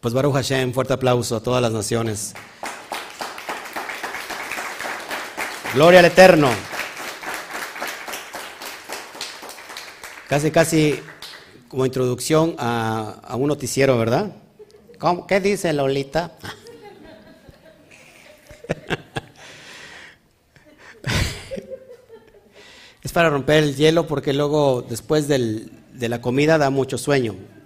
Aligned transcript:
Pues 0.00 0.14
Baruch 0.14 0.32
Hashem, 0.32 0.72
fuerte 0.72 0.94
aplauso 0.94 1.36
a 1.36 1.42
todas 1.42 1.60
las 1.60 1.72
naciones. 1.72 2.32
Gloria 5.74 5.98
al 5.98 6.06
Eterno. 6.06 6.48
Casi, 10.26 10.50
casi 10.50 10.98
como 11.68 11.84
introducción 11.84 12.56
a, 12.58 13.34
un 13.34 13.48
noticiero, 13.48 13.98
¿verdad? 13.98 14.34
¿Qué 15.28 15.38
dice 15.38 15.70
Lolita? 15.74 16.32
es 23.02 23.12
para 23.12 23.28
romper 23.28 23.64
el 23.64 23.76
hielo 23.76 24.06
porque 24.06 24.32
luego 24.32 24.80
después 24.80 25.28
de 25.28 26.08
la 26.08 26.22
comida 26.22 26.56
da 26.56 26.70
mucho 26.70 26.96
sueño. 26.96 27.59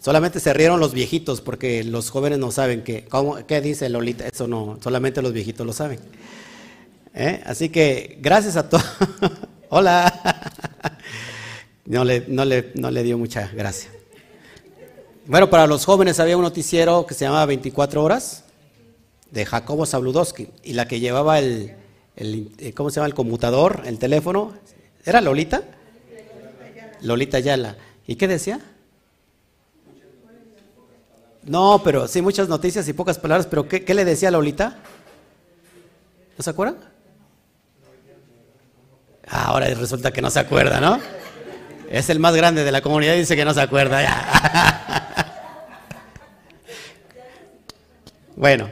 Solamente 0.00 0.38
se 0.38 0.52
rieron 0.52 0.78
los 0.78 0.94
viejitos 0.94 1.40
porque 1.40 1.82
los 1.82 2.10
jóvenes 2.10 2.38
no 2.38 2.52
saben 2.52 2.82
que, 2.82 3.08
¿qué 3.46 3.60
dice 3.60 3.88
Lolita? 3.88 4.26
Eso 4.26 4.46
no, 4.46 4.78
solamente 4.82 5.22
los 5.22 5.32
viejitos 5.32 5.66
lo 5.66 5.72
saben. 5.72 5.98
¿Eh? 7.14 7.42
Así 7.44 7.68
que 7.68 8.18
gracias 8.20 8.56
a 8.56 8.68
todos. 8.68 8.84
Hola. 9.68 10.12
No 11.84 12.04
le, 12.04 12.24
no, 12.28 12.44
le, 12.44 12.70
no 12.74 12.90
le 12.90 13.02
dio 13.02 13.16
mucha 13.16 13.50
gracia. 13.54 13.90
Bueno, 15.26 15.48
para 15.48 15.66
los 15.66 15.86
jóvenes 15.86 16.20
había 16.20 16.36
un 16.36 16.42
noticiero 16.42 17.06
que 17.06 17.14
se 17.14 17.24
llamaba 17.24 17.46
24 17.46 18.04
horas 18.04 18.44
de 19.30 19.46
Jacobo 19.46 19.86
Zabludowski 19.86 20.48
y 20.62 20.74
la 20.74 20.86
que 20.86 21.00
llevaba 21.00 21.38
el, 21.38 21.76
el, 22.16 22.52
eh, 22.58 22.72
¿cómo 22.74 22.90
se 22.90 22.96
llama? 22.96 23.06
El 23.06 23.14
conmutador, 23.14 23.82
el 23.86 23.98
teléfono, 23.98 24.52
¿era 25.04 25.20
Lolita? 25.22 25.62
Lolita 27.00 27.40
Yala. 27.40 27.76
¿Y 28.06 28.16
qué 28.16 28.28
decía? 28.28 28.60
No, 31.48 31.80
pero 31.82 32.06
sí, 32.06 32.20
muchas 32.20 32.46
noticias 32.46 32.86
y 32.88 32.92
pocas 32.92 33.18
palabras, 33.18 33.46
pero 33.46 33.66
¿qué, 33.66 33.94
le 33.94 34.04
decía 34.04 34.30
Lolita? 34.30 34.76
¿No 36.36 36.44
se 36.44 36.50
acuerdan? 36.50 36.76
Ah, 39.26 39.46
ahora 39.46 39.66
resulta 39.74 40.12
que 40.12 40.20
no 40.20 40.30
se 40.30 40.40
acuerda, 40.40 40.78
¿no? 40.78 41.00
Es 41.90 42.10
el 42.10 42.18
más 42.18 42.36
grande 42.36 42.64
de 42.64 42.72
la 42.72 42.82
comunidad 42.82 43.14
y 43.14 43.20
dice 43.20 43.34
que 43.34 43.46
no 43.46 43.54
se 43.54 43.62
acuerda. 43.62 43.98
bueno, 48.36 48.68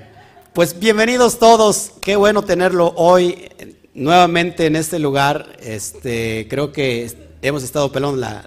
pues 0.52 0.78
bienvenidos 0.78 1.38
todos. 1.38 1.92
Qué 2.02 2.16
bueno 2.16 2.42
tenerlo 2.42 2.92
hoy 2.96 3.48
nuevamente 3.94 4.66
en 4.66 4.77
este 4.77 4.98
lugar. 4.98 5.56
Este, 5.61 6.46
creo 6.50 6.72
que 6.72 7.38
hemos 7.40 7.62
estado 7.62 7.90
pelando 7.90 8.18
la, 8.18 8.44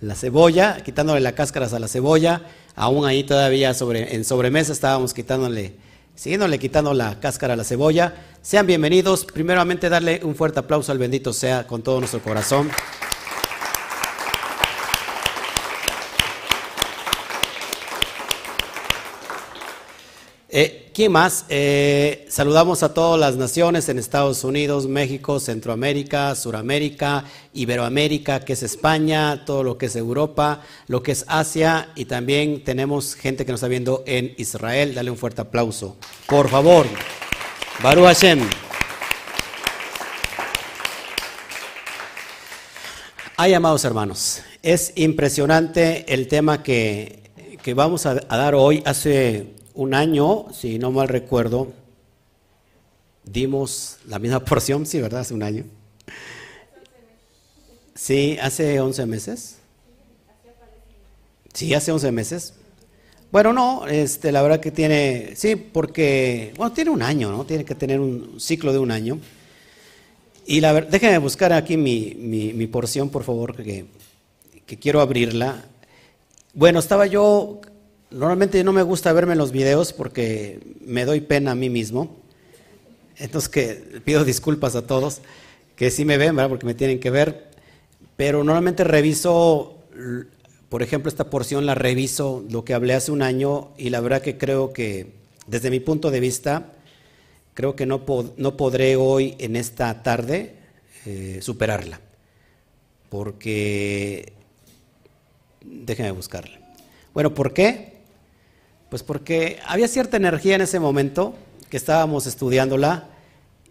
la 0.00 0.14
cebolla, 0.14 0.82
quitándole 0.82 1.20
las 1.20 1.34
cáscaras 1.34 1.74
a 1.74 1.78
la 1.78 1.88
cebolla. 1.88 2.40
Aún 2.80 3.04
ahí 3.06 3.24
todavía 3.24 3.74
sobre, 3.74 4.14
en 4.14 4.24
sobremesa 4.24 4.72
estábamos 4.72 5.12
quitándole, 5.12 5.72
siguiéndole 6.14 6.60
quitando 6.60 6.94
la 6.94 7.18
cáscara 7.18 7.54
a 7.54 7.56
la 7.56 7.64
cebolla. 7.64 8.14
Sean 8.40 8.68
bienvenidos. 8.68 9.24
Primeramente 9.24 9.88
darle 9.88 10.20
un 10.22 10.36
fuerte 10.36 10.60
aplauso 10.60 10.92
al 10.92 10.98
bendito 10.98 11.32
sea 11.32 11.66
con 11.66 11.82
todo 11.82 11.98
nuestro 11.98 12.20
corazón. 12.22 12.70
Eh, 20.48 20.87
¿Quién 20.98 21.12
más? 21.12 21.44
Eh, 21.48 22.26
saludamos 22.28 22.82
a 22.82 22.92
todas 22.92 23.20
las 23.20 23.36
naciones 23.36 23.88
en 23.88 24.00
Estados 24.00 24.42
Unidos, 24.42 24.88
México, 24.88 25.38
Centroamérica, 25.38 26.34
Suramérica, 26.34 27.22
Iberoamérica, 27.52 28.40
que 28.40 28.54
es 28.54 28.64
España, 28.64 29.44
todo 29.44 29.62
lo 29.62 29.78
que 29.78 29.86
es 29.86 29.94
Europa, 29.94 30.62
lo 30.88 31.00
que 31.00 31.12
es 31.12 31.24
Asia 31.28 31.90
y 31.94 32.06
también 32.06 32.64
tenemos 32.64 33.14
gente 33.14 33.46
que 33.46 33.52
nos 33.52 33.60
está 33.60 33.68
viendo 33.68 34.02
en 34.08 34.34
Israel. 34.38 34.92
Dale 34.92 35.12
un 35.12 35.16
fuerte 35.16 35.40
aplauso. 35.40 35.96
Por 36.26 36.48
favor. 36.48 36.84
Baruch 37.80 38.06
Hashem. 38.06 38.40
Ay, 43.36 43.54
amados 43.54 43.84
hermanos, 43.84 44.42
es 44.64 44.94
impresionante 44.96 46.12
el 46.12 46.26
tema 46.26 46.64
que, 46.64 47.22
vamos 47.76 48.04
a 48.04 48.14
dar 48.14 48.56
hoy. 48.56 48.82
Hace 48.84 49.57
un 49.78 49.94
año, 49.94 50.46
si 50.52 50.76
no 50.76 50.90
mal 50.90 51.06
recuerdo, 51.06 51.72
dimos 53.24 53.98
la 54.08 54.18
misma 54.18 54.40
porción, 54.44 54.84
sí, 54.84 55.00
¿verdad? 55.00 55.20
Hace 55.20 55.34
un 55.34 55.44
año. 55.44 55.64
Sí, 57.94 58.36
hace 58.42 58.80
11 58.80 59.06
meses. 59.06 59.58
Sí, 61.54 61.74
hace 61.74 61.92
11 61.92 62.10
meses. 62.10 62.54
Bueno, 63.30 63.52
no, 63.52 63.86
este, 63.86 64.32
la 64.32 64.42
verdad 64.42 64.58
que 64.58 64.72
tiene, 64.72 65.36
sí, 65.36 65.54
porque, 65.54 66.52
bueno, 66.56 66.72
tiene 66.72 66.90
un 66.90 67.02
año, 67.02 67.30
¿no? 67.30 67.44
Tiene 67.44 67.64
que 67.64 67.76
tener 67.76 68.00
un 68.00 68.40
ciclo 68.40 68.72
de 68.72 68.80
un 68.80 68.90
año. 68.90 69.20
Y 70.44 70.60
la 70.60 70.72
verdad, 70.72 70.90
déjenme 70.90 71.18
buscar 71.18 71.52
aquí 71.52 71.76
mi, 71.76 72.16
mi, 72.16 72.66
porción, 72.66 73.10
por 73.10 73.22
favor, 73.22 73.54
que, 73.54 73.84
que 74.66 74.76
quiero 74.76 75.00
abrirla. 75.00 75.64
Bueno, 76.52 76.80
estaba 76.80 77.06
yo 77.06 77.60
Normalmente 78.10 78.64
no 78.64 78.72
me 78.72 78.82
gusta 78.82 79.12
verme 79.12 79.32
en 79.32 79.38
los 79.38 79.52
videos 79.52 79.92
porque 79.92 80.60
me 80.80 81.04
doy 81.04 81.20
pena 81.20 81.50
a 81.50 81.54
mí 81.54 81.68
mismo. 81.68 82.16
Entonces 83.18 83.50
que 83.50 84.00
pido 84.04 84.24
disculpas 84.24 84.76
a 84.76 84.86
todos 84.86 85.20
que 85.76 85.90
sí 85.90 86.04
me 86.04 86.18
ven, 86.18 86.34
¿verdad? 86.34 86.48
Porque 86.48 86.66
me 86.66 86.74
tienen 86.74 87.00
que 87.00 87.10
ver. 87.10 87.48
Pero 88.16 88.42
normalmente 88.42 88.82
reviso, 88.82 89.78
por 90.68 90.82
ejemplo, 90.82 91.08
esta 91.08 91.30
porción 91.30 91.66
la 91.66 91.74
reviso 91.74 92.44
lo 92.50 92.64
que 92.64 92.74
hablé 92.74 92.94
hace 92.94 93.12
un 93.12 93.22
año 93.22 93.70
y 93.76 93.90
la 93.90 94.00
verdad 94.00 94.22
que 94.22 94.38
creo 94.38 94.72
que 94.72 95.12
desde 95.46 95.70
mi 95.70 95.78
punto 95.78 96.10
de 96.10 96.20
vista, 96.20 96.72
creo 97.54 97.76
que 97.76 97.86
no, 97.86 98.04
no 98.36 98.56
podré 98.56 98.96
hoy 98.96 99.36
en 99.38 99.54
esta 99.54 100.02
tarde 100.02 100.56
eh, 101.06 101.38
superarla. 101.42 102.00
Porque, 103.08 104.32
déjenme 105.64 106.10
buscarla. 106.10 106.58
Bueno, 107.14 107.34
¿por 107.34 107.54
qué? 107.54 107.97
Pues 108.88 109.02
porque 109.02 109.58
había 109.66 109.86
cierta 109.88 110.16
energía 110.16 110.54
en 110.54 110.62
ese 110.62 110.80
momento 110.80 111.34
que 111.68 111.76
estábamos 111.76 112.26
estudiándola 112.26 113.08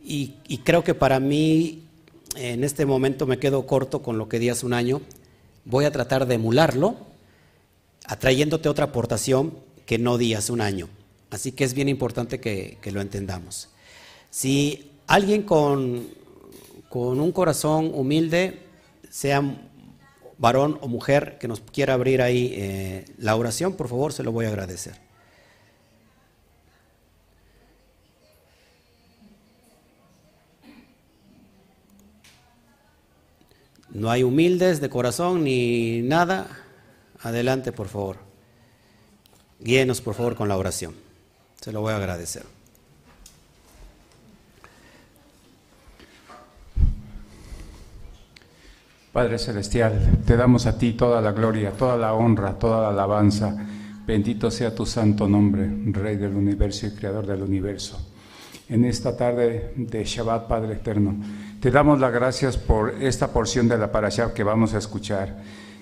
y, 0.03 0.35
creo 0.63 0.83
que 0.83 0.93
para 0.93 1.19
mí 1.19 1.83
en 2.35 2.63
este 2.63 2.85
momento 2.85 3.25
me 3.25 3.39
quedo 3.39 3.65
corto 3.65 4.01
con 4.01 4.17
lo 4.17 4.29
que 4.29 4.39
di 4.39 4.49
hace 4.49 4.65
un 4.65 4.73
año. 4.73 5.01
Voy 5.65 5.83
a 5.83 5.91
tratar 5.91 6.27
de 6.27 6.35
emularlo, 6.35 6.95
atrayéndote 8.05 8.69
otra 8.69 8.85
aportación 8.85 9.53
que 9.85 9.97
no 9.97 10.17
di 10.17 10.33
hace 10.33 10.53
un 10.53 10.61
año. 10.61 10.87
Así 11.29 11.51
que 11.51 11.65
es 11.65 11.73
bien 11.73 11.89
importante 11.89 12.39
que, 12.39 12.77
lo 12.91 13.01
entendamos. 13.01 13.69
Si 14.29 14.91
alguien 15.07 15.43
con, 15.43 16.07
con, 16.87 17.19
un 17.19 17.31
corazón 17.33 17.91
humilde, 17.93 18.59
sea 19.09 19.43
varón 20.37 20.77
o 20.79 20.87
mujer, 20.87 21.37
que 21.37 21.49
nos 21.49 21.59
quiera 21.59 21.95
abrir 21.95 22.21
ahí 22.21 22.53
eh, 22.55 23.05
la 23.17 23.35
oración, 23.35 23.73
por 23.73 23.89
favor, 23.89 24.13
se 24.13 24.23
lo 24.23 24.31
voy 24.31 24.45
a 24.45 24.49
agradecer. 24.49 25.06
No 33.89 34.09
hay 34.09 34.23
humildes 34.23 34.81
de 34.81 34.89
corazón 34.89 35.43
ni 35.43 36.01
nada. 36.01 36.47
Adelante, 37.21 37.71
por 37.71 37.87
favor. 37.87 38.17
Guíenos, 39.59 40.01
por 40.01 40.13
favor, 40.13 40.35
con 40.35 40.47
la 40.47 40.57
oración. 40.57 40.93
Se 41.61 41.71
lo 41.71 41.81
voy 41.81 41.93
a 41.93 41.97
agradecer. 41.97 42.43
Padre 49.11 49.39
Celestial, 49.39 50.19
te 50.27 50.37
damos 50.37 50.67
a 50.67 50.77
ti 50.77 50.93
toda 50.93 51.21
la 51.21 51.31
gloria, 51.31 51.71
toda 51.71 51.97
la 51.97 52.13
honra, 52.13 52.59
toda 52.59 52.81
la 52.81 52.89
alabanza. 52.89 53.55
Bendito 54.05 54.51
sea 54.51 54.75
tu 54.75 54.85
santo 54.85 55.27
nombre, 55.27 55.67
Rey 55.91 56.17
del 56.17 56.35
universo 56.35 56.85
y 56.85 56.91
Creador 56.91 57.25
del 57.25 57.41
universo. 57.41 58.06
En 58.69 58.83
esta 58.83 59.15
tarde 59.15 59.71
de 59.77 60.03
Shabbat, 60.03 60.49
Padre 60.49 60.73
Eterno, 60.73 61.15
te 61.61 61.71
damos 61.71 62.01
las 62.01 62.11
gracias 62.11 62.57
por 62.57 63.01
esta 63.01 63.31
porción 63.31 63.69
de 63.69 63.77
la 63.77 63.93
parasha 63.93 64.33
que 64.33 64.43
vamos 64.43 64.73
a 64.73 64.77
escuchar. 64.77 65.37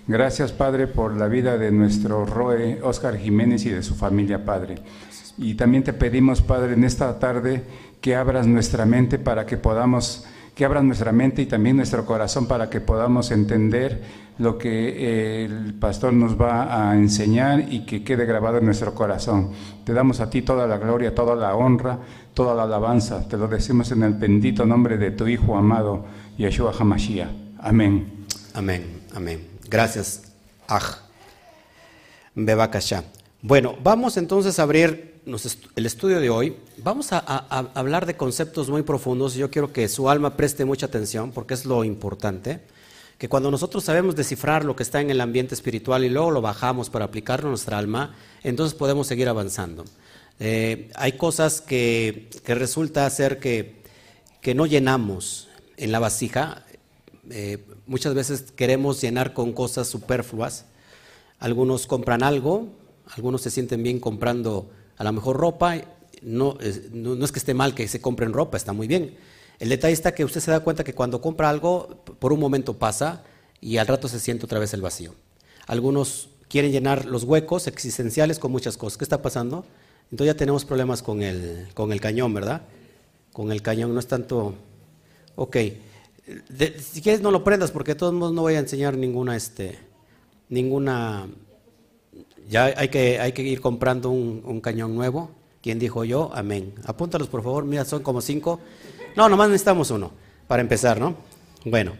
Gracias, 0.07 0.51
Padre, 0.51 0.85
por 0.85 1.17
la 1.17 1.27
vida 1.27 1.57
de 1.57 1.71
nuestro 1.71 2.27
Roe 2.27 2.79
Oscar 2.83 3.17
Jiménez 3.17 3.65
y 3.65 3.71
de 3.71 3.81
su 3.81 3.95
familia, 3.95 4.45
Padre. 4.45 4.75
Y 5.39 5.55
también 5.55 5.83
te 5.83 5.93
pedimos, 5.93 6.43
Padre, 6.43 6.73
en 6.73 6.83
esta 6.83 7.17
tarde 7.17 7.63
que 8.01 8.15
abras 8.15 8.45
nuestra 8.45 8.85
mente 8.85 9.17
para 9.17 9.47
que 9.47 9.57
podamos, 9.57 10.23
que 10.53 10.63
abras 10.63 10.83
nuestra 10.83 11.11
mente 11.11 11.41
y 11.41 11.47
también 11.47 11.77
nuestro 11.77 12.05
corazón 12.05 12.47
para 12.47 12.69
que 12.69 12.81
podamos 12.81 13.31
entender 13.31 14.03
lo 14.37 14.57
que 14.57 14.69
eh, 14.69 15.45
el 15.45 15.73
pastor 15.75 16.13
nos 16.13 16.39
va 16.39 16.89
a 16.89 16.95
enseñar 16.95 17.71
y 17.71 17.85
que 17.85 18.03
quede 18.03 18.25
grabado 18.25 18.57
en 18.57 18.65
nuestro 18.65 18.93
corazón. 18.93 19.51
Te 19.83 19.93
damos 19.93 20.19
a 20.19 20.29
ti 20.29 20.41
toda 20.41 20.67
la 20.67 20.77
gloria, 20.77 21.15
toda 21.15 21.35
la 21.35 21.55
honra, 21.55 21.99
toda 22.33 22.53
la 22.53 22.63
alabanza. 22.63 23.27
Te 23.27 23.37
lo 23.37 23.47
decimos 23.47 23.91
en 23.91 24.03
el 24.03 24.13
bendito 24.13 24.65
nombre 24.65 24.97
de 24.97 25.11
tu 25.11 25.27
Hijo 25.27 25.57
amado, 25.57 26.05
Yeshua 26.37 26.73
HaMashiach. 26.77 27.29
Amén. 27.59 28.25
Amén, 28.53 29.01
amén. 29.13 29.47
Gracias. 29.69 30.33
Aj. 30.67 31.01
Bebakasha. 32.35 33.03
Bueno, 33.41 33.75
vamos 33.83 34.17
entonces 34.17 34.59
a 34.59 34.63
abrir 34.63 35.21
el 35.75 35.85
estudio 35.85 36.19
de 36.19 36.29
hoy. 36.29 36.57
Vamos 36.77 37.11
a, 37.11 37.17
hablar 37.73 38.05
de 38.05 38.15
conceptos 38.15 38.69
muy 38.69 38.83
profundos. 38.83 39.35
Yo 39.35 39.49
quiero 39.49 39.71
que 39.71 39.87
su 39.87 40.09
alma 40.09 40.35
preste 40.35 40.65
mucha 40.65 40.85
atención 40.85 41.31
porque 41.31 41.53
es 41.53 41.65
lo 41.65 41.83
importante. 41.83 42.61
Que 43.17 43.29
cuando 43.29 43.49
nosotros 43.49 43.83
sabemos 43.83 44.15
descifrar 44.15 44.65
lo 44.65 44.75
que 44.75 44.83
está 44.83 45.01
en 45.01 45.09
el 45.09 45.21
ambiente 45.21 45.55
espiritual 45.55 46.03
y 46.03 46.09
luego 46.09 46.31
lo 46.31 46.41
bajamos 46.41 46.89
para 46.89 47.05
aplicarlo 47.05 47.47
a 47.47 47.49
nuestra 47.51 47.77
alma, 47.77 48.15
entonces 48.43 48.77
podemos 48.77 49.07
seguir 49.07 49.29
avanzando. 49.29 49.85
Eh, 50.39 50.89
hay 50.95 51.13
cosas 51.13 51.61
que, 51.61 52.29
resulta 52.45 53.09
ser 53.09 53.39
que, 53.39 53.81
que, 54.41 54.53
no 54.53 54.65
llenamos 54.65 55.47
en 55.77 55.91
la 55.91 55.99
vasija. 55.99 56.65
Eh, 57.29 57.63
muchas 57.87 58.13
veces 58.13 58.51
queremos 58.55 59.01
llenar 59.01 59.33
con 59.33 59.53
cosas 59.53 59.87
superfluas. 59.87 60.65
Algunos 61.39 61.87
compran 61.87 62.21
algo, 62.21 62.67
algunos 63.15 63.41
se 63.41 63.51
sienten 63.51 63.81
bien 63.81 63.99
comprando 63.99 64.69
a 64.97 65.03
lo 65.03 65.11
mejor 65.11 65.37
ropa, 65.37 65.81
no, 66.21 66.57
no, 66.91 67.25
es 67.25 67.31
que 67.31 67.39
esté 67.39 67.53
mal 67.53 67.75
que 67.75 67.87
se 67.87 68.01
compren 68.01 68.33
ropa, 68.33 68.57
está 68.57 68.73
muy 68.73 68.87
bien. 68.87 69.15
El 69.59 69.69
detalle 69.69 69.93
está 69.93 70.13
que 70.13 70.25
usted 70.25 70.41
se 70.41 70.51
da 70.51 70.59
cuenta 70.59 70.83
que 70.83 70.93
cuando 70.93 71.21
compra 71.21 71.49
algo, 71.49 72.03
por 72.19 72.33
un 72.33 72.39
momento 72.39 72.77
pasa 72.77 73.23
y 73.61 73.77
al 73.77 73.87
rato 73.87 74.07
se 74.07 74.19
siente 74.19 74.45
otra 74.45 74.59
vez 74.59 74.73
el 74.73 74.81
vacío. 74.81 75.15
Algunos 75.67 76.29
quieren 76.49 76.71
llenar 76.71 77.05
los 77.05 77.23
huecos 77.23 77.67
existenciales 77.67 78.39
con 78.39 78.51
muchas 78.51 78.77
cosas. 78.77 78.97
¿Qué 78.97 79.05
está 79.05 79.21
pasando? 79.21 79.65
Entonces 80.11 80.33
ya 80.33 80.37
tenemos 80.37 80.65
problemas 80.65 81.01
con 81.01 81.23
el, 81.23 81.67
con 81.73 81.91
el 81.91 81.99
cañón, 81.99 82.33
¿verdad? 82.33 82.63
Con 83.33 83.51
el 83.51 83.61
cañón 83.61 83.93
no 83.93 83.99
es 83.99 84.07
tanto... 84.07 84.55
Ok, 85.35 85.57
si 86.79 87.01
quieres 87.01 87.21
no 87.21 87.29
lo 87.29 87.43
prendas 87.43 87.71
porque 87.71 87.91
de 87.91 87.99
todos 87.99 88.13
modos 88.13 88.33
no 88.33 88.41
voy 88.41 88.55
a 88.55 88.59
enseñar 88.59 88.97
ninguna, 88.97 89.35
este, 89.35 89.77
ninguna 90.49 91.27
ya 92.49 92.65
hay 92.65 92.89
que, 92.89 93.19
hay 93.19 93.31
que 93.31 93.43
ir 93.43 93.61
comprando 93.61 94.09
un, 94.09 94.61
cañón 94.61 94.95
nuevo. 94.95 95.31
¿Quién 95.65 95.79
dijo 95.79 96.03
yo? 96.03 96.29
Amén. 96.35 96.75
Apúntalos, 96.85 97.27
por 97.27 97.41
favor. 97.41 97.65
Mira, 97.65 97.85
son 97.85 98.03
como 98.03 98.21
cinco. 98.21 98.59
No, 99.15 99.27
nomás 99.27 99.49
necesitamos 99.49 99.89
uno 99.89 100.11
para 100.47 100.61
empezar, 100.61 100.99
¿no? 100.99 101.15
Bueno, 101.63 101.93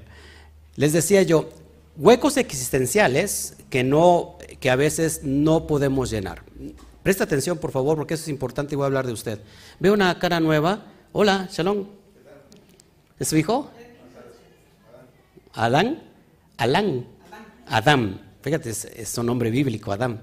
les 0.76 0.94
decía 0.94 1.24
yo, 1.24 1.50
huecos 1.98 2.38
existenciales 2.38 3.56
que, 3.72 3.84
no, 3.84 4.38
que 4.60 4.70
a 4.70 4.76
veces 4.76 5.22
no 5.24 5.66
podemos 5.66 6.12
llenar. 6.12 6.44
Presta 7.02 7.24
atención, 7.24 7.58
por 7.58 7.72
favor, 7.72 7.98
porque 7.98 8.14
eso 8.14 8.22
es 8.22 8.30
importante 8.30 8.76
y 8.76 8.78
voy 8.78 8.84
a 8.84 8.86
hablar 8.86 9.08
de 9.08 9.14
usted. 9.14 9.40
Veo 9.80 9.96
una 9.96 10.20
cara 10.20 10.40
nueva. 10.40 10.86
Hola, 11.12 11.50
Shalom. 11.52 11.88
¿Es 13.18 13.30
su 13.30 13.36
hijo? 13.36 13.72
Adán. 15.54 16.04
Alán. 16.58 17.08
Adán. 17.66 18.36
Fíjate, 18.44 18.70
es, 18.70 18.86
es 18.86 19.18
un 19.18 19.26
nombre 19.26 19.50
bíblico, 19.50 19.92
Adán. 19.92 20.22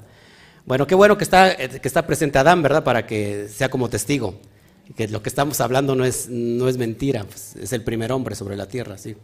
Bueno, 0.64 0.86
qué 0.86 0.94
bueno 0.94 1.18
que 1.18 1.24
está, 1.24 1.56
que 1.56 1.88
está 1.88 2.06
presente 2.06 2.38
Adán, 2.38 2.62
¿verdad? 2.62 2.84
Para 2.84 3.06
que 3.06 3.48
sea 3.48 3.68
como 3.68 3.88
testigo. 3.88 4.34
Que 4.96 5.08
lo 5.08 5.22
que 5.22 5.28
estamos 5.28 5.60
hablando 5.60 5.94
no 5.94 6.04
es, 6.04 6.28
no 6.28 6.68
es 6.68 6.76
mentira, 6.76 7.24
pues, 7.24 7.56
es 7.56 7.72
el 7.72 7.82
primer 7.82 8.12
hombre 8.12 8.34
sobre 8.34 8.56
la 8.56 8.66
tierra, 8.66 8.98
sí. 8.98 9.16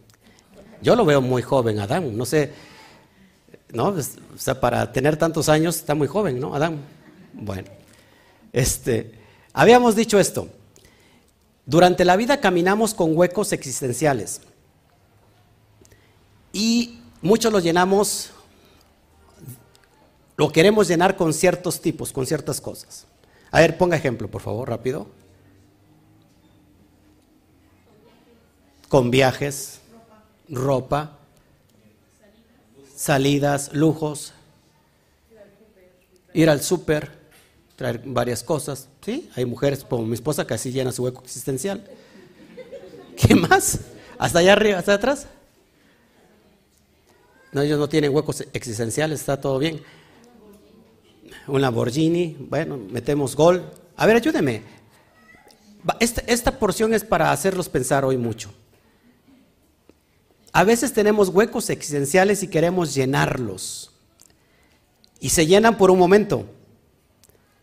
Yo 0.81 0.95
lo 0.95 1.05
veo 1.05 1.21
muy 1.21 1.41
joven, 1.41 1.79
Adán, 1.79 2.17
no 2.17 2.25
sé, 2.25 2.51
¿no? 3.71 3.89
O 3.89 4.37
sea, 4.37 4.59
para 4.59 4.91
tener 4.91 5.17
tantos 5.17 5.49
años 5.49 5.75
está 5.75 5.95
muy 5.95 6.07
joven, 6.07 6.39
¿no? 6.39 6.55
Adán. 6.55 6.79
Bueno, 7.33 7.69
este, 8.51 9.11
habíamos 9.53 9.95
dicho 9.95 10.19
esto. 10.19 10.49
Durante 11.65 12.03
la 12.03 12.15
vida 12.15 12.39
caminamos 12.39 12.93
con 12.93 13.15
huecos 13.15 13.53
existenciales 13.53 14.41
y 16.51 16.99
muchos 17.21 17.53
los 17.53 17.63
llenamos 17.63 18.31
lo 20.39 20.53
queremos 20.53 20.87
llenar 20.87 21.17
con 21.17 21.33
ciertos 21.33 21.81
tipos, 21.81 22.13
con 22.13 22.25
ciertas 22.25 22.61
cosas. 22.61 23.05
A 23.51 23.59
ver, 23.59 23.77
ponga 23.77 23.97
ejemplo, 23.97 24.31
por 24.31 24.41
favor, 24.41 24.69
rápido. 24.69 25.05
Con 28.87 29.11
viajes, 29.11 29.81
ropa, 30.47 31.17
salidas, 32.95 33.73
lujos, 33.73 34.31
ir 36.33 36.49
al 36.49 36.61
súper, 36.61 37.11
traer 37.75 38.01
varias 38.05 38.41
cosas. 38.41 38.87
¿Sí? 39.01 39.29
Hay 39.35 39.43
mujeres 39.43 39.83
como 39.83 40.05
mi 40.05 40.13
esposa 40.13 40.47
que 40.47 40.53
así 40.53 40.71
llena 40.71 40.93
su 40.93 41.03
hueco 41.03 41.21
existencial. 41.21 41.83
¿Qué 43.17 43.35
más? 43.35 43.81
¿Hasta 44.17 44.39
allá 44.39 44.53
arriba, 44.53 44.79
hasta 44.79 44.93
atrás? 44.93 45.27
No, 47.51 47.61
ellos 47.61 47.77
no 47.77 47.89
tienen 47.89 48.15
huecos 48.15 48.45
existenciales, 48.53 49.19
está 49.19 49.41
todo 49.41 49.59
bien 49.59 49.83
un 51.49 51.61
Lamborghini, 51.61 52.35
bueno, 52.39 52.77
metemos 52.77 53.35
gol. 53.35 53.71
A 53.95 54.05
ver, 54.05 54.17
ayúdeme. 54.17 54.63
Esta, 55.99 56.21
esta 56.27 56.59
porción 56.59 56.93
es 56.93 57.03
para 57.03 57.31
hacerlos 57.31 57.69
pensar 57.69 58.05
hoy 58.05 58.17
mucho. 58.17 58.51
A 60.51 60.63
veces 60.63 60.93
tenemos 60.93 61.29
huecos 61.29 61.69
existenciales 61.69 62.43
y 62.43 62.47
queremos 62.47 62.93
llenarlos. 62.93 63.91
Y 65.19 65.29
se 65.29 65.45
llenan 65.45 65.77
por 65.77 65.91
un 65.91 65.99
momento. 65.99 66.45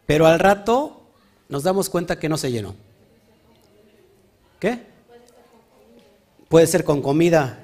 Pero 0.07 0.27
al 0.27 0.39
rato 0.39 1.03
nos 1.49 1.63
damos 1.63 1.91
cuenta 1.91 2.19
que 2.19 2.29
no 2.29 2.37
se 2.37 2.53
llenó. 2.53 2.75
¿Qué? 4.61 4.81
Puede 6.49 6.67
ser 6.67 6.85
con 6.85 7.03
comida. 7.03 7.59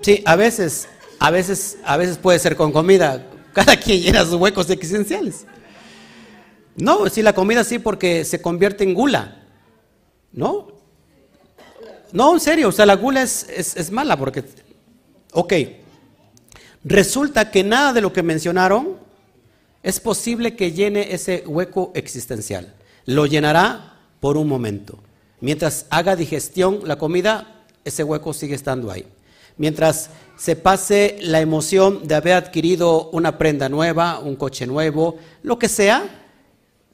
Sí, 0.00 0.22
a 0.24 0.36
veces, 0.36 0.88
a 1.18 1.30
veces, 1.30 1.78
a 1.84 1.96
veces 1.96 2.16
puede 2.16 2.38
ser 2.38 2.56
con 2.56 2.72
comida. 2.72 3.26
Cada 3.58 3.76
quien 3.76 4.00
llena 4.00 4.24
sus 4.24 4.34
huecos 4.34 4.70
existenciales. 4.70 5.44
No, 6.76 7.08
si 7.08 7.22
la 7.22 7.32
comida 7.32 7.64
sí 7.64 7.80
porque 7.80 8.24
se 8.24 8.40
convierte 8.40 8.84
en 8.84 8.94
gula. 8.94 9.42
¿No? 10.32 10.68
No, 12.12 12.34
en 12.34 12.38
serio, 12.38 12.68
o 12.68 12.72
sea, 12.72 12.86
la 12.86 12.94
gula 12.94 13.20
es, 13.20 13.48
es, 13.48 13.90
mala 13.90 14.16
porque... 14.16 14.44
Ok, 15.32 15.52
resulta 16.84 17.50
que 17.50 17.64
nada 17.64 17.92
de 17.92 18.00
lo 18.00 18.12
que 18.12 18.22
mencionaron 18.22 18.96
es 19.82 19.98
posible 19.98 20.54
que 20.54 20.70
llene 20.70 21.12
ese 21.12 21.42
hueco 21.44 21.90
existencial. 21.96 22.76
Lo 23.06 23.26
llenará 23.26 23.98
por 24.20 24.36
un 24.36 24.46
momento. 24.46 25.00
Mientras 25.40 25.86
haga 25.90 26.14
digestión 26.14 26.82
la 26.84 26.96
comida, 26.96 27.64
ese 27.84 28.04
hueco 28.04 28.32
sigue 28.32 28.54
estando 28.54 28.92
ahí. 28.92 29.04
Mientras 29.56 30.10
se 30.38 30.54
pase 30.54 31.18
la 31.20 31.40
emoción 31.40 32.06
de 32.06 32.14
haber 32.14 32.34
adquirido 32.34 33.10
una 33.10 33.36
prenda 33.38 33.68
nueva, 33.68 34.20
un 34.20 34.36
coche 34.36 34.66
nuevo, 34.66 35.18
lo 35.42 35.58
que 35.58 35.68
sea, 35.68 36.08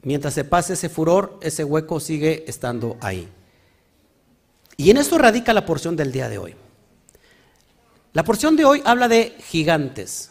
mientras 0.03 0.33
se 0.33 0.45
pase 0.45 0.73
ese 0.73 0.89
furor, 0.89 1.39
ese 1.43 1.63
hueco 1.63 2.01
sigue 2.01 2.45
estando 2.49 2.97
ahí. 3.01 3.29
Y 4.79 4.91
en 4.91 4.97
esto 4.97 5.19
radica 5.19 5.53
la 5.53 5.67
porción 5.67 5.95
del 5.95 6.11
día 6.11 6.31
de 6.31 6.39
hoy. 6.39 6.55
La 8.15 8.25
porción 8.25 8.57
de 8.57 8.65
hoy 8.65 8.81
habla 8.85 9.09
de 9.09 9.37
gigantes. 9.45 10.31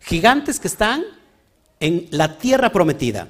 Gigantes 0.00 0.60
que 0.60 0.68
están 0.68 1.04
en 1.80 2.06
la 2.10 2.36
tierra 2.36 2.70
prometida, 2.70 3.28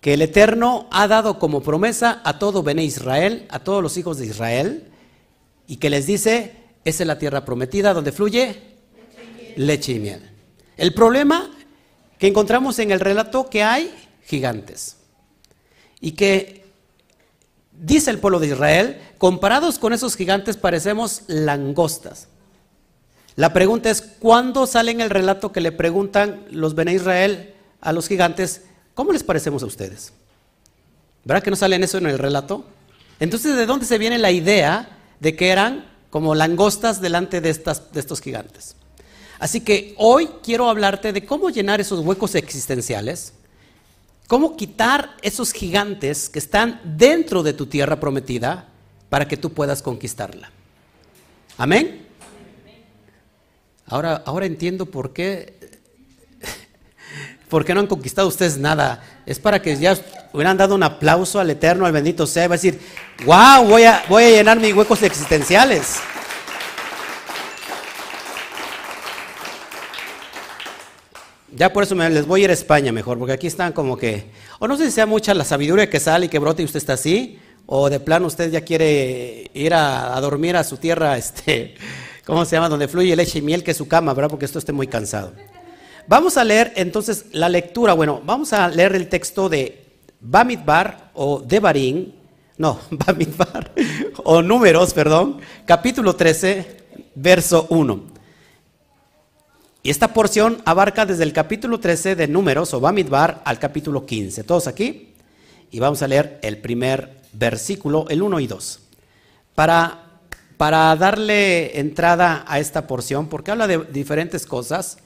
que 0.00 0.14
el 0.14 0.22
Eterno 0.22 0.86
ha 0.92 1.08
dado 1.08 1.40
como 1.40 1.60
promesa 1.60 2.22
a 2.24 2.38
todo 2.38 2.62
Bené 2.62 2.84
Israel, 2.84 3.46
a 3.50 3.58
todos 3.58 3.82
los 3.82 3.96
hijos 3.96 4.18
de 4.18 4.26
Israel, 4.26 4.92
y 5.66 5.78
que 5.78 5.90
les 5.90 6.06
dice, 6.06 6.59
esa 6.84 7.02
es 7.02 7.06
la 7.06 7.18
tierra 7.18 7.44
prometida 7.44 7.92
donde 7.92 8.12
fluye 8.12 8.70
leche 9.56 9.92
y 9.92 9.98
miel. 9.98 10.30
El 10.76 10.94
problema 10.94 11.50
que 12.18 12.26
encontramos 12.26 12.78
en 12.78 12.90
el 12.90 13.00
relato 13.00 13.48
que 13.50 13.62
hay 13.62 13.92
gigantes 14.24 14.96
y 16.00 16.12
que 16.12 16.64
dice 17.72 18.10
el 18.10 18.18
pueblo 18.18 18.38
de 18.38 18.48
Israel, 18.48 19.00
comparados 19.18 19.78
con 19.78 19.92
esos 19.92 20.16
gigantes 20.16 20.56
parecemos 20.56 21.22
langostas. 21.26 22.28
La 23.36 23.52
pregunta 23.52 23.90
es, 23.90 24.02
¿cuándo 24.02 24.66
sale 24.66 24.90
en 24.90 25.00
el 25.00 25.10
relato 25.10 25.52
que 25.52 25.60
le 25.60 25.72
preguntan 25.72 26.44
los 26.50 26.74
Bene 26.74 26.94
Israel 26.94 27.54
a 27.80 27.92
los 27.92 28.08
gigantes, 28.08 28.62
¿cómo 28.94 29.12
les 29.12 29.22
parecemos 29.22 29.62
a 29.62 29.66
ustedes? 29.66 30.12
¿Verdad 31.24 31.42
que 31.42 31.50
no 31.50 31.56
sale 31.56 31.76
en 31.76 31.84
eso 31.84 31.98
en 31.98 32.06
el 32.06 32.18
relato? 32.18 32.64
Entonces, 33.18 33.56
¿de 33.56 33.66
dónde 33.66 33.86
se 33.86 33.98
viene 33.98 34.18
la 34.18 34.30
idea 34.30 34.98
de 35.20 35.36
que 35.36 35.50
eran 35.50 35.89
como 36.10 36.34
langostas 36.34 37.00
delante 37.00 37.40
de, 37.40 37.50
estas, 37.50 37.92
de 37.92 38.00
estos 38.00 38.20
gigantes. 38.20 38.74
Así 39.38 39.62
que 39.62 39.94
hoy 39.96 40.28
quiero 40.42 40.68
hablarte 40.68 41.12
de 41.12 41.24
cómo 41.24 41.48
llenar 41.48 41.80
esos 41.80 42.00
huecos 42.00 42.34
existenciales, 42.34 43.32
cómo 44.26 44.56
quitar 44.56 45.16
esos 45.22 45.52
gigantes 45.52 46.28
que 46.28 46.38
están 46.38 46.80
dentro 46.84 47.42
de 47.42 47.54
tu 47.54 47.66
tierra 47.66 47.98
prometida 47.98 48.68
para 49.08 49.26
que 49.26 49.36
tú 49.36 49.52
puedas 49.52 49.82
conquistarla. 49.82 50.50
Amén. 51.56 52.06
Ahora, 53.86 54.22
ahora 54.26 54.46
entiendo 54.46 54.86
por 54.86 55.12
qué, 55.12 55.80
por 57.48 57.64
qué 57.64 57.72
no 57.74 57.80
han 57.80 57.86
conquistado 57.86 58.28
ustedes 58.28 58.58
nada. 58.58 59.02
Es 59.26 59.38
para 59.38 59.62
que 59.62 59.76
ya 59.76 59.96
hubieran 60.32 60.56
dado 60.56 60.74
un 60.74 60.82
aplauso 60.82 61.40
al 61.40 61.50
Eterno, 61.50 61.86
al 61.86 61.92
bendito 61.92 62.26
sea, 62.26 62.48
va 62.48 62.54
a 62.54 62.58
decir, 62.58 62.80
wow, 63.24 63.64
voy 63.64 63.84
a, 63.84 64.04
voy 64.08 64.24
a 64.24 64.30
llenar 64.30 64.58
mis 64.60 64.74
huecos 64.74 65.02
existenciales. 65.02 65.98
Ya 71.52 71.72
por 71.72 71.82
eso 71.82 71.94
me, 71.96 72.08
les 72.08 72.26
voy 72.26 72.42
a 72.42 72.44
ir 72.44 72.50
a 72.50 72.54
España 72.54 72.92
mejor, 72.92 73.18
porque 73.18 73.34
aquí 73.34 73.46
están 73.46 73.72
como 73.72 73.96
que, 73.96 74.30
o 74.60 74.68
no 74.68 74.76
sé 74.76 74.86
si 74.86 74.92
sea 74.92 75.06
mucha 75.06 75.34
la 75.34 75.44
sabiduría 75.44 75.90
que 75.90 76.00
sale 76.00 76.26
y 76.26 76.28
que 76.28 76.38
brote 76.38 76.62
y 76.62 76.64
usted 76.64 76.78
está 76.78 76.92
así, 76.94 77.38
o 77.66 77.90
de 77.90 78.00
plano 78.00 78.28
usted 78.28 78.50
ya 78.50 78.62
quiere 78.62 79.50
ir 79.52 79.74
a, 79.74 80.18
dormir 80.20 80.56
a 80.56 80.64
su 80.64 80.76
tierra, 80.76 81.16
este, 81.18 81.74
¿cómo 82.24 82.44
se 82.44 82.56
llama? 82.56 82.68
Donde 82.68 82.88
fluye 82.88 83.14
leche 83.16 83.40
y 83.40 83.42
miel, 83.42 83.64
que 83.64 83.72
es 83.72 83.76
su 83.76 83.88
cama, 83.88 84.14
¿verdad? 84.14 84.30
Porque 84.30 84.44
esto 84.44 84.58
esté 84.58 84.72
muy 84.72 84.86
cansado. 84.86 85.32
Vamos 86.06 86.36
a 86.36 86.44
leer 86.44 86.72
entonces 86.76 87.26
la 87.32 87.48
lectura, 87.48 87.92
bueno, 87.92 88.22
vamos 88.24 88.52
a 88.52 88.68
leer 88.68 88.94
el 88.94 89.08
texto 89.08 89.48
de 89.48 89.89
Bamidbar 90.20 91.10
o 91.14 91.40
Devarim, 91.40 92.12
no, 92.58 92.78
Bamidbar, 92.90 93.72
o 94.24 94.42
Números, 94.42 94.92
perdón, 94.92 95.40
capítulo 95.64 96.14
13, 96.14 96.76
verso 97.14 97.66
1. 97.70 98.00
Y 99.82 99.88
esta 99.88 100.12
porción 100.12 100.60
abarca 100.66 101.06
desde 101.06 101.22
el 101.22 101.32
capítulo 101.32 101.80
13 101.80 102.14
de 102.14 102.28
Números 102.28 102.74
o 102.74 102.80
Bamidbar 102.80 103.40
al 103.46 103.58
capítulo 103.58 104.04
15. 104.04 104.44
¿Todos 104.44 104.66
aquí? 104.66 105.14
Y 105.70 105.78
vamos 105.80 106.02
a 106.02 106.08
leer 106.08 106.38
el 106.42 106.58
primer 106.58 107.16
versículo, 107.32 108.04
el 108.10 108.20
1 108.20 108.40
y 108.40 108.46
2. 108.46 108.80
Para, 109.54 110.20
para 110.58 110.94
darle 110.96 111.80
entrada 111.80 112.44
a 112.46 112.58
esta 112.58 112.86
porción, 112.86 113.28
porque 113.28 113.52
habla 113.52 113.66
de 113.66 113.78
diferentes 113.78 114.46
cosas, 114.46 114.98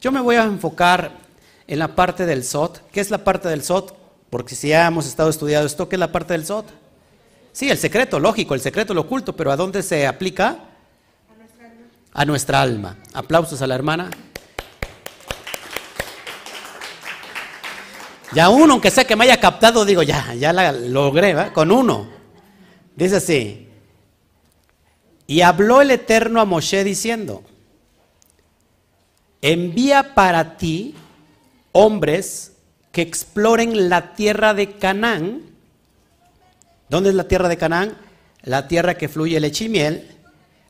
yo 0.00 0.12
me 0.12 0.20
voy 0.20 0.36
a 0.36 0.44
enfocar 0.44 1.18
en 1.66 1.80
la 1.80 1.96
parte 1.96 2.24
del 2.24 2.44
SOT. 2.44 2.78
¿Qué 2.92 3.00
es 3.00 3.10
la 3.10 3.24
parte 3.24 3.48
del 3.48 3.64
SOT? 3.64 3.99
Porque 4.30 4.54
si 4.54 4.68
ya 4.68 4.86
hemos 4.86 5.06
estado 5.06 5.28
estudiando 5.28 5.66
esto, 5.66 5.88
¿qué 5.88 5.96
es 5.96 6.00
la 6.00 6.12
parte 6.12 6.32
del 6.32 6.46
SOT? 6.46 6.66
Sí, 7.52 7.68
el 7.68 7.78
secreto, 7.78 8.20
lógico, 8.20 8.54
el 8.54 8.60
secreto, 8.60 8.94
lo 8.94 9.02
oculto, 9.02 9.34
pero 9.34 9.50
¿a 9.50 9.56
dónde 9.56 9.82
se 9.82 10.06
aplica? 10.06 10.70
a 12.12 12.24
nuestra 12.24 12.60
alma. 12.60 12.96
Aplausos 13.14 13.60
a 13.62 13.66
la 13.66 13.74
hermana. 13.74 14.10
Ya 18.32 18.48
uno, 18.48 18.74
aunque 18.74 18.90
sea 18.90 19.04
que 19.04 19.16
me 19.16 19.24
haya 19.24 19.40
captado, 19.40 19.84
digo, 19.84 20.02
ya, 20.02 20.34
ya 20.34 20.52
la 20.52 20.72
logré, 20.72 21.34
¿va? 21.34 21.52
Con 21.52 21.72
uno. 21.72 22.08
Dice 22.94 23.16
así. 23.16 23.68
Y 25.26 25.40
habló 25.40 25.80
el 25.80 25.90
Eterno 25.90 26.40
a 26.40 26.44
Moshe 26.44 26.84
diciendo, 26.84 27.42
envía 29.42 30.14
para 30.14 30.56
ti 30.56 30.94
hombres 31.72 32.49
que 32.92 33.02
exploren 33.02 33.88
la 33.88 34.14
tierra 34.14 34.54
de 34.54 34.72
Canaán. 34.78 35.42
¿Dónde 36.88 37.10
es 37.10 37.14
la 37.14 37.28
tierra 37.28 37.48
de 37.48 37.56
Canaán? 37.56 37.96
La 38.42 38.68
tierra 38.68 38.96
que 38.96 39.08
fluye 39.08 39.38
leche 39.38 39.66
y 39.66 39.68
miel 39.68 40.16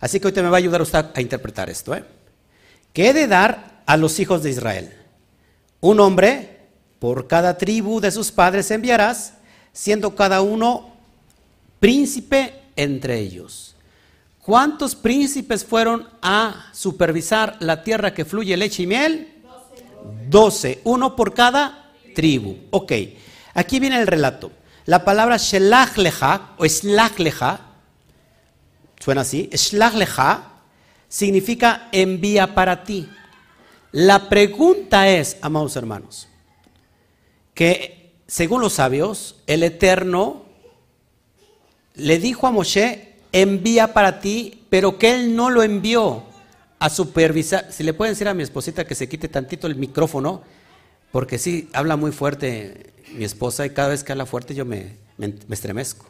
Así 0.00 0.18
que 0.18 0.28
hoy 0.28 0.32
te 0.32 0.42
me 0.42 0.48
va 0.48 0.56
a 0.56 0.58
ayudar 0.58 0.80
usted 0.80 1.06
a 1.14 1.20
interpretar 1.20 1.68
esto. 1.68 1.94
¿eh? 1.94 2.04
¿Qué 2.92 3.10
he 3.10 3.12
de 3.12 3.26
dar 3.26 3.82
a 3.84 3.96
los 3.96 4.18
hijos 4.18 4.42
de 4.42 4.50
Israel? 4.50 4.92
Un 5.80 6.00
hombre 6.00 6.58
por 6.98 7.28
cada 7.28 7.58
tribu 7.58 8.00
de 8.00 8.10
sus 8.10 8.32
padres 8.32 8.70
enviarás, 8.70 9.34
siendo 9.72 10.14
cada 10.16 10.40
uno 10.40 10.90
príncipe 11.78 12.62
entre 12.76 13.18
ellos. 13.18 13.76
¿Cuántos 14.42 14.96
príncipes 14.96 15.64
fueron 15.64 16.08
a 16.22 16.70
supervisar 16.72 17.56
la 17.60 17.82
tierra 17.82 18.14
que 18.14 18.24
fluye 18.24 18.56
leche 18.56 18.84
y 18.84 18.86
miel? 18.86 19.34
Doce. 20.28 20.80
Uno 20.84 21.14
por 21.14 21.34
cada 21.34 21.89
tribu. 22.14 22.56
Ok. 22.70 22.92
Aquí 23.54 23.80
viene 23.80 24.00
el 24.00 24.06
relato. 24.06 24.52
La 24.86 25.04
palabra 25.04 25.36
shelach 25.36 25.96
lecha 25.96 26.50
o 26.58 26.64
eslach 26.64 27.18
lecha 27.18 27.60
Suena 29.00 29.22
así. 29.22 29.48
Shlach 29.52 29.94
lecha 29.94 30.42
significa 31.08 31.88
envía 31.90 32.54
para 32.54 32.84
ti. 32.84 33.08
La 33.92 34.28
pregunta 34.28 35.08
es, 35.08 35.38
amados 35.40 35.74
hermanos, 35.74 36.28
que 37.54 38.12
según 38.28 38.60
los 38.60 38.74
sabios, 38.74 39.36
el 39.48 39.64
Eterno 39.64 40.44
le 41.94 42.18
dijo 42.18 42.46
a 42.46 42.52
Moshe, 42.52 43.14
envía 43.32 43.92
para 43.92 44.20
ti, 44.20 44.64
pero 44.70 44.98
que 44.98 45.12
él 45.14 45.34
no 45.34 45.50
lo 45.50 45.62
envió 45.62 46.22
a 46.78 46.88
supervisar. 46.90 47.72
Si 47.72 47.82
le 47.82 47.94
pueden 47.94 48.12
decir 48.12 48.28
a 48.28 48.34
mi 48.34 48.42
esposita 48.42 48.86
que 48.86 48.94
se 48.94 49.08
quite 49.08 49.28
tantito 49.28 49.66
el 49.66 49.74
micrófono, 49.76 50.42
porque 51.12 51.38
sí, 51.38 51.68
habla 51.72 51.96
muy 51.96 52.12
fuerte 52.12 52.92
mi 53.14 53.24
esposa 53.24 53.66
y 53.66 53.70
cada 53.70 53.88
vez 53.88 54.04
que 54.04 54.12
habla 54.12 54.26
fuerte 54.26 54.54
yo 54.54 54.64
me, 54.64 54.96
me 55.18 55.34
estremezco. 55.50 56.06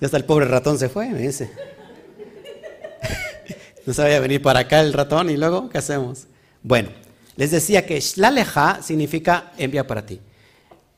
Ya 0.00 0.06
hasta 0.06 0.16
el 0.16 0.24
pobre 0.24 0.46
ratón 0.46 0.78
se 0.78 0.88
fue, 0.88 1.08
me 1.10 1.20
dice. 1.20 1.52
no 3.86 3.94
sabía 3.94 4.18
venir 4.18 4.42
para 4.42 4.60
acá 4.60 4.80
el 4.80 4.92
ratón 4.92 5.30
y 5.30 5.36
luego, 5.36 5.68
¿qué 5.68 5.78
hacemos? 5.78 6.26
Bueno, 6.62 6.90
les 7.36 7.52
decía 7.52 7.86
que 7.86 8.00
Shlaleja 8.00 8.82
significa 8.82 9.52
envía 9.56 9.86
para 9.86 10.04
ti. 10.04 10.20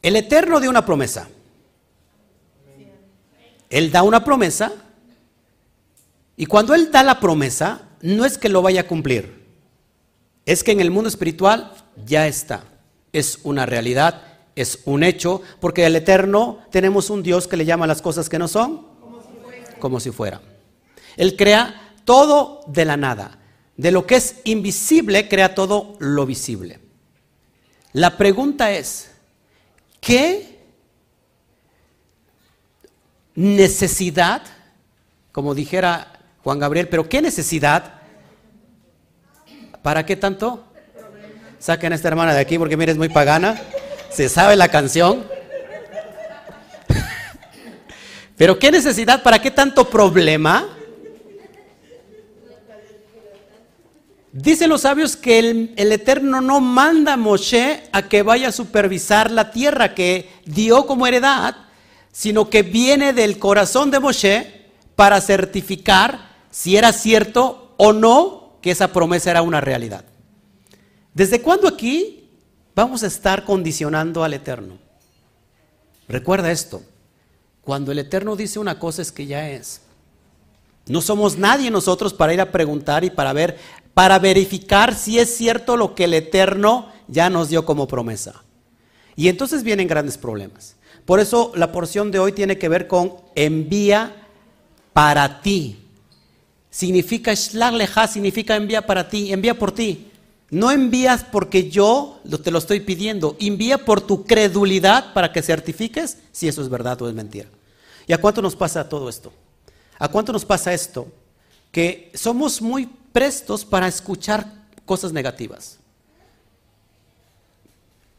El 0.00 0.16
Eterno 0.16 0.58
dio 0.58 0.70
una 0.70 0.86
promesa. 0.86 1.28
Él 3.68 3.90
da 3.90 4.02
una 4.02 4.24
promesa 4.24 4.72
y 6.36 6.46
cuando 6.46 6.74
Él 6.74 6.90
da 6.90 7.02
la 7.02 7.20
promesa, 7.20 7.82
no 8.00 8.24
es 8.24 8.38
que 8.38 8.48
lo 8.48 8.62
vaya 8.62 8.82
a 8.82 8.86
cumplir, 8.86 9.43
es 10.46 10.62
que 10.62 10.72
en 10.72 10.80
el 10.80 10.90
mundo 10.90 11.08
espiritual 11.08 11.72
ya 12.04 12.26
está, 12.26 12.64
es 13.12 13.38
una 13.44 13.66
realidad, 13.66 14.22
es 14.56 14.80
un 14.84 15.02
hecho, 15.02 15.42
porque 15.60 15.86
el 15.86 15.96
Eterno 15.96 16.60
tenemos 16.70 17.10
un 17.10 17.22
Dios 17.22 17.48
que 17.48 17.56
le 17.56 17.64
llama 17.64 17.86
las 17.86 18.02
cosas 18.02 18.28
que 18.28 18.38
no 18.38 18.48
son 18.48 18.86
como 19.78 20.00
si 20.00 20.10
fuera. 20.10 20.40
Él 21.16 21.36
crea 21.36 21.92
todo 22.04 22.62
de 22.66 22.84
la 22.84 22.96
nada. 22.96 23.38
De 23.76 23.90
lo 23.90 24.06
que 24.06 24.16
es 24.16 24.36
invisible, 24.44 25.28
crea 25.28 25.54
todo 25.54 25.96
lo 25.98 26.24
visible. 26.26 26.80
La 27.92 28.16
pregunta 28.16 28.72
es, 28.72 29.10
¿qué 30.00 30.60
necesidad, 33.34 34.42
como 35.32 35.54
dijera 35.54 36.20
Juan 36.42 36.60
Gabriel, 36.60 36.88
pero 36.88 37.08
qué 37.08 37.20
necesidad? 37.20 37.93
¿Para 39.84 40.06
qué 40.06 40.16
tanto? 40.16 40.64
Saquen 41.58 41.92
a 41.92 41.96
esta 41.96 42.08
hermana 42.08 42.32
de 42.32 42.40
aquí 42.40 42.56
porque 42.56 42.74
mire, 42.74 42.92
es 42.92 42.96
muy 42.96 43.10
pagana. 43.10 43.60
Se 44.10 44.30
sabe 44.30 44.56
la 44.56 44.68
canción. 44.68 45.26
Pero 48.38 48.58
¿qué 48.58 48.70
necesidad? 48.70 49.22
¿Para 49.22 49.42
qué 49.42 49.50
tanto 49.50 49.90
problema? 49.90 50.66
Dicen 54.32 54.70
los 54.70 54.80
sabios 54.80 55.16
que 55.18 55.38
el, 55.38 55.74
Eterno 55.76 56.40
no 56.40 56.62
manda 56.62 57.12
a 57.12 57.18
Moshe 57.18 57.82
a 57.92 58.08
que 58.08 58.22
vaya 58.22 58.48
a 58.48 58.52
supervisar 58.52 59.30
la 59.30 59.50
tierra 59.50 59.94
que 59.94 60.30
dio 60.46 60.86
como 60.86 61.06
heredad, 61.06 61.56
sino 62.10 62.48
que 62.48 62.62
viene 62.62 63.12
del 63.12 63.38
corazón 63.38 63.90
de 63.90 64.00
Moshe 64.00 64.64
para 64.96 65.20
certificar 65.20 66.30
si 66.50 66.74
era 66.78 66.90
cierto 66.94 67.74
o 67.76 67.92
no 67.92 68.43
que 68.64 68.70
esa 68.70 68.94
promesa 68.94 69.30
era 69.30 69.42
una 69.42 69.60
realidad. 69.60 70.06
¿Desde 71.12 71.42
cuándo 71.42 71.68
aquí 71.68 72.30
vamos 72.74 73.02
a 73.02 73.08
estar 73.08 73.44
condicionando 73.44 74.24
al 74.24 74.32
Eterno? 74.32 74.78
Recuerda 76.08 76.50
esto. 76.50 76.80
Cuando 77.60 77.92
el 77.92 77.98
Eterno 77.98 78.36
dice 78.36 78.58
una 78.58 78.78
cosa 78.78 79.02
es 79.02 79.12
que 79.12 79.26
ya 79.26 79.50
es. 79.50 79.82
No 80.86 81.02
somos 81.02 81.36
nadie 81.36 81.70
nosotros 81.70 82.14
para 82.14 82.32
ir 82.32 82.40
a 82.40 82.52
preguntar 82.52 83.04
y 83.04 83.10
para 83.10 83.34
ver, 83.34 83.58
para 83.92 84.18
verificar 84.18 84.94
si 84.94 85.18
es 85.18 85.36
cierto 85.36 85.76
lo 85.76 85.94
que 85.94 86.04
el 86.04 86.14
Eterno 86.14 86.90
ya 87.06 87.28
nos 87.28 87.50
dio 87.50 87.66
como 87.66 87.86
promesa. 87.86 88.44
Y 89.14 89.28
entonces 89.28 89.62
vienen 89.62 89.88
grandes 89.88 90.16
problemas. 90.16 90.76
Por 91.04 91.20
eso 91.20 91.52
la 91.54 91.70
porción 91.70 92.10
de 92.10 92.18
hoy 92.18 92.32
tiene 92.32 92.56
que 92.56 92.70
ver 92.70 92.88
con 92.88 93.12
envía 93.34 94.26
para 94.94 95.42
ti. 95.42 95.83
Significa 96.74 97.32
leja, 97.70 98.08
significa 98.08 98.56
envía 98.56 98.84
para 98.84 99.08
ti, 99.08 99.32
envía 99.32 99.56
por 99.56 99.70
ti. 99.70 100.10
No 100.50 100.72
envías 100.72 101.22
porque 101.22 101.70
yo 101.70 102.20
te 102.42 102.50
lo 102.50 102.58
estoy 102.58 102.80
pidiendo, 102.80 103.36
envía 103.38 103.84
por 103.84 104.00
tu 104.00 104.24
credulidad 104.24 105.12
para 105.12 105.32
que 105.32 105.40
certifiques 105.40 106.18
si 106.32 106.48
eso 106.48 106.60
es 106.62 106.68
verdad 106.68 107.00
o 107.00 107.08
es 107.08 107.14
mentira. 107.14 107.48
¿Y 108.08 108.12
a 108.12 108.20
cuánto 108.20 108.42
nos 108.42 108.56
pasa 108.56 108.88
todo 108.88 109.08
esto? 109.08 109.32
¿A 110.00 110.08
cuánto 110.08 110.32
nos 110.32 110.44
pasa 110.44 110.74
esto? 110.74 111.06
Que 111.70 112.10
somos 112.12 112.60
muy 112.60 112.90
prestos 113.12 113.64
para 113.64 113.86
escuchar 113.86 114.44
cosas 114.84 115.12
negativas. 115.12 115.78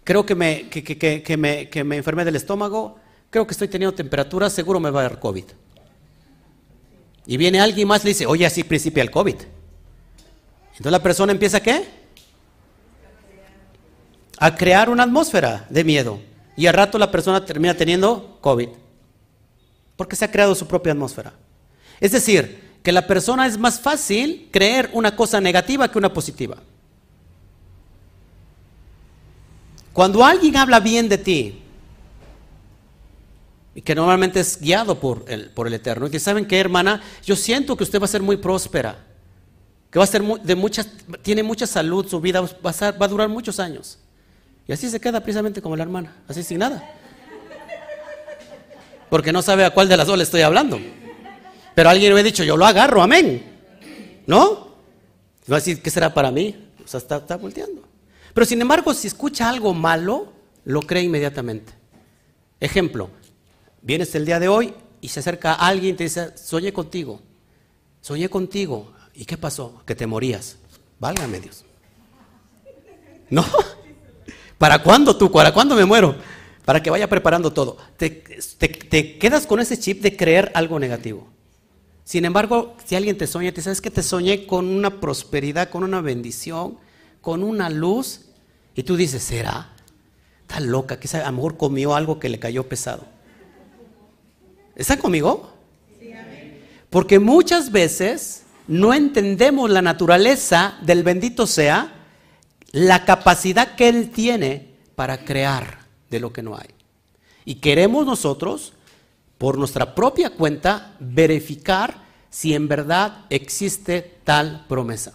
Creo 0.05 0.25
que 0.25 0.33
me, 0.33 0.69
que, 0.69 1.37
me, 1.37 1.67
que 1.67 1.83
me 1.83 1.97
enfermé 1.97 2.23
del 2.23 2.37
estómago, 2.37 2.95
creo 3.29 3.45
que 3.45 3.51
estoy 3.51 3.67
teniendo 3.67 3.93
temperatura, 3.93 4.49
seguro 4.49 4.79
me 4.79 4.91
va 4.91 5.01
a 5.01 5.09
dar 5.09 5.19
COVID. 5.19 5.43
Y 7.25 7.37
viene 7.37 7.59
alguien 7.59 7.87
más 7.87 8.01
y 8.01 8.05
le 8.05 8.09
dice, 8.09 8.25
oye, 8.25 8.45
así 8.45 8.63
principia 8.63 9.01
el 9.01 9.11
COVID. 9.11 9.35
Entonces 10.71 10.91
la 10.91 11.01
persona 11.01 11.31
empieza 11.31 11.57
a 11.57 11.61
qué? 11.61 11.85
A 14.37 14.55
crear 14.55 14.89
una 14.89 15.03
atmósfera 15.03 15.65
de 15.69 15.83
miedo. 15.83 16.19
Y 16.57 16.67
al 16.67 16.73
rato 16.73 16.97
la 16.97 17.11
persona 17.11 17.43
termina 17.43 17.73
teniendo 17.73 18.37
COVID. 18.41 18.69
Porque 19.95 20.15
se 20.15 20.25
ha 20.25 20.31
creado 20.31 20.53
su 20.53 20.67
propia 20.67 20.91
atmósfera. 20.91 21.33
Es 21.99 22.11
decir, 22.11 22.77
que 22.83 22.91
la 22.91 23.07
persona 23.07 23.47
es 23.47 23.57
más 23.57 23.79
fácil 23.79 24.49
creer 24.51 24.89
una 24.93 25.15
cosa 25.15 25.41
negativa 25.41 25.89
que 25.89 25.97
una 25.97 26.13
positiva. 26.13 26.57
Cuando 29.93 30.23
alguien 30.23 30.57
habla 30.57 30.79
bien 30.81 31.07
de 31.07 31.17
ti, 31.17 31.63
que 33.81 33.95
normalmente 33.95 34.39
es 34.39 34.59
guiado 34.59 34.99
por 34.99 35.25
el, 35.27 35.49
por 35.49 35.67
el 35.67 35.73
Eterno, 35.73 36.07
y 36.07 36.09
que 36.09 36.19
saben 36.19 36.45
que 36.45 36.59
hermana, 36.59 37.01
yo 37.23 37.35
siento 37.35 37.75
que 37.75 37.83
usted 37.83 37.99
va 37.99 38.05
a 38.05 38.09
ser 38.09 38.21
muy 38.21 38.37
próspera, 38.37 39.05
que 39.91 39.99
va 39.99 40.05
a 40.05 40.07
ser 40.07 40.23
de 40.23 40.55
muchas, 40.55 40.89
tiene 41.21 41.43
mucha 41.43 41.67
salud, 41.67 42.07
su 42.07 42.19
vida 42.21 42.41
va 42.41 42.69
a, 42.69 42.91
va 42.91 43.05
a 43.05 43.09
durar 43.09 43.29
muchos 43.29 43.59
años. 43.59 43.99
Y 44.67 44.71
así 44.71 44.89
se 44.89 44.99
queda 44.99 45.19
precisamente 45.19 45.61
como 45.61 45.75
la 45.75 45.83
hermana, 45.83 46.15
así 46.27 46.41
sin 46.43 46.59
nada. 46.59 46.83
Porque 49.09 49.31
no 49.31 49.41
sabe 49.41 49.65
a 49.65 49.69
cuál 49.71 49.87
de 49.87 49.97
las 49.97 50.07
dos 50.07 50.17
le 50.17 50.23
estoy 50.23 50.41
hablando. 50.41 50.79
Pero 51.75 51.89
alguien 51.89 52.13
me 52.13 52.21
ha 52.21 52.23
dicho, 52.23 52.43
yo 52.43 52.57
lo 52.57 52.65
agarro, 52.65 53.01
amén. 53.01 53.43
¿No? 54.25 54.75
Va 55.51 55.57
a 55.57 55.59
decir, 55.59 55.81
¿qué 55.81 55.89
será 55.89 56.13
para 56.13 56.31
mí? 56.31 56.69
O 56.83 56.87
sea, 56.87 56.97
está, 56.97 57.17
está 57.17 57.37
volteando. 57.37 57.83
Pero 58.33 58.45
sin 58.45 58.61
embargo, 58.61 58.93
si 58.93 59.07
escucha 59.07 59.49
algo 59.49 59.73
malo, 59.73 60.33
lo 60.63 60.81
cree 60.81 61.03
inmediatamente. 61.03 61.73
Ejemplo, 62.59 63.09
vienes 63.85 64.13
el 64.15 64.25
día 64.25 64.39
de 64.39 64.49
hoy 64.49 64.73
y 64.99 65.07
se 65.09 65.21
acerca 65.21 65.53
alguien 65.53 65.93
y 65.93 65.97
te 65.97 66.03
dice, 66.05 66.35
soñé 66.35 66.73
contigo, 66.73 67.21
soñé 68.01 68.27
contigo. 68.27 68.91
¿Y 69.13 69.23
qué 69.23 69.37
pasó? 69.37 69.81
Que 69.85 69.95
te 69.95 70.05
morías. 70.07 70.57
Válgame 70.99 71.39
Dios. 71.39 71.63
¿No? 73.29 73.45
¿Para 74.57 74.81
cuándo 74.83 75.15
tú? 75.15 75.31
¿Para 75.31 75.53
cuándo 75.53 75.75
me 75.75 75.85
muero? 75.85 76.15
Para 76.65 76.81
que 76.81 76.89
vaya 76.89 77.07
preparando 77.07 77.53
todo. 77.53 77.77
Te, 77.95 78.09
te, 78.09 79.17
quedas 79.17 79.45
con 79.45 79.59
ese 79.59 79.79
chip 79.79 80.01
de 80.01 80.17
creer 80.17 80.51
algo 80.55 80.79
negativo. 80.79 81.27
Sin 82.03 82.25
embargo, 82.25 82.75
si 82.85 82.95
alguien 82.95 83.17
te 83.17 83.27
sueña, 83.27 83.53
te 83.53 83.61
sabes 83.61 83.81
que 83.81 83.91
te 83.91 84.03
soñé 84.03 84.45
con 84.45 84.67
una 84.67 84.99
prosperidad, 84.99 85.69
con 85.69 85.83
una 85.83 86.01
bendición, 86.01 86.77
con 87.21 87.41
una 87.43 87.69
luz, 87.69 88.21
y 88.75 88.83
tú 88.83 88.95
dices, 88.95 89.23
¿será? 89.23 89.73
Está 90.41 90.59
loca, 90.59 90.99
que 90.99 91.07
a 91.17 91.25
lo 91.25 91.31
mejor 91.31 91.57
comió 91.57 91.95
algo 91.95 92.19
que 92.19 92.29
le 92.29 92.39
cayó 92.39 92.67
pesado. 92.67 93.14
¿Están 94.75 94.99
conmigo? 94.99 95.51
Porque 96.89 97.19
muchas 97.19 97.71
veces 97.71 98.43
no 98.67 98.93
entendemos 98.93 99.69
la 99.69 99.81
naturaleza 99.81 100.77
del 100.81 101.03
bendito 101.03 101.47
sea, 101.47 101.93
la 102.71 103.05
capacidad 103.05 103.75
que 103.75 103.89
Él 103.89 104.11
tiene 104.11 104.75
para 104.95 105.23
crear 105.23 105.79
de 106.09 106.19
lo 106.19 106.33
que 106.33 106.41
no 106.41 106.55
hay. 106.55 106.69
Y 107.45 107.55
queremos 107.55 108.05
nosotros, 108.05 108.73
por 109.37 109.57
nuestra 109.57 109.93
propia 109.93 110.31
cuenta, 110.31 110.95
verificar 110.99 112.03
si 112.29 112.53
en 112.53 112.67
verdad 112.67 113.25
existe 113.29 114.19
tal 114.23 114.65
promesa. 114.67 115.13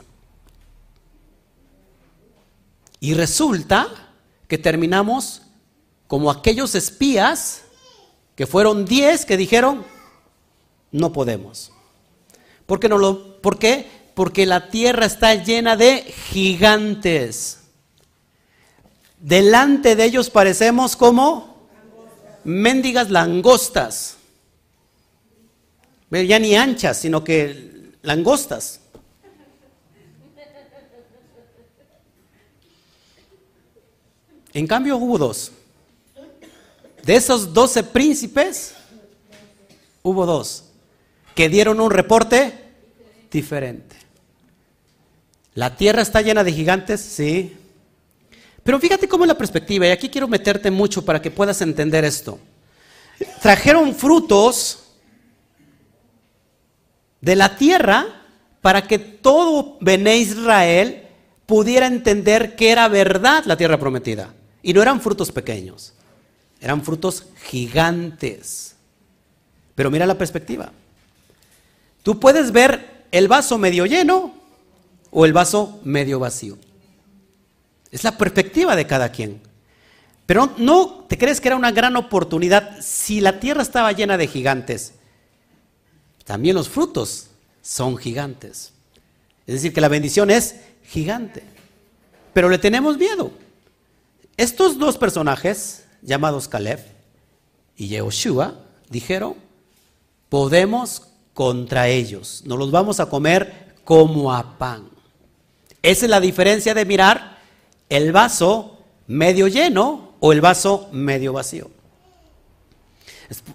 Y 3.01 3.15
resulta 3.15 3.89
que 4.47 4.59
terminamos 4.59 5.43
como 6.07 6.31
aquellos 6.31 6.75
espías 6.75 7.63
que 8.41 8.47
fueron 8.47 8.87
diez 8.87 9.27
que 9.27 9.37
dijeron, 9.37 9.85
no 10.93 11.13
podemos. 11.13 11.73
¿Por 12.65 12.81
qué 12.81 12.89
no 12.89 12.97
lo. 12.97 13.39
Porque 13.43 14.47
la 14.47 14.71
tierra 14.71 15.05
está 15.05 15.35
llena 15.35 15.77
de 15.77 16.05
gigantes. 16.05 17.65
Delante 19.19 19.95
de 19.95 20.05
ellos 20.05 20.31
parecemos 20.31 20.97
como 20.97 21.69
mendigas 22.45 23.11
langostas. 23.11 24.17
Ya 26.11 26.39
ni 26.39 26.57
anchas, 26.57 26.97
sino 26.97 27.23
que 27.23 27.93
langostas. 28.01 28.81
En 34.55 34.67
cambio 34.67 34.97
hubo 34.97 35.19
dos. 35.19 35.53
De 37.11 37.17
esos 37.17 37.53
doce 37.53 37.83
príncipes, 37.83 38.73
hubo 40.01 40.25
dos 40.27 40.67
que 41.35 41.49
dieron 41.49 41.81
un 41.81 41.91
reporte 41.91 42.53
diferente. 43.29 43.97
La 45.55 45.75
tierra 45.75 46.03
está 46.03 46.23
llena 46.23 46.45
de 46.45 46.53
gigantes, 46.53 47.01
sí. 47.01 47.57
Pero 48.63 48.79
fíjate 48.79 49.09
cómo 49.09 49.25
es 49.25 49.29
la 49.29 49.37
perspectiva, 49.37 49.89
y 49.89 49.91
aquí 49.91 50.09
quiero 50.09 50.29
meterte 50.29 50.71
mucho 50.71 51.05
para 51.05 51.21
que 51.21 51.33
puedas 51.33 51.61
entender 51.63 52.05
esto. 52.05 52.39
Trajeron 53.43 53.93
frutos 53.93 54.85
de 57.21 57.35
la 57.35 57.57
tierra 57.57 58.23
para 58.61 58.87
que 58.87 59.01
todo 59.01 59.79
Bené 59.81 60.19
Israel 60.19 61.09
pudiera 61.45 61.89
entender 61.89 62.55
que 62.55 62.71
era 62.71 62.87
verdad 62.87 63.43
la 63.47 63.57
tierra 63.57 63.81
prometida. 63.81 64.33
Y 64.63 64.73
no 64.73 64.81
eran 64.81 65.01
frutos 65.01 65.33
pequeños, 65.33 65.95
eran 66.61 66.83
frutos 66.83 67.27
gigantes. 67.45 68.75
Pero 69.75 69.91
mira 69.91 70.07
la 70.07 70.19
perspectiva. 70.19 70.73
Tú 72.03 72.21
puedes 72.21 72.53
ver 72.53 73.07
el 73.11 73.29
vaso 73.29 73.59
medio 73.59 73.87
lleno 73.87 74.35
o 75.11 75.25
el 75.25 75.33
vaso 75.33 75.81
medio 75.85 76.19
vacío. 76.19 76.59
Es 77.91 78.05
la 78.05 78.17
perspectiva 78.17 78.77
de 78.77 78.87
cada 78.87 79.11
quien. 79.11 79.41
Pero 80.27 80.53
no 80.59 81.07
te 81.09 81.19
crees 81.19 81.41
que 81.41 81.49
era 81.49 81.57
una 81.57 81.73
gran 81.73 81.97
oportunidad 81.97 82.81
si 82.81 83.21
la 83.21 83.41
tierra 83.41 83.63
estaba 83.63 83.91
llena 83.93 84.17
de 84.17 84.29
gigantes. 84.29 84.95
También 86.25 86.55
los 86.55 86.69
frutos 86.69 87.31
son 87.63 87.97
gigantes. 87.97 88.73
Es 89.47 89.55
decir, 89.55 89.73
que 89.73 89.81
la 89.81 89.89
bendición 89.89 90.31
es 90.31 90.55
gigante. 90.85 91.43
Pero 92.33 92.49
le 92.49 92.59
tenemos 92.59 92.97
miedo. 92.97 93.33
Estos 94.37 94.79
dos 94.79 94.97
personajes, 94.97 95.85
llamados 96.03 96.49
Caleb 96.49 96.81
y 97.77 97.89
Yehoshua, 97.89 98.55
dijeron, 98.89 99.35
podemos 100.29 101.09
contra 101.35 101.89
ellos, 101.89 102.43
nos 102.45 102.59
los 102.59 102.71
vamos 102.71 103.01
a 103.01 103.07
comer 103.07 103.75
como 103.85 104.33
a 104.33 104.59
pan. 104.59 104.89
Esa 105.83 106.05
es 106.07 106.11
la 106.11 106.21
diferencia 106.21 106.75
de 106.75 106.85
mirar 106.85 107.39
el 107.89 108.13
vaso 108.13 108.79
medio 109.07 109.49
lleno 109.49 110.15
o 110.21 110.33
el 110.33 110.41
vaso 110.41 110.89
medio 110.93 111.33
vacío. 111.33 111.71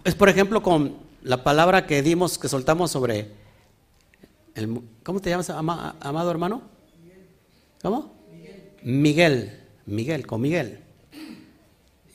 Es, 0.03 0.15
por 0.15 0.29
ejemplo 0.29 0.63
con 0.63 0.97
la 1.21 1.43
palabra 1.43 1.85
que 1.85 2.01
dimos, 2.01 2.37
que 2.37 2.47
soltamos 2.47 2.91
sobre, 2.91 3.31
el, 4.55 4.81
¿cómo 5.03 5.19
te 5.19 5.29
llamas, 5.29 5.49
amado 5.49 6.31
hermano? 6.31 6.61
¿Cómo? 7.81 8.13
Miguel. 8.83 9.61
Miguel, 9.85 10.25
con 10.25 10.41
Miguel. 10.41 10.84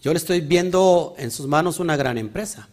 Yo 0.00 0.12
le 0.12 0.18
estoy 0.18 0.40
viendo 0.40 1.14
en 1.18 1.30
sus 1.30 1.46
manos 1.46 1.78
una 1.78 1.96
gran 1.96 2.18
empresa. 2.18 2.68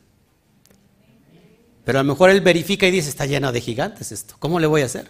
Pero 1.84 2.00
a 2.00 2.04
lo 2.04 2.10
mejor 2.10 2.30
él 2.30 2.42
verifica 2.42 2.88
y 2.88 2.92
dice, 2.92 3.10
está 3.10 3.26
lleno 3.26 3.52
de 3.52 3.62
gigantes 3.62 4.12
esto. 4.12 4.36
¿Cómo 4.40 4.60
le 4.60 4.68
voy 4.68 4.82
a 4.82 4.86
hacer? 4.86 5.06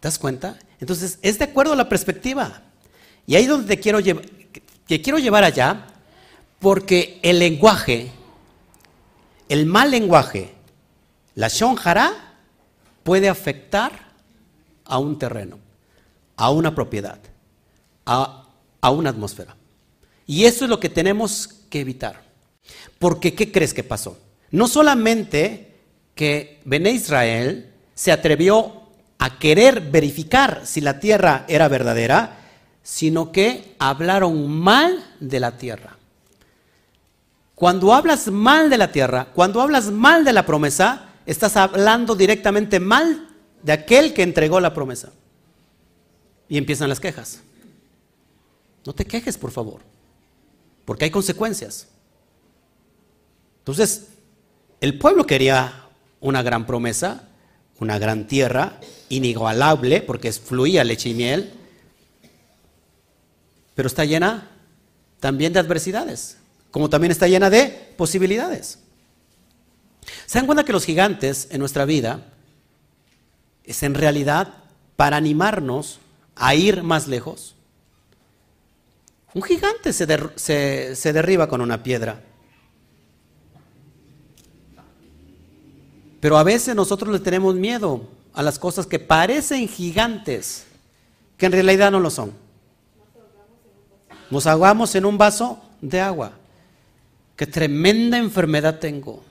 ¿Te 0.00 0.08
das 0.08 0.18
cuenta? 0.18 0.58
Entonces, 0.80 1.18
es 1.22 1.38
de 1.38 1.44
acuerdo 1.44 1.72
a 1.72 1.76
la 1.76 1.88
perspectiva. 1.88 2.62
Y 3.26 3.36
ahí 3.36 3.46
donde 3.46 3.66
te 3.66 3.80
quiero 3.80 4.00
llevar, 4.00 4.24
que 4.86 5.02
quiero 5.02 5.18
llevar 5.18 5.44
allá, 5.44 5.86
porque 6.58 7.20
el 7.22 7.38
lenguaje, 7.38 8.10
el 9.48 9.66
mal 9.66 9.90
lenguaje, 9.90 10.54
la 11.34 11.48
shonjara, 11.48 12.34
puede 13.02 13.28
afectar 13.28 13.92
a 14.84 14.98
un 14.98 15.18
terreno, 15.18 15.58
a 16.36 16.50
una 16.50 16.74
propiedad 16.74 17.18
a, 18.06 18.90
una 18.90 19.10
atmósfera. 19.10 19.56
Y 20.26 20.44
eso 20.44 20.64
es 20.64 20.70
lo 20.70 20.80
que 20.80 20.88
tenemos 20.88 21.48
que 21.70 21.80
evitar. 21.80 22.22
Porque, 22.98 23.34
¿qué 23.34 23.52
crees 23.52 23.72
que 23.72 23.84
pasó? 23.84 24.18
No 24.50 24.68
solamente 24.68 25.74
que 26.14 26.60
Bené 26.64 26.90
Israel 26.92 27.72
se 27.94 28.12
atrevió 28.12 28.82
a 29.18 29.38
querer 29.38 29.80
verificar 29.80 30.62
si 30.64 30.80
la 30.80 30.98
tierra 31.00 31.44
era 31.48 31.68
verdadera, 31.68 32.38
sino 32.82 33.32
que 33.32 33.74
hablaron 33.78 34.50
mal 34.50 35.04
de 35.20 35.40
la 35.40 35.58
tierra. 35.58 35.96
Cuando 37.54 37.94
hablas 37.94 38.28
mal 38.28 38.68
de 38.68 38.78
la 38.78 38.92
tierra, 38.92 39.28
cuando 39.34 39.60
hablas 39.60 39.90
mal 39.90 40.24
de 40.24 40.32
la 40.32 40.44
promesa, 40.44 41.08
estás 41.24 41.56
hablando 41.56 42.14
directamente 42.14 42.80
mal 42.80 43.28
de 43.62 43.72
aquel 43.72 44.12
que 44.12 44.22
entregó 44.22 44.60
la 44.60 44.74
promesa. 44.74 45.12
Y 46.48 46.58
empiezan 46.58 46.88
las 46.88 47.00
quejas. 47.00 47.40
No 48.84 48.92
te 48.94 49.04
quejes, 49.04 49.36
por 49.36 49.50
favor, 49.50 49.80
porque 50.86 51.04
hay 51.04 51.10
consecuencias. 51.10 51.88
Entonces, 53.58 54.06
el 54.80 54.98
pueblo 54.98 55.26
quería 55.26 55.88
una 56.20 56.42
gran 56.42 56.64
promesa, 56.64 57.28
una 57.78 57.98
gran 57.98 58.26
tierra, 58.26 58.80
inigualable, 59.10 60.00
porque 60.00 60.32
fluía 60.32 60.84
leche 60.84 61.10
y 61.10 61.14
miel, 61.14 61.52
pero 63.74 63.88
está 63.88 64.04
llena 64.04 64.50
también 65.20 65.52
de 65.52 65.58
adversidades, 65.58 66.38
como 66.70 66.88
también 66.88 67.10
está 67.10 67.28
llena 67.28 67.50
de 67.50 67.92
posibilidades. 67.96 68.78
¿Se 70.26 70.38
dan 70.38 70.46
cuenta 70.46 70.64
que 70.64 70.72
los 70.72 70.84
gigantes 70.84 71.48
en 71.50 71.58
nuestra 71.58 71.84
vida 71.84 72.32
es 73.64 73.82
en 73.82 73.94
realidad 73.94 74.54
para 74.94 75.16
animarnos 75.16 75.98
a 76.36 76.54
ir 76.54 76.84
más 76.84 77.08
lejos? 77.08 77.55
Un 79.36 79.42
gigante 79.42 79.92
se, 79.92 80.96
se 80.96 81.12
derriba 81.12 81.46
con 81.46 81.60
una 81.60 81.82
piedra. 81.82 82.22
Pero 86.20 86.38
a 86.38 86.42
veces 86.42 86.74
nosotros 86.74 87.12
le 87.12 87.20
tenemos 87.20 87.54
miedo 87.54 88.08
a 88.32 88.42
las 88.42 88.58
cosas 88.58 88.86
que 88.86 88.98
parecen 88.98 89.68
gigantes, 89.68 90.64
que 91.36 91.44
en 91.44 91.52
realidad 91.52 91.90
no 91.90 92.00
lo 92.00 92.08
son. 92.08 92.32
Nos 94.30 94.46
ahogamos 94.46 94.94
en 94.94 95.04
un 95.04 95.18
vaso 95.18 95.62
de 95.82 96.00
agua. 96.00 96.32
Qué 97.36 97.46
tremenda 97.46 98.16
enfermedad 98.16 98.78
tengo. 98.78 99.22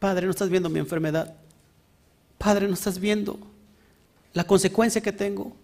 Padre, 0.00 0.26
no 0.26 0.32
estás 0.32 0.50
viendo 0.50 0.68
mi 0.68 0.80
enfermedad. 0.80 1.34
Padre, 2.36 2.68
no 2.68 2.74
estás 2.74 2.98
viendo 2.98 3.38
la 4.34 4.44
consecuencia 4.44 5.00
que 5.00 5.12
tengo. 5.12 5.56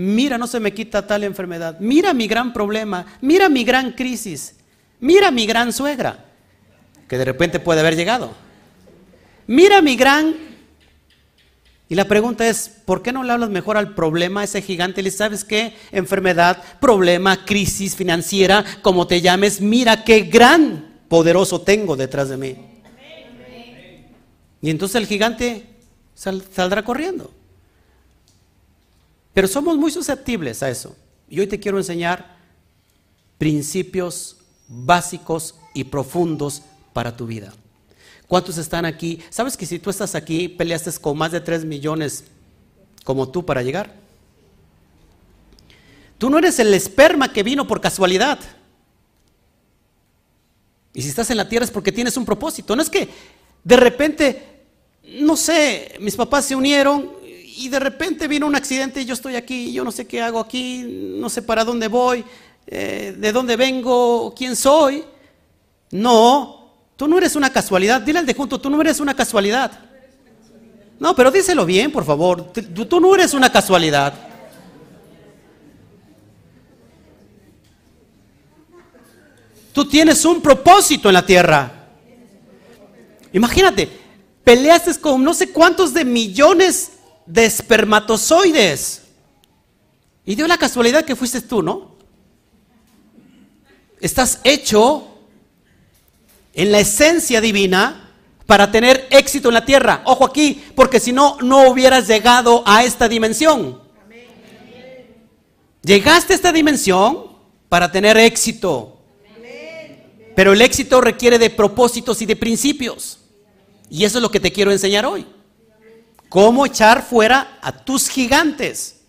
Mira, 0.00 0.38
no 0.38 0.46
se 0.46 0.60
me 0.60 0.72
quita 0.72 1.04
tal 1.04 1.24
enfermedad. 1.24 1.76
Mira 1.80 2.14
mi 2.14 2.28
gran 2.28 2.52
problema. 2.52 3.04
Mira 3.20 3.48
mi 3.48 3.64
gran 3.64 3.90
crisis. 3.90 4.54
Mira 5.00 5.32
mi 5.32 5.44
gran 5.44 5.72
suegra, 5.72 6.24
que 7.08 7.18
de 7.18 7.24
repente 7.24 7.58
puede 7.58 7.80
haber 7.80 7.96
llegado. 7.96 8.32
Mira 9.48 9.82
mi 9.82 9.96
gran... 9.96 10.36
Y 11.88 11.96
la 11.96 12.04
pregunta 12.04 12.46
es, 12.46 12.68
¿por 12.84 13.02
qué 13.02 13.12
no 13.12 13.24
le 13.24 13.32
hablas 13.32 13.50
mejor 13.50 13.76
al 13.76 13.96
problema, 13.96 14.42
a 14.42 14.44
ese 14.44 14.62
gigante? 14.62 15.02
Le 15.02 15.10
sabes 15.10 15.42
qué? 15.42 15.74
Enfermedad, 15.90 16.62
problema, 16.78 17.44
crisis 17.44 17.96
financiera, 17.96 18.64
como 18.82 19.08
te 19.08 19.20
llames, 19.20 19.60
mira 19.60 20.04
qué 20.04 20.20
gran 20.20 21.00
poderoso 21.08 21.60
tengo 21.62 21.96
detrás 21.96 22.28
de 22.28 22.36
mí. 22.36 22.56
Y 24.62 24.70
entonces 24.70 24.94
el 24.94 25.08
gigante 25.08 25.66
saldrá 26.14 26.84
corriendo. 26.84 27.32
Pero 29.38 29.46
somos 29.46 29.78
muy 29.78 29.92
susceptibles 29.92 30.64
a 30.64 30.68
eso. 30.68 30.96
Y 31.30 31.38
hoy 31.38 31.46
te 31.46 31.60
quiero 31.60 31.78
enseñar 31.78 32.38
principios 33.38 34.38
básicos 34.66 35.54
y 35.74 35.84
profundos 35.84 36.62
para 36.92 37.16
tu 37.16 37.24
vida. 37.24 37.54
¿Cuántos 38.26 38.58
están 38.58 38.84
aquí? 38.84 39.20
¿Sabes 39.30 39.56
que 39.56 39.64
si 39.64 39.78
tú 39.78 39.90
estás 39.90 40.16
aquí, 40.16 40.48
peleaste 40.48 40.90
con 41.00 41.16
más 41.16 41.30
de 41.30 41.40
3 41.40 41.64
millones 41.66 42.24
como 43.04 43.28
tú 43.28 43.46
para 43.46 43.62
llegar? 43.62 43.94
Tú 46.18 46.30
no 46.30 46.38
eres 46.38 46.58
el 46.58 46.74
esperma 46.74 47.32
que 47.32 47.44
vino 47.44 47.64
por 47.64 47.80
casualidad. 47.80 48.40
Y 50.92 51.02
si 51.02 51.10
estás 51.10 51.30
en 51.30 51.36
la 51.36 51.48
tierra 51.48 51.64
es 51.64 51.70
porque 51.70 51.92
tienes 51.92 52.16
un 52.16 52.24
propósito. 52.24 52.74
No 52.74 52.82
es 52.82 52.90
que 52.90 53.08
de 53.62 53.76
repente, 53.76 54.64
no 55.20 55.36
sé, 55.36 55.94
mis 56.00 56.16
papás 56.16 56.46
se 56.46 56.56
unieron 56.56 57.17
y 57.58 57.68
de 57.68 57.78
repente 57.78 58.28
vino 58.28 58.46
un 58.46 58.56
accidente 58.56 59.00
y 59.00 59.04
yo 59.04 59.14
estoy 59.14 59.36
aquí, 59.36 59.72
yo 59.72 59.84
no 59.84 59.92
sé 59.92 60.06
qué 60.06 60.22
hago 60.22 60.40
aquí, 60.40 60.84
no 60.86 61.28
sé 61.28 61.42
para 61.42 61.64
dónde 61.64 61.88
voy, 61.88 62.24
eh, 62.66 63.14
de 63.18 63.32
dónde 63.32 63.56
vengo, 63.56 64.34
quién 64.36 64.56
soy. 64.56 65.04
No, 65.90 66.58
Tú 66.98 67.06
no 67.06 67.16
eres 67.16 67.36
una 67.36 67.52
casualidad. 67.52 68.00
Dile 68.00 68.18
al 68.18 68.26
de 68.26 68.34
junto, 68.34 68.60
tú 68.60 68.68
no 68.68 68.80
eres 68.80 68.98
una 68.98 69.14
casualidad. 69.14 69.70
No, 70.98 71.14
pero 71.14 71.30
díselo 71.30 71.64
bien, 71.64 71.92
por 71.92 72.04
favor. 72.04 72.52
Tú, 72.52 73.00
no 73.00 73.14
eres 73.14 73.34
una 73.34 73.52
casualidad. 73.52 74.12
Tú 79.72 79.84
tienes 79.84 80.24
un 80.24 80.42
propósito 80.42 81.08
en 81.08 81.14
la 81.14 81.24
tierra. 81.24 81.86
Imagínate, 83.32 83.88
peleaste 84.42 85.00
con 85.00 85.22
no 85.22 85.34
sé 85.34 85.52
cuántos 85.52 85.94
de 85.94 86.04
millones 86.04 86.94
de 87.28 87.44
espermatozoides. 87.44 89.02
Y 90.24 90.34
dio 90.34 90.48
la 90.48 90.58
casualidad 90.58 91.04
que 91.04 91.14
fuiste 91.14 91.40
tú, 91.42 91.62
¿no? 91.62 91.96
Estás 94.00 94.40
hecho 94.44 95.06
en 96.54 96.72
la 96.72 96.80
esencia 96.80 97.40
divina 97.40 98.12
para 98.46 98.70
tener 98.70 99.06
éxito 99.10 99.48
en 99.48 99.54
la 99.54 99.64
tierra. 99.64 100.02
Ojo 100.06 100.24
aquí, 100.24 100.64
porque 100.74 101.00
si 101.00 101.12
no, 101.12 101.36
no 101.42 101.68
hubieras 101.68 102.08
llegado 102.08 102.62
a 102.66 102.84
esta 102.84 103.08
dimensión. 103.08 103.80
Llegaste 105.82 106.32
a 106.32 106.36
esta 106.36 106.52
dimensión 106.52 107.28
para 107.68 107.90
tener 107.92 108.16
éxito. 108.16 108.98
Pero 110.34 110.52
el 110.52 110.62
éxito 110.62 111.00
requiere 111.00 111.38
de 111.38 111.50
propósitos 111.50 112.22
y 112.22 112.26
de 112.26 112.36
principios. 112.36 113.18
Y 113.90 114.04
eso 114.04 114.18
es 114.18 114.22
lo 114.22 114.30
que 114.30 114.40
te 114.40 114.52
quiero 114.52 114.70
enseñar 114.70 115.04
hoy. 115.04 115.26
Cómo 116.28 116.66
echar 116.66 117.02
fuera 117.02 117.58
a 117.60 117.72
tus 117.72 118.08
gigantes 118.08 119.00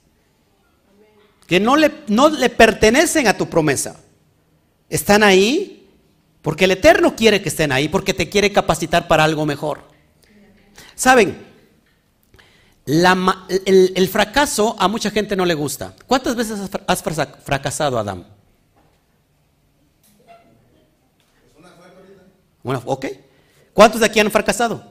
que 1.47 1.59
no 1.59 1.75
le, 1.75 2.03
no 2.07 2.29
le 2.29 2.49
pertenecen 2.49 3.27
a 3.27 3.37
tu 3.37 3.49
promesa. 3.49 3.99
Están 4.89 5.23
ahí 5.23 5.79
porque 6.41 6.65
el 6.65 6.71
Eterno 6.71 7.15
quiere 7.15 7.41
que 7.41 7.49
estén 7.49 7.71
ahí, 7.71 7.89
porque 7.89 8.13
te 8.13 8.29
quiere 8.29 8.51
capacitar 8.51 9.07
para 9.07 9.23
algo 9.23 9.45
mejor. 9.45 9.83
Saben, 10.95 11.45
el, 12.85 14.09
fracaso 14.09 14.75
a 14.79 14.87
mucha 14.87 15.11
gente 15.11 15.35
no 15.35 15.45
le 15.45 15.53
gusta. 15.53 15.93
¿Cuántas 16.07 16.35
veces 16.35 16.59
has 16.87 17.03
fracasado, 17.43 17.99
Adam? 17.99 18.25
Bueno, 22.63 22.81
ok. 22.85 23.05
¿Cuántos 23.73 23.99
de 23.99 24.05
aquí 24.07 24.19
han 24.19 24.31
fracasado? 24.31 24.83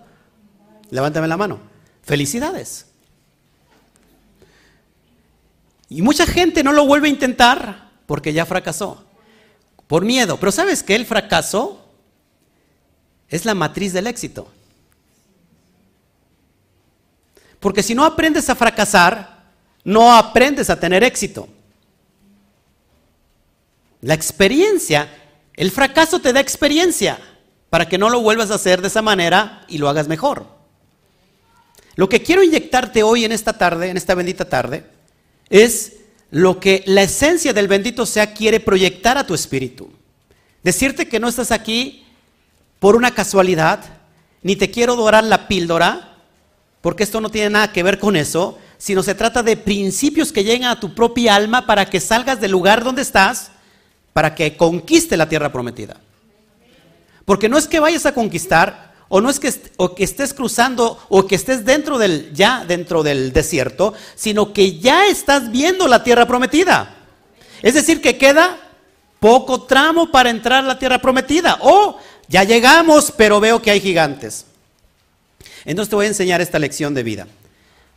Levántame 0.91 1.29
la 1.29 1.37
mano. 1.37 1.61
Felicidades. 2.09 2.87
Y 5.91 6.01
mucha 6.01 6.25
gente 6.25 6.65
no 6.65 6.73
lo 6.73 6.87
vuelve 6.87 7.09
a 7.09 7.11
intentar 7.11 7.91
porque 8.07 8.33
ya 8.33 8.47
fracasó 8.47 9.05
por 9.87 10.07
miedo. 10.07 10.39
Pero 10.41 10.51
¿sabes 10.51 10.83
que 10.83 10.95
el 10.95 11.05
fracaso 11.05 11.85
es 13.29 13.45
la 13.45 13.55
matriz 13.55 13.93
del 13.93 14.07
éxito? 14.07 14.51
Porque 17.61 17.83
si 17.83 17.95
no 17.95 18.07
aprendes 18.07 18.49
a 18.49 18.55
fracasar, 18.55 19.45
no 19.85 20.17
aprendes 20.17 20.71
a 20.71 20.81
tener 20.81 21.05
éxito. 21.05 21.47
La 24.01 24.15
experiencia, 24.15 25.15
el 25.53 25.71
fracaso 25.71 26.21
te 26.21 26.33
da 26.33 26.41
experiencia 26.41 27.19
para 27.69 27.87
que 27.87 27.99
no 27.99 28.09
lo 28.09 28.23
vuelvas 28.23 28.51
a 28.51 28.55
hacer 28.55 28.81
de 28.81 28.89
esa 28.89 29.03
manera 29.03 29.67
y 29.69 29.77
lo 29.77 29.91
hagas 29.91 30.09
mejor. 30.09 30.58
Lo 31.99 32.09
que 32.09 32.23
quiero 32.23 32.45
inyectarte 32.45 33.03
hoy 33.03 33.25
en 33.25 33.33
esta 33.33 33.59
tarde, 33.59 33.91
en 33.91 33.97
esta 33.97 34.15
bendita 34.15 34.45
tarde, 34.45 34.85
es 35.51 35.95
lo 36.31 36.61
que 36.61 36.85
la 36.87 37.03
esencia 37.03 37.53
del 37.53 37.67
bendito 37.67 38.07
sea 38.07 38.35
quiere 38.35 38.61
proyectar 38.61 39.19
a 39.19 39.27
tu 39.27 39.35
espíritu. 39.35 39.91
Decirte 40.63 41.09
que 41.09 41.19
no 41.19 41.27
estás 41.27 41.51
aquí 41.51 42.07
por 42.79 42.95
una 42.95 43.11
casualidad, 43.11 43.81
ni 44.45 44.55
te 44.55 44.71
quiero 44.71 44.95
dorar 44.95 45.25
la 45.25 45.49
píldora, 45.49 46.15
porque 46.83 47.03
esto 47.03 47.21
no 47.21 47.31
tiene 47.31 47.51
nada 47.51 47.73
que 47.73 47.83
ver 47.83 47.99
con 47.99 48.15
eso, 48.15 48.61
sino 48.79 49.03
se 49.03 49.17
trata 49.17 49.43
de 49.43 49.57
principios 49.57 50.31
que 50.31 50.45
llegan 50.45 50.71
a 50.71 50.79
tu 50.79 50.95
propia 50.95 51.35
alma 51.35 51.67
para 51.67 51.91
que 51.91 51.99
salgas 51.99 52.41
del 52.41 52.53
lugar 52.53 52.85
donde 52.85 53.03
estás, 53.03 53.51
para 54.13 54.37
que 54.37 54.57
conquiste 54.57 55.17
la 55.17 55.29
tierra 55.29 55.51
prometida. 55.51 55.97
Porque 57.25 57.49
no 57.49 57.59
es 57.59 57.67
que 57.67 57.81
vayas 57.81 58.07
a 58.07 58.15
conquistar, 58.15 58.88
o 59.09 59.21
no 59.21 59.31
es 59.31 59.41
que, 59.41 59.53
o 59.77 59.95
que 59.95 60.05
estés 60.05 60.35
cruzando 60.35 60.99
o 61.09 61.27
que 61.27 61.35
estés 61.35 61.65
dentro 61.65 61.99
del 61.99 62.33
ya 62.35 62.65
dentro 62.67 63.03
del 63.03 63.33
desierto, 63.33 63.95
sino 64.15 64.53
que 64.53 64.79
ya 64.79 65.07
estás 65.07 65.51
viendo 65.51 65.89
la 65.89 66.05
tierra 66.05 66.27
prometida. 66.27 66.95
Es 67.63 67.75
decir, 67.75 68.03
que 68.03 68.19
queda 68.19 68.59
poco 69.19 69.63
tramo 69.63 70.11
para 70.11 70.31
entrar 70.31 70.65
a 70.65 70.67
la 70.67 70.79
tierra 70.79 71.01
prometida. 71.01 71.59
O 71.63 71.99
ya 72.29 72.45
llegamos, 72.45 73.13
pero 73.17 73.41
veo 73.41 73.63
que 73.63 73.71
hay 73.71 73.81
gigantes. 73.81 74.45
Entonces 75.65 75.91
te 75.91 75.97
voy 75.97 76.05
a 76.07 76.09
enseñar 76.09 76.41
esta 76.41 76.59
lección 76.59 76.95
de 76.95 77.03
vida 77.03 77.27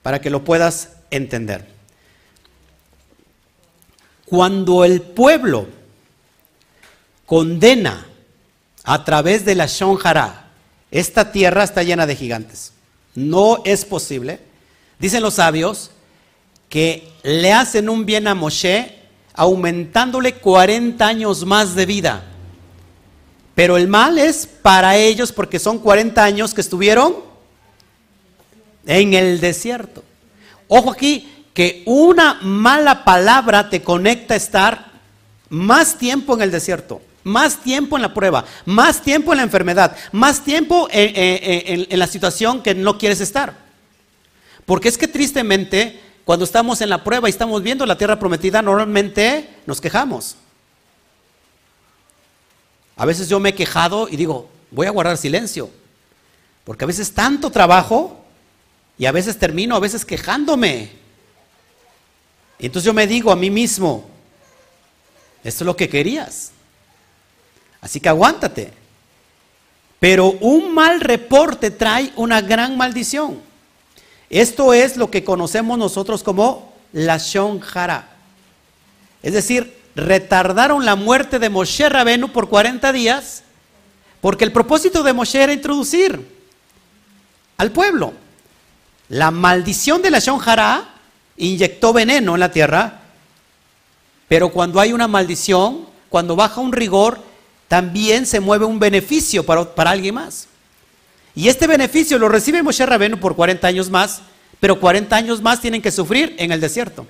para 0.02 0.20
que 0.20 0.30
lo 0.30 0.44
puedas 0.44 0.94
entender. 1.10 1.68
Cuando 4.26 4.86
el 4.86 5.02
pueblo 5.02 5.68
condena 7.26 8.08
a 8.84 9.04
través 9.04 9.46
de 9.46 9.56
la 9.56 9.68
Shonjara 9.68 10.51
esta 10.92 11.32
tierra 11.32 11.64
está 11.64 11.84
llena 11.84 12.06
de 12.06 12.16
gigantes. 12.16 12.74
No 13.16 13.62
es 13.66 13.86
posible. 13.86 14.40
Dicen 15.00 15.24
los 15.24 15.36
sabios 15.36 15.92
que 16.70 17.12
le 17.24 17.54
hacen 17.54 17.90
un 17.90 18.06
bien 18.06 18.28
a 18.28 18.36
Moshe 18.36 19.00
aumentándole 19.34 20.36
40 20.36 21.06
años 21.06 21.46
más 21.46 21.76
de 21.76 21.86
vida. 21.86 22.24
Pero 23.56 23.78
el 23.78 23.88
mal 23.88 24.18
es 24.18 24.46
para 24.46 24.98
ellos 24.98 25.32
porque 25.32 25.60
son 25.60 25.80
40 25.80 26.24
años 26.24 26.54
que 26.54 26.62
estuvieron 26.62 27.16
en 28.86 29.14
el 29.14 29.40
desierto. 29.40 30.04
Ojo 30.68 30.92
aquí, 30.92 31.46
que 31.54 31.84
una 31.86 32.40
mala 32.42 33.04
palabra 33.04 33.70
te 33.70 33.82
conecta 33.82 34.34
a 34.34 34.38
estar 34.38 34.91
más 35.52 36.00
tiempo 36.00 36.34
en 36.34 36.42
el 36.42 36.50
desierto 36.50 37.02
más 37.24 37.58
tiempo 37.62 37.96
en 37.96 38.02
la 38.02 38.14
prueba, 38.14 38.46
más 38.66 39.02
tiempo 39.02 39.32
en 39.34 39.38
la 39.38 39.44
enfermedad, 39.44 39.96
más 40.12 40.44
tiempo 40.44 40.88
en, 40.92 42.00
la 42.00 42.08
situación 42.08 42.64
que 42.64 42.74
no 42.74 42.98
quieres 42.98 43.22
estar. 43.22 43.56
Porque 44.66 44.88
es 44.88 44.98
que 44.98 45.08
tristemente, 45.08 46.00
cuando 46.24 46.46
estamos 46.46 46.82
en 46.82 46.90
la 46.90 47.04
prueba 47.04 47.28
y 47.28 47.32
estamos 47.32 47.62
viendo 47.62 47.86
la 47.86 47.98
tierra 47.98 48.18
prometida, 48.18 48.62
normalmente 48.62 49.50
nos 49.66 49.82
quejamos. 49.82 50.36
A 52.96 53.06
veces 53.06 53.28
yo 53.28 53.40
me 53.40 53.50
he 53.50 53.56
quejado 53.56 54.08
y 54.08 54.16
digo, 54.16 54.50
voy 54.70 54.88
a 54.88 54.92
guardar 54.92 55.18
silencio. 55.18 55.70
Porque 56.64 56.86
a 56.86 56.88
veces 56.88 57.14
tanto 57.14 57.50
trabajo 57.50 58.24
y 58.98 59.06
a 59.06 59.12
veces 59.12 59.38
termino, 59.38 59.76
a 59.76 59.80
veces 59.80 60.06
quejándome. 60.06 60.92
Entonces 62.60 62.86
yo 62.86 62.94
me 62.94 63.08
digo 63.08 63.32
a 63.32 63.36
mí 63.36 63.50
mismo, 63.50 64.11
esto 65.44 65.64
es 65.64 65.66
lo 65.66 65.76
que 65.76 65.90
querías. 65.90 66.52
Así 67.82 68.00
que 68.00 68.10
aguántate. 68.10 68.74
Pero 70.00 70.32
un 70.32 70.74
mal 70.74 71.00
reporte 71.02 71.72
trae 71.72 72.12
una 72.16 72.42
gran 72.42 72.78
maldición. 72.78 73.40
Esto 74.30 74.74
es 74.74 74.98
lo 74.98 75.12
que 75.12 75.24
conocemos 75.24 75.78
nosotros 75.78 76.24
como 76.24 76.74
la 76.94 77.18
Shonjara. 77.18 78.08
Es 79.22 79.34
decir, 79.34 79.78
retardaron 79.96 80.86
la 80.86 80.96
muerte 80.96 81.38
de 81.38 81.50
Moshe 81.50 81.88
Rabenu 81.90 82.30
por 82.30 82.50
40 82.50 82.92
días, 82.94 83.44
porque 84.22 84.46
el 84.46 84.52
propósito 84.52 85.04
de 85.04 85.14
Moshe 85.14 85.42
era 85.42 85.54
introducir 85.54 86.26
al 87.58 87.72
pueblo. 87.72 88.14
La 89.10 89.32
maldición 89.32 90.02
de 90.02 90.12
la 90.12 90.20
Shonjara 90.20 90.96
inyectó 91.38 91.94
veneno 91.94 92.34
en 92.34 92.40
la 92.40 92.52
tierra, 92.52 93.01
pero 94.32 94.48
cuando 94.48 94.80
hay 94.80 94.94
una 94.94 95.10
maldición, 95.10 95.86
cuando 96.08 96.38
baja 96.38 96.62
un 96.62 96.72
rigor, 96.72 97.20
también 97.68 98.26
se 98.26 98.40
mueve 98.40 98.64
un 98.64 98.80
beneficio 98.80 99.46
para, 99.46 99.76
para 99.76 99.92
alguien 99.92 100.16
más. 100.16 100.48
Y 101.36 101.50
este 101.50 101.68
beneficio 101.68 102.18
lo 102.18 102.30
recibe 102.30 102.64
Moshe 102.64 102.86
Rabenu 102.86 103.20
por 103.20 103.36
40 103.36 103.68
años 103.68 103.90
más, 103.90 104.22
pero 104.62 104.80
40 104.80 105.14
años 105.14 105.42
más 105.42 105.60
tienen 105.60 105.82
que 105.82 105.92
sufrir 105.92 106.34
en 106.40 106.54
el 106.54 106.62
desierto. 106.62 107.06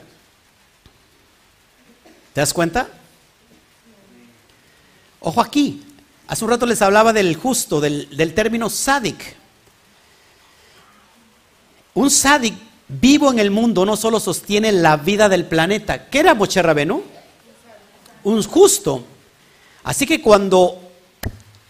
¿Te 2.34 2.42
das 2.42 2.56
cuenta? 2.56 2.90
Ojo 5.20 5.42
aquí. 5.42 5.84
Hace 6.28 6.44
un 6.44 6.50
rato 6.50 6.66
les 6.66 6.82
hablaba 6.82 7.14
del 7.14 7.36
justo, 7.36 7.80
del, 7.80 8.34
término 8.34 8.68
sádic. 8.68 9.36
Un 11.94 12.10
sádic 12.10 12.56
vivo 13.00 13.32
en 13.32 13.40
el 13.40 13.52
mundo 13.52 13.86
no 13.86 13.96
solo 13.96 14.20
sostiene 14.20 14.72
la 14.72 14.98
vida 14.98 15.30
del 15.30 15.46
planeta. 15.46 16.10
¿Qué 16.10 16.20
era 16.20 16.34
Moshe 16.34 16.62
Rabenu? 16.62 17.04
Un 18.24 18.44
justo. 18.44 19.06
Así 19.84 20.06
que 20.06 20.22
cuando 20.22 20.80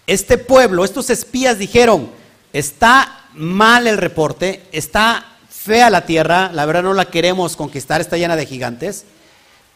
este 0.08 0.38
pueblo, 0.38 0.84
estos 0.84 1.10
espías 1.10 1.60
dijeron, 1.60 2.10
está 2.52 3.26
mal 3.34 3.88
el 3.88 3.98
reporte, 3.98 4.64
está 4.72 5.26
fea 5.50 5.90
la 5.90 6.06
tierra, 6.06 6.52
la 6.52 6.66
verdad 6.66 6.84
no 6.84 6.94
la 6.94 7.06
queremos 7.06 7.56
conquistar, 7.56 8.02
está 8.02 8.18
llena 8.18 8.36
de 8.36 8.48
gigantes. 8.48 9.06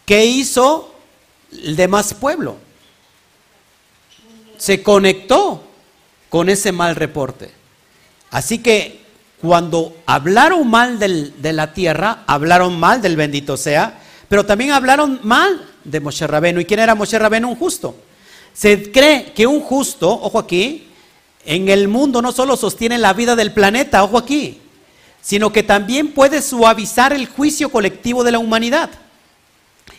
¿Qué 0.06 0.26
hizo 0.26 0.94
el 1.52 1.76
demás 1.76 2.14
pueblo? 2.14 2.58
Se 4.58 4.82
conectó 4.82 5.64
con 6.30 6.50
ese 6.50 6.72
mal 6.72 6.96
reporte. 6.96 7.52
Así 8.32 8.60
que 8.60 9.05
cuando 9.46 9.96
hablaron 10.06 10.68
mal 10.68 11.00
de 11.00 11.54
la 11.54 11.74
tierra, 11.74 12.24
hablaron 12.26 12.80
mal 12.80 13.02
del 13.02 13.16
bendito 13.16 13.56
sea, 13.58 14.00
pero 14.28 14.46
también 14.46 14.72
hablaron 14.72 15.20
mal 15.24 15.64
de 15.84 16.00
Moshe 16.00 16.26
Rabenu. 16.26 16.60
¿Y 16.60 16.66
quién 16.66 16.80
era 16.80 16.96
Moshe 16.96 17.20
Rabenu? 17.20 17.50
Un 17.50 17.56
justo. 17.56 17.96
Se 18.54 18.92
cree 18.92 19.34
que 19.34 19.46
un 19.46 19.62
justo, 19.62 20.10
ojo 20.10 20.40
aquí, 20.40 20.88
en 21.46 21.70
el 21.70 21.88
mundo 21.88 22.22
no 22.22 22.32
solo 22.32 22.58
sostiene 22.58 22.98
la 22.98 23.14
vida 23.14 23.36
del 23.36 23.52
planeta, 23.52 24.04
ojo 24.04 24.18
aquí, 24.18 24.62
sino 25.22 25.54
que 25.54 25.62
también 25.62 26.14
puede 26.14 26.42
suavizar 26.42 27.14
el 27.14 27.28
juicio 27.28 27.70
colectivo 27.70 28.24
de 28.24 28.32
la 28.32 28.40
humanidad. 28.40 28.90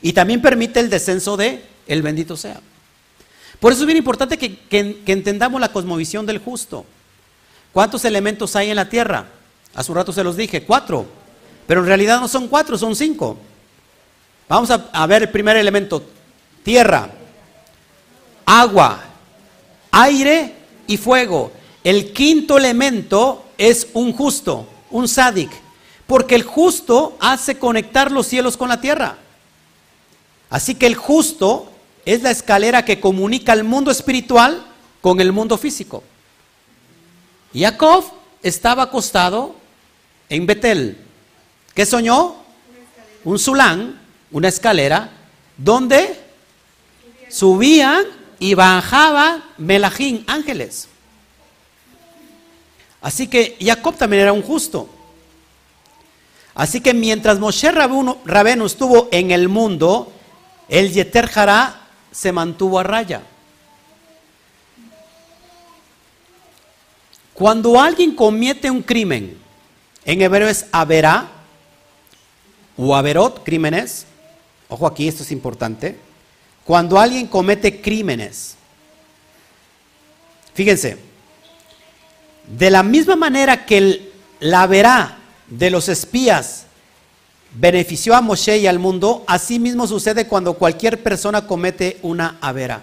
Y 0.03 0.13
también 0.13 0.43
permite 0.43 0.81
el 0.81 0.91
descenso 0.91 1.37
de 1.37 1.65
el 1.87 2.03
bendito 2.03 2.37
sea. 2.37 2.61
Por 3.61 3.73
eso 3.73 3.83
es 3.83 3.87
bien 3.87 3.99
importante 3.99 4.39
que, 4.39 5.03
entendamos 5.07 5.61
la 5.61 5.73
cosmovisión 5.73 6.27
del 6.27 6.39
justo. 6.39 6.85
¿Cuántos 7.73 8.05
elementos 8.05 8.57
hay 8.57 8.71
en 8.71 8.77
la 8.77 8.89
tierra? 8.89 9.27
Hace 9.77 9.93
un 9.93 9.97
rato 9.97 10.11
se 10.11 10.25
los 10.25 10.37
dije, 10.37 10.63
cuatro. 10.65 11.07
Pero 11.67 11.81
en 11.81 11.87
realidad 11.87 12.19
no 12.19 12.29
son 12.29 12.49
cuatro, 12.49 12.79
son 12.79 12.97
cinco. 12.97 13.37
Vamos 14.49 14.71
a, 14.71 15.07
ver 15.07 15.23
el 15.25 15.29
primer 15.29 15.57
elemento. 15.59 16.03
Tierra, 16.63 17.11
agua, 18.47 19.01
aire 19.91 20.55
y 20.87 20.97
fuego. 20.97 21.53
El 21.85 22.13
quinto 22.13 22.57
elemento 22.57 23.45
es 23.59 23.89
un 23.93 24.15
justo, 24.15 24.67
un 24.91 25.07
sádic. 25.09 25.51
Porque 26.07 26.37
el 26.37 26.43
justo 26.43 27.17
hace 27.21 27.59
conectar 27.59 28.11
los 28.11 28.27
cielos 28.27 28.57
con 28.57 28.71
la 28.71 28.81
tierra. 28.81 29.19
Así 30.49 30.75
que 30.75 30.87
el 30.87 30.95
justo 30.95 31.71
es 32.07 32.23
la 32.23 32.31
escalera 32.31 32.85
que 32.85 32.99
comunica 32.99 33.53
el 33.53 33.65
mundo 33.65 33.91
espiritual 33.91 34.65
con 35.03 35.21
el 35.21 35.33
mundo 35.33 35.59
físico. 35.59 36.03
Jacob 37.53 38.05
estaba 38.43 38.85
acostado 38.85 39.66
en 40.29 40.47
Betel. 40.47 40.99
¿Qué 41.75 41.87
soñó? 41.87 42.37
Un 43.25 43.39
sulán, 43.39 44.01
una 44.31 44.49
escalera, 44.49 45.11
donde 45.57 46.21
subían 47.29 48.05
y 48.39 48.55
bajaban 48.55 49.45
melajín, 49.59 50.25
ángeles. 50.27 50.89
Así 53.01 53.27
que 53.29 53.57
Jacob 53.61 53.97
también 53.97 54.23
era 54.23 54.33
un 54.33 54.43
justo. 54.43 54.89
Así 56.55 56.81
que 56.81 56.95
mientras 56.95 57.39
Moshe 57.39 57.71
Rabenu 57.71 58.65
estuvo 58.65 59.09
en 59.13 59.31
el 59.31 59.49
mundo, 59.49 60.13
el 60.69 60.93
Yeter 60.93 61.31
se 62.11 62.33
mantuvo 62.33 62.79
a 62.79 62.83
raya. 62.83 63.23
Cuando 67.35 67.79
alguien 67.79 68.17
comete 68.17 68.71
un 68.71 68.83
crimen, 68.83 69.39
en 70.07 70.23
hebreo 70.23 70.49
es 70.49 70.67
averá 70.71 71.29
o 72.77 72.95
averot, 72.95 73.45
crímenes. 73.45 74.07
Ojo 74.69 74.87
aquí, 74.87 75.09
esto 75.09 75.25
es 75.25 75.33
importante. 75.33 75.99
Cuando 76.65 76.99
alguien 76.99 77.27
comete 77.27 77.81
crímenes, 77.81 78.55
fíjense, 80.55 80.99
de 82.47 82.71
la 82.71 82.85
misma 82.85 83.17
manera 83.17 83.67
que 83.67 83.79
el, 83.79 84.13
la 84.41 84.67
verá 84.69 85.19
de 85.49 85.71
los 85.71 85.89
espías 85.89 86.67
benefició 87.55 88.15
a 88.15 88.21
Moshe 88.21 88.59
y 88.59 88.67
al 88.67 88.79
mundo, 88.79 89.25
así 89.27 89.59
mismo 89.59 89.87
sucede 89.87 90.27
cuando 90.27 90.55
cualquier 90.55 91.03
persona 91.03 91.47
comete 91.47 91.99
una 92.03 92.39
avera. 92.41 92.83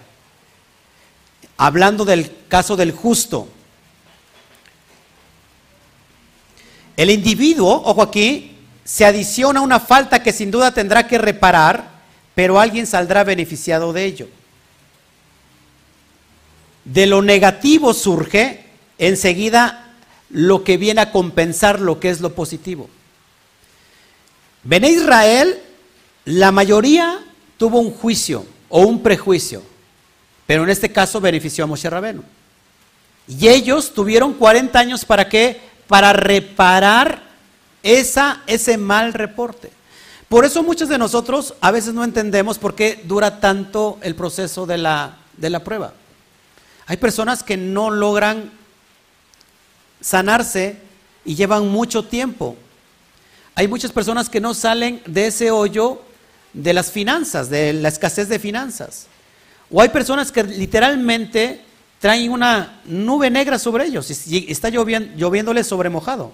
Hablando 1.55 2.03
del 2.03 2.31
caso 2.49 2.75
del 2.75 2.91
justo. 2.91 3.47
El 6.95 7.09
individuo, 7.09 7.81
ojo 7.85 8.01
aquí, 8.01 8.57
se 8.83 9.05
adiciona 9.05 9.61
una 9.61 9.79
falta 9.79 10.21
que 10.21 10.33
sin 10.33 10.51
duda 10.51 10.73
tendrá 10.73 11.07
que 11.07 11.17
reparar, 11.17 11.91
pero 12.35 12.59
alguien 12.59 12.85
saldrá 12.85 13.23
beneficiado 13.23 13.93
de 13.93 14.05
ello. 14.05 14.27
De 16.85 17.05
lo 17.05 17.21
negativo 17.21 17.93
surge 17.93 18.65
enseguida 18.97 19.93
lo 20.29 20.63
que 20.63 20.77
viene 20.77 21.01
a 21.01 21.11
compensar 21.11 21.79
lo 21.79 21.99
que 21.99 22.09
es 22.09 22.19
lo 22.19 22.33
positivo. 22.33 22.89
Ven 24.63 24.83
Israel, 24.85 25.59
la 26.25 26.51
mayoría 26.51 27.19
tuvo 27.57 27.79
un 27.79 27.91
juicio 27.91 28.45
o 28.69 28.81
un 28.81 29.01
prejuicio, 29.01 29.63
pero 30.45 30.63
en 30.63 30.69
este 30.69 30.91
caso 30.91 31.21
benefició 31.21 31.63
a 31.63 31.67
Moshe 31.67 31.89
Rabenu. 31.89 32.23
Y 33.27 33.47
ellos 33.47 33.93
tuvieron 33.93 34.33
40 34.33 34.77
años 34.77 35.05
para 35.05 35.29
qué? 35.29 35.61
Para 35.87 36.13
reparar 36.13 37.23
esa, 37.83 38.41
ese 38.47 38.77
mal 38.77 39.13
reporte. 39.13 39.71
Por 40.29 40.45
eso 40.45 40.63
muchos 40.63 40.89
de 40.89 40.97
nosotros 40.97 41.53
a 41.61 41.69
veces 41.71 41.93
no 41.93 42.03
entendemos 42.03 42.57
por 42.57 42.73
qué 42.73 43.01
dura 43.03 43.39
tanto 43.39 43.99
el 44.01 44.15
proceso 44.15 44.65
de 44.65 44.77
la, 44.77 45.17
de 45.37 45.49
la 45.49 45.63
prueba. 45.63 45.93
Hay 46.87 46.97
personas 46.97 47.43
que 47.43 47.55
no 47.57 47.91
logran 47.91 48.51
sanarse 50.01 50.77
y 51.23 51.35
llevan 51.35 51.67
mucho 51.67 52.05
tiempo. 52.05 52.57
Hay 53.55 53.67
muchas 53.67 53.91
personas 53.91 54.29
que 54.29 54.41
no 54.41 54.53
salen 54.53 55.01
de 55.05 55.27
ese 55.27 55.51
hoyo 55.51 56.01
de 56.53 56.73
las 56.73 56.91
finanzas, 56.91 57.49
de 57.49 57.73
la 57.73 57.89
escasez 57.89 58.27
de 58.27 58.39
finanzas. 58.39 59.07
O 59.71 59.81
hay 59.81 59.89
personas 59.89 60.31
que 60.31 60.43
literalmente 60.43 61.61
traen 62.03 62.33
una 62.33 62.81
nube 62.83 63.29
negra 63.29 63.57
sobre 63.57 63.85
ellos 63.85 64.27
y 64.27 64.51
está 64.51 64.67
lloviendo, 64.67 65.15
lloviéndoles 65.15 65.65
sobre 65.65 65.89
mojado. 65.89 66.33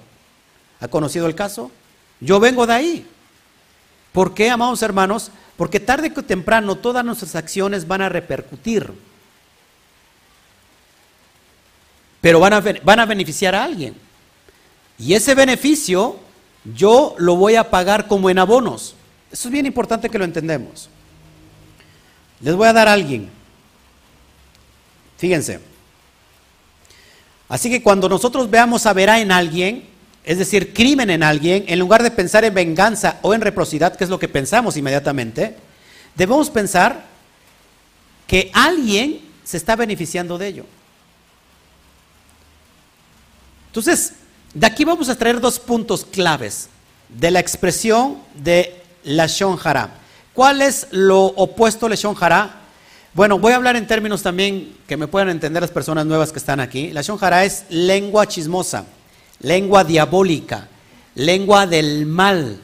¿Ha 0.79 0.87
conocido 0.87 1.27
el 1.27 1.35
caso? 1.35 1.69
Yo 2.19 2.39
vengo 2.39 2.65
de 2.65 2.73
ahí. 2.73 3.07
¿Por 4.11 4.33
qué, 4.33 4.49
amados 4.49 4.81
hermanos? 4.81 5.29
Porque 5.57 5.79
tarde 5.79 6.11
o 6.17 6.23
temprano 6.23 6.75
todas 6.75 7.05
nuestras 7.05 7.35
acciones 7.35 7.87
van 7.87 8.01
a 8.01 8.09
repercutir. 8.09 8.91
Pero 12.19 12.39
van 12.39 12.53
a, 12.53 12.63
van 12.83 12.99
a 12.99 13.05
beneficiar 13.05 13.53
a 13.53 13.63
alguien. 13.63 13.93
Y 14.97 15.13
ese 15.13 15.35
beneficio 15.35 16.19
yo 16.73 17.13
lo 17.19 17.35
voy 17.35 17.57
a 17.57 17.69
pagar 17.69 18.07
como 18.07 18.31
en 18.31 18.39
abonos. 18.39 18.95
Eso 19.31 19.49
es 19.49 19.51
bien 19.51 19.67
importante 19.67 20.09
que 20.09 20.17
lo 20.17 20.25
entendemos. 20.25 20.89
Les 22.41 22.55
voy 22.55 22.67
a 22.67 22.73
dar 22.73 22.87
a 22.87 22.93
alguien. 22.93 23.37
Fíjense. 25.19 25.59
Así 27.49 27.69
que 27.69 27.83
cuando 27.83 28.07
nosotros 28.07 28.49
veamos 28.49 28.85
a 28.85 29.19
en 29.19 29.31
alguien, 29.31 29.85
es 30.23 30.37
decir, 30.37 30.73
crimen 30.73 31.09
en 31.09 31.23
alguien, 31.23 31.65
en 31.67 31.77
lugar 31.77 32.03
de 32.03 32.11
pensar 32.11 32.45
en 32.45 32.53
venganza 32.53 33.19
o 33.21 33.33
en 33.33 33.41
reciprocidad, 33.41 33.95
que 33.95 34.05
es 34.05 34.09
lo 34.09 34.17
que 34.17 34.29
pensamos 34.29 34.77
inmediatamente, 34.77 35.57
debemos 36.15 36.49
pensar 36.49 37.03
que 38.27 38.49
alguien 38.53 39.19
se 39.43 39.57
está 39.57 39.75
beneficiando 39.75 40.37
de 40.37 40.47
ello. 40.47 40.65
Entonces, 43.67 44.13
de 44.53 44.67
aquí 44.67 44.85
vamos 44.85 45.09
a 45.09 45.17
traer 45.17 45.41
dos 45.41 45.59
puntos 45.59 46.05
claves 46.05 46.69
de 47.09 47.31
la 47.31 47.39
expresión 47.39 48.19
de 48.35 48.83
la 49.03 49.27
Hara. 49.63 49.89
¿Cuál 50.33 50.61
es 50.61 50.87
lo 50.91 51.25
opuesto 51.25 51.87
a 51.87 51.89
la 51.89 51.97
Hara? 52.21 52.58
Bueno, 53.13 53.39
voy 53.39 53.53
a 53.53 53.55
hablar 53.55 53.75
en 53.75 53.87
términos 53.87 54.21
también 54.21 54.77
que 54.87 54.95
me 54.95 55.07
puedan 55.07 55.29
entender 55.29 55.63
las 55.63 55.71
personas 55.71 56.05
nuevas 56.05 56.31
que 56.31 56.37
están 56.37 56.59
aquí. 56.59 56.91
La 56.91 57.01
Hara 57.19 57.43
es 57.43 57.65
lengua 57.69 58.27
chismosa, 58.27 58.85
lengua 59.39 59.83
diabólica, 59.83 60.67
lengua 61.15 61.65
del 61.65 62.05
mal. 62.05 62.59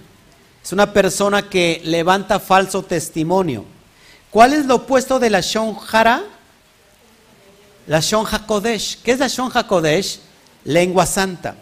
Es 0.64 0.72
una 0.72 0.94
persona 0.94 1.50
que 1.50 1.82
levanta 1.84 2.40
falso 2.40 2.84
testimonio. 2.84 3.66
¿Cuál 4.30 4.54
es 4.54 4.68
lo 4.68 4.76
opuesto 4.76 5.18
de 5.18 5.32
la 5.32 5.44
Hara? 5.92 6.24
La 7.88 8.00
Shon 8.00 8.26
HaKodesh. 8.30 9.02
¿Qué 9.02 9.12
es 9.12 9.20
la 9.20 9.28
Shon 9.28 9.50
HaKodesh? 9.52 10.20
Lengua 10.64 11.08
santa. 11.08 11.56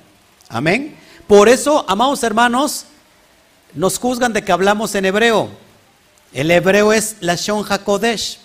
Amén. 0.50 0.98
Por 1.26 1.48
eso, 1.48 1.86
amados 1.88 2.22
hermanos, 2.24 2.86
nos 3.74 3.98
juzgan 3.98 4.34
de 4.34 4.43
que 4.43 4.52
hablamos 4.52 4.93
en 4.96 5.06
hebreo. 5.06 5.50
El 6.34 6.52
hebreo 6.52 6.91
es 6.91 7.15
la 7.22 7.36
Shon 7.36 7.65
HaKodesh. 7.67 8.42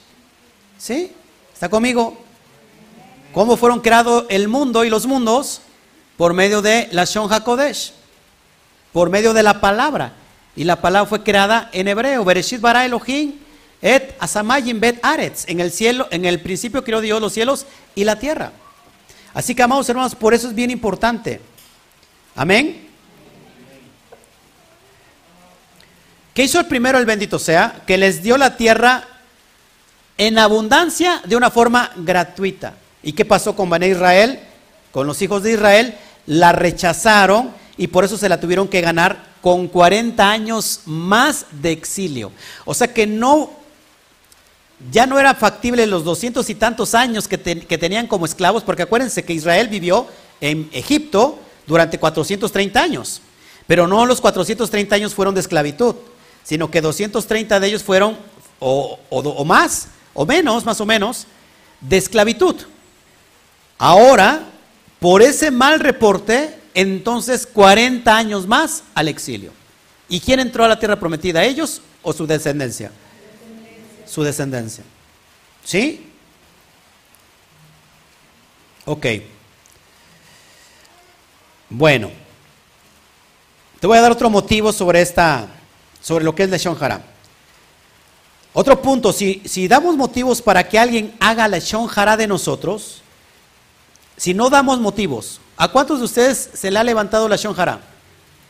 ¿Sí? 0.79 1.13
¿Está 1.53 1.69
conmigo? 1.69 2.17
¿Cómo 3.35 3.57
fueron 3.57 3.81
creados 3.81 4.25
el 4.31 4.49
mundo 4.49 4.85
y 4.85 4.91
los 4.91 5.07
mundos? 5.07 5.61
Por 6.17 6.35
medio 6.35 6.63
de 6.63 6.89
la 6.93 7.05
Shon 7.05 7.31
HaKodesh. 7.31 7.93
Por 8.93 9.11
medio 9.11 9.35
de 9.35 9.43
la 9.43 9.61
palabra. 9.61 10.15
Y 10.57 10.65
la 10.65 10.81
palabra 10.81 11.09
fue 11.09 11.23
creada 11.23 11.69
en 11.73 11.89
hebreo. 11.89 12.25
Bereshit 12.25 12.61
bara 12.61 12.85
Elohim 12.85 13.35
et 13.83 14.17
asamayim 14.19 14.81
bet 14.81 14.99
aretz. 15.03 15.45
En 15.49 15.61
el 15.61 15.71
cielo, 15.71 16.09
en 16.11 16.25
el 16.25 16.41
principio 16.41 16.83
creó 16.83 17.01
Dios 17.01 17.21
los 17.21 17.33
cielos 17.33 17.67
y 17.95 18.05
la 18.05 18.19
tierra. 18.19 18.53
Así 19.35 19.55
que, 19.55 19.63
amados 19.63 19.89
hermanos, 19.89 20.15
por 20.15 20.33
eso 20.33 20.49
es 20.49 20.55
bien 20.55 20.71
importante. 20.71 21.41
Amén. 22.35 22.89
¿Qué 26.35 26.45
hizo 26.45 26.61
el 26.61 26.67
primero 26.67 26.99
el 26.99 27.07
bendito 27.07 27.39
sea? 27.39 27.83
Que 27.87 27.99
les 27.99 28.23
dio 28.23 28.39
la 28.39 28.57
tierra 28.57 29.18
en 30.19 30.37
abundancia 30.37 31.23
de 31.25 31.37
una 31.37 31.51
forma 31.51 31.93
gratuita. 31.97 32.75
¿Y 33.03 33.13
qué 33.13 33.25
pasó 33.25 33.55
con 33.55 33.71
Bané 33.71 33.89
Israel? 33.89 34.41
Con 34.91 35.07
los 35.07 35.23
hijos 35.23 35.45
de 35.45 35.53
Israel, 35.53 35.97
la 36.27 36.51
rechazaron 36.53 37.53
y 37.77 37.87
por 37.87 38.05
eso 38.05 38.19
se 38.19 38.29
la 38.29 38.41
tuvieron 38.41 38.67
que 38.67 38.81
ganar 38.81 39.29
con 39.41 39.69
40 39.69 40.29
años 40.29 40.81
más 40.85 41.47
de 41.53 41.71
exilio. 41.71 42.33
O 42.65 42.75
sea 42.75 42.93
que 42.93 43.07
no, 43.07 43.51
ya 44.91 45.07
no 45.07 45.21
era 45.21 45.35
factible 45.35 45.87
los 45.87 46.03
doscientos 46.03 46.51
y 46.51 46.57
tantos 46.57 46.97
años 46.97 47.29
que, 47.29 47.39
que 47.39 47.79
tenían 47.79 48.09
como 48.09 48.27
esclavos, 48.27 48.65
porque 48.65 48.83
acuérdense 48.83 49.25
que 49.25 49.33
Israel 49.33 49.69
vivió 49.69 50.09
en 50.41 50.69
Egipto 50.73 51.39
durante 51.69 51.99
430 51.99 52.83
años, 52.83 53.23
pero 53.69 53.87
no 53.87 54.05
los 54.05 54.21
430 54.21 54.97
años 54.97 55.15
fueron 55.15 55.35
de 55.35 55.41
esclavitud, 55.41 55.95
sino 56.43 56.73
que 56.73 56.81
230 56.81 57.61
de 57.61 57.67
ellos 57.69 57.85
fueron 57.85 58.19
o, 58.59 58.99
o 59.11 59.45
más 59.45 59.89
o 60.19 60.27
menos, 60.27 60.65
más 60.65 60.81
o 60.81 60.85
menos, 60.85 61.29
de 61.81 61.97
esclavitud. 61.97 62.57
Ahora, 63.79 64.49
por 64.99 65.23
ese 65.23 65.53
mal 65.53 65.79
reporte, 65.79 66.59
entonces 66.75 67.47
40 67.47 68.17
años 68.17 68.45
más 68.45 68.83
al 68.97 69.07
exilio. 69.07 69.53
¿Y 70.09 70.19
quién 70.19 70.41
entró 70.41 70.65
a 70.65 70.69
la 70.69 70.77
tierra 70.77 70.99
prometida? 70.99 71.45
¿Ellos 71.45 71.81
o 72.03 72.13
su 72.13 72.27
descendencia? 72.27 72.91
Su 74.07 74.25
descendencia. 74.25 74.83
¿Sí? 75.63 76.11
Ok. 78.87 79.07
Bueno. 81.71 82.11
Te 83.79 83.87
voy 83.87 83.99
a 83.99 84.01
dar 84.01 84.11
otro 84.11 84.29
motivo 84.31 84.73
sobre 84.73 85.01
esta, 85.01 85.47
sobre 86.03 86.25
lo 86.25 86.35
que 86.35 86.43
es 86.43 86.51
Leshon 86.51 86.77
Haram. 86.81 87.03
Otro 88.53 88.81
punto, 88.81 89.13
si, 89.13 89.43
si 89.45 89.69
damos 89.69 89.97
motivos 89.97 90.43
para 90.43 90.69
que 90.69 90.79
alguien 90.79 91.15
haga 91.21 91.49
la 91.49 91.59
shonjara 91.59 92.17
de 92.17 92.27
nosotros, 92.27 93.03
si 94.17 94.35
no 94.35 94.51
damos 94.51 94.81
motivos, 94.81 95.41
¿a 95.57 95.69
cuántos 95.69 96.01
de 96.01 96.07
ustedes 96.07 96.51
se 96.55 96.71
le 96.71 96.79
ha 96.79 96.85
levantado 96.85 97.29
la 97.29 97.37
shonjara? 97.37 97.81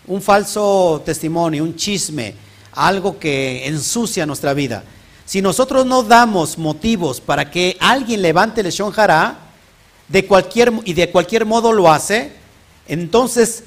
Un 0.07 0.23
falso 0.23 1.03
testimonio, 1.05 1.63
un 1.63 1.77
chisme, 1.77 2.35
algo 2.73 3.19
que 3.19 3.67
ensucia 3.67 4.25
nuestra 4.25 4.55
vida. 4.55 4.85
Si 5.27 5.43
nosotros 5.43 5.85
no 5.85 6.03
damos 6.03 6.57
motivos 6.57 7.21
para 7.21 7.51
que 7.51 7.77
alguien 7.81 8.23
levante 8.23 8.63
la 8.63 8.71
shonjara, 8.71 9.49
de 10.09 10.27
cualquier, 10.27 10.73
y 10.85 10.95
de 10.95 11.11
cualquier 11.11 11.45
modo 11.45 11.73
lo 11.73 11.93
hace, 11.93 12.33
entonces 12.87 13.65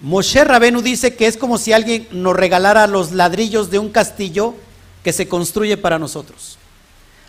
Moshe 0.00 0.42
Rabenu 0.44 0.82
dice 0.82 1.14
que 1.14 1.26
es 1.26 1.36
como 1.36 1.58
si 1.58 1.72
alguien 1.72 2.08
nos 2.10 2.34
regalara 2.34 2.86
los 2.86 3.12
ladrillos 3.12 3.70
de 3.70 3.78
un 3.78 3.90
castillo 3.90 4.54
que 5.02 5.12
se 5.12 5.28
construye 5.28 5.76
para 5.76 5.98
nosotros. 5.98 6.58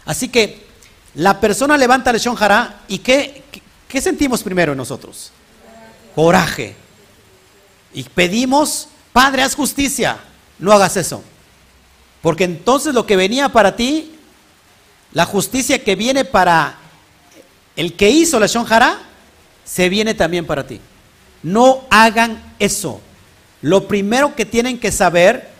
Así 0.05 0.27
que 0.27 0.65
la 1.15 1.39
persona 1.39 1.77
levanta 1.77 2.11
el 2.11 2.19
Shon 2.19 2.37
y 2.87 2.99
¿qué, 2.99 3.43
¿qué, 3.87 4.01
sentimos 4.01 4.43
primero 4.43 4.71
en 4.71 4.77
nosotros? 4.77 5.31
Coraje. 6.15 6.75
Y 7.93 8.03
pedimos, 8.03 8.87
Padre, 9.11 9.43
haz 9.43 9.55
justicia. 9.55 10.17
No 10.59 10.71
hagas 10.71 10.97
eso. 10.97 11.23
Porque 12.21 12.43
entonces 12.43 12.93
lo 12.93 13.05
que 13.05 13.15
venía 13.15 13.49
para 13.49 13.75
ti, 13.75 14.15
la 15.11 15.25
justicia 15.25 15.83
que 15.83 15.95
viene 15.95 16.23
para 16.23 16.77
el 17.75 17.95
que 17.95 18.09
hizo 18.09 18.39
la 18.39 18.47
Shon 18.47 18.65
se 19.65 19.89
viene 19.89 20.13
también 20.13 20.45
para 20.45 20.65
ti. 20.65 20.79
No 21.43 21.85
hagan 21.89 22.55
eso. 22.59 23.01
Lo 23.61 23.87
primero 23.87 24.35
que 24.35 24.45
tienen 24.45 24.79
que 24.79 24.91
saber 24.91 25.50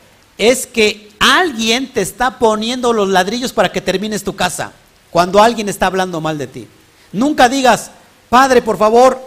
es 0.41 0.67
que 0.67 1.11
Alguien 1.21 1.93
te 1.93 2.01
está 2.01 2.39
poniendo 2.39 2.93
los 2.93 3.07
ladrillos 3.07 3.53
para 3.53 3.71
que 3.71 3.79
termines 3.79 4.23
tu 4.23 4.35
casa 4.35 4.71
cuando 5.11 5.39
alguien 5.39 5.69
está 5.69 5.85
hablando 5.85 6.19
mal 6.19 6.39
de 6.39 6.47
ti. 6.47 6.67
Nunca 7.11 7.47
digas, 7.47 7.91
Padre, 8.27 8.63
por 8.63 8.79
favor, 8.79 9.21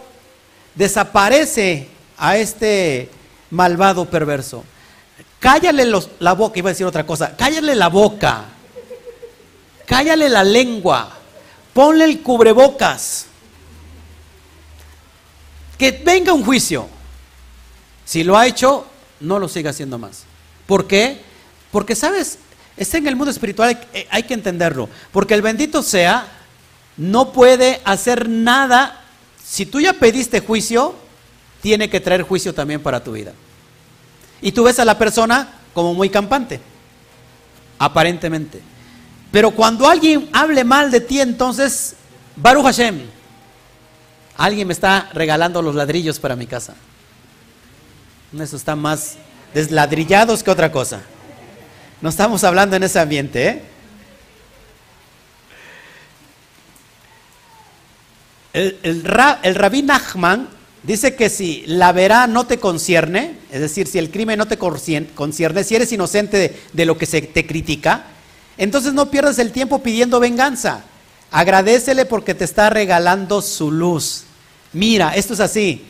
desaparece 0.74 1.88
a 2.16 2.37
este 2.37 3.11
malvado 3.50 4.07
perverso. 4.07 4.64
Cállale 5.38 5.87
la 6.18 6.33
boca, 6.33 6.59
iba 6.59 6.70
a 6.70 6.72
decir 6.72 6.85
otra 6.85 7.07
cosa, 7.07 7.37
cállale 7.37 7.77
la 7.77 7.87
boca, 7.87 8.46
cállale 9.87 10.29
la 10.29 10.42
lengua, 10.42 11.11
ponle 11.72 12.07
el 12.07 12.22
cubrebocas, 12.22 13.27
que 15.79 15.92
venga 15.92 16.33
un 16.33 16.44
juicio. 16.44 16.88
Si 18.05 18.24
lo 18.24 18.37
ha 18.37 18.48
hecho, 18.48 18.85
no 19.20 19.38
lo 19.38 19.48
siga 19.48 19.70
haciendo 19.70 19.96
más. 19.96 20.24
¿Por 20.66 20.86
qué? 20.86 21.20
Porque, 21.70 21.95
¿sabes? 21.95 22.39
Está 22.76 22.99
en 22.99 23.07
el 23.07 23.16
mundo 23.16 23.30
espiritual, 23.30 23.78
hay, 24.11 24.22
que 24.24 24.34
entenderlo. 24.34 24.89
Porque 25.12 25.34
el 25.34 25.43
bendito 25.43 25.82
sea, 25.82 26.26
no 26.97 27.32
puede 27.32 27.80
hacer 27.84 28.28
nada. 28.28 29.03
Si 29.45 29.66
tú 29.66 29.80
ya 29.80 29.93
pediste 29.93 30.41
juicio, 30.41 30.95
tiene 31.61 31.89
que 31.89 32.01
traer 32.01 32.22
juicio 32.22 32.53
también 32.55 32.82
para 32.82 33.03
tu 33.03 33.12
vida. 33.12 33.32
Y 34.41 34.53
tú 34.53 34.64
ves 34.64 34.78
a 34.78 34.84
la 34.84 34.99
persona 34.99 35.55
como 35.72 35.95
muy 35.95 36.11
campante, 36.11 36.61
aparentemente. 37.78 38.61
Pero 39.30 39.51
cuando 39.53 39.89
alguien 39.89 40.28
hable 40.32 40.64
mal 40.64 40.91
de 40.91 41.01
ti, 41.01 41.20
entonces, 41.20 41.95
Baruch 42.36 42.64
Hashem, 42.64 43.03
alguien 44.36 44.66
me 44.66 44.72
está 44.72 45.11
regalando 45.12 45.62
los 45.62 45.74
ladrillos 45.74 46.18
para 46.18 46.36
mi 46.36 46.47
casa. 46.47 46.74
Eso 48.39 48.57
está 48.57 48.74
más 48.74 49.16
desladrillados 49.55 50.42
que 50.42 50.50
otra 50.50 50.70
cosa. 50.70 51.02
No 52.02 52.11
estamos 52.11 52.44
hablando 52.44 52.76
en 52.76 52.82
ese 52.82 52.98
ambiente, 52.98 53.48
¿eh? 53.48 53.62
El, 58.52 58.78
el, 59.42 59.55
rabí 59.57 59.82
Nachman 59.82 60.48
dice 60.84 61.16
que 61.16 61.28
si 61.28 61.64
la 61.66 61.90
verá 61.90 62.28
no 62.28 62.46
te 62.46 62.59
concierne, 62.59 63.36
es 63.50 63.61
decir, 63.61 63.88
si 63.88 63.98
el 63.98 64.12
crimen 64.12 64.38
no 64.38 64.46
te 64.46 64.59
concierne, 64.59 65.64
si 65.64 65.74
eres 65.74 65.90
inocente 65.90 66.36
de, 66.36 66.62
de 66.72 66.86
lo 66.86 66.96
que 66.96 67.07
se 67.07 67.20
te 67.22 67.46
critica, 67.46 68.05
entonces 68.57 68.92
no 68.92 69.11
pierdas 69.11 69.40
el 69.40 69.50
tiempo 69.50 69.82
pidiendo 69.82 70.20
venganza. 70.20 70.84
Agradecele 71.32 72.05
porque 72.05 72.34
te 72.34 72.44
está 72.44 72.70
regalando 72.70 73.42
su 73.42 73.72
luz. 73.72 74.22
Mira, 74.72 75.16
esto 75.16 75.34
es 75.34 75.40
así. 75.40 75.84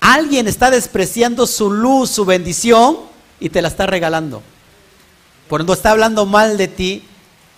Alguien 0.00 0.48
está 0.48 0.70
despreciando 0.70 1.46
su 1.46 1.70
luz, 1.70 2.10
su 2.10 2.24
bendición, 2.24 2.98
y 3.40 3.50
te 3.50 3.62
la 3.62 3.68
está 3.68 3.86
regalando. 3.86 4.42
Cuando 5.48 5.72
está 5.72 5.90
hablando 5.90 6.26
mal 6.26 6.56
de 6.56 6.68
ti, 6.68 7.04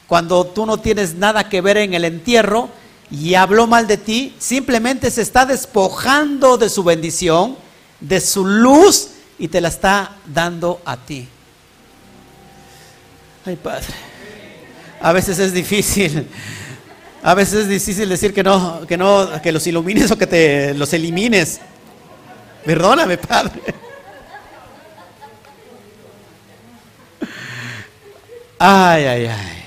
cuando 0.07 0.45
tú 0.45 0.66
no 0.66 0.78
tienes 0.78 1.14
nada 1.14 1.49
que 1.49 1.61
ver 1.61 1.76
en 1.76 1.95
el 1.95 2.05
entierro, 2.05 2.70
y 3.11 3.34
habló 3.34 3.66
mal 3.66 3.86
de 3.86 3.97
ti, 3.97 4.34
simplemente 4.38 5.11
se 5.11 5.22
está 5.22 5.45
despojando 5.45 6.57
de 6.57 6.68
su 6.68 6.84
bendición, 6.84 7.57
de 7.99 8.20
su 8.20 8.47
luz 8.47 9.09
y 9.38 9.49
te 9.49 9.61
la 9.61 9.68
está 9.68 10.16
dando 10.26 10.80
a 10.84 10.97
ti. 10.97 11.26
Ay, 13.45 13.57
Padre. 13.57 13.86
A 15.01 15.12
veces 15.12 15.38
es 15.38 15.53
difícil. 15.53 16.28
A 17.22 17.34
veces 17.34 17.61
es 17.61 17.68
difícil 17.68 18.09
decir 18.09 18.32
que 18.32 18.43
no, 18.43 18.86
que 18.86 18.97
no, 18.97 19.28
que 19.43 19.51
los 19.51 19.66
ilumines 19.66 20.11
o 20.11 20.18
que 20.18 20.26
te 20.26 20.74
los 20.74 20.93
elimines. 20.93 21.61
Perdóname, 22.65 23.19
Padre. 23.19 23.61
Ay, 28.59 29.05
ay, 29.05 29.27
ay. 29.27 29.65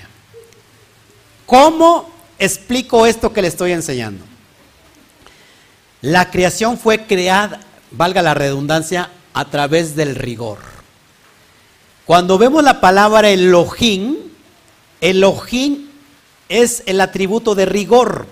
¿Cómo 1.45 2.11
explico 2.37 3.05
esto 3.05 3.33
que 3.33 3.41
le 3.41 3.47
estoy 3.47 3.71
enseñando? 3.71 4.23
La 6.01 6.29
creación 6.29 6.77
fue 6.77 7.05
creada, 7.05 7.59
valga 7.91 8.21
la 8.21 8.33
redundancia, 8.33 9.09
a 9.33 9.45
través 9.45 9.95
del 9.95 10.15
rigor. 10.15 10.59
Cuando 12.05 12.37
vemos 12.37 12.63
la 12.63 12.81
palabra 12.81 13.29
Elohim, 13.29 14.17
Elohim 15.01 15.89
es 16.49 16.83
el 16.85 17.01
atributo 17.01 17.55
de 17.55 17.65
rigor. 17.65 18.27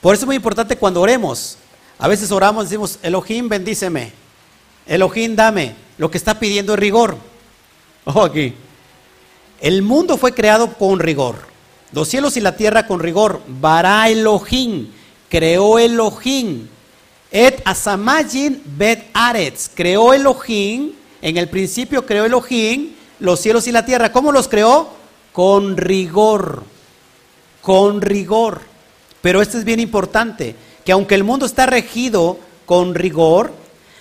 Por 0.00 0.14
eso 0.14 0.22
es 0.22 0.26
muy 0.26 0.36
importante 0.36 0.76
cuando 0.76 1.00
oremos. 1.00 1.58
A 1.98 2.08
veces 2.08 2.30
oramos 2.32 2.64
y 2.64 2.68
decimos, 2.68 2.98
Elohim, 3.02 3.48
bendíceme. 3.48 4.12
Elohim, 4.86 5.36
dame. 5.36 5.74
Lo 5.96 6.10
que 6.10 6.18
está 6.18 6.38
pidiendo 6.38 6.74
es 6.74 6.80
rigor. 6.80 7.16
Ojo 8.04 8.24
aquí. 8.24 8.54
El 9.60 9.82
mundo 9.82 10.16
fue 10.16 10.34
creado 10.34 10.74
con 10.74 10.98
rigor. 10.98 11.36
Los 11.92 12.08
cielos 12.08 12.36
y 12.36 12.40
la 12.40 12.56
tierra 12.56 12.86
con 12.86 13.00
rigor. 13.00 13.40
Bara 13.46 14.08
Elohim. 14.08 14.90
Creó 15.28 15.78
Elohim. 15.78 16.68
Et 17.30 17.62
asamajin 17.64 18.62
bet 18.64 19.06
aretz. 19.14 19.70
Creó 19.74 20.12
Elohim. 20.12 20.92
En 21.22 21.36
el 21.36 21.48
principio 21.48 22.04
creó 22.04 22.24
Elohim 22.24 22.94
los 23.20 23.40
cielos 23.40 23.66
y 23.66 23.72
la 23.72 23.84
tierra. 23.84 24.12
¿Cómo 24.12 24.32
los 24.32 24.48
creó? 24.48 24.88
Con 25.32 25.76
rigor. 25.76 26.64
Con 27.62 28.02
rigor. 28.02 28.60
Pero 29.22 29.40
esto 29.40 29.56
es 29.56 29.64
bien 29.64 29.80
importante. 29.80 30.54
Que 30.84 30.92
aunque 30.92 31.14
el 31.14 31.24
mundo 31.24 31.46
está 31.46 31.66
regido 31.66 32.38
con 32.66 32.94
rigor, 32.94 33.52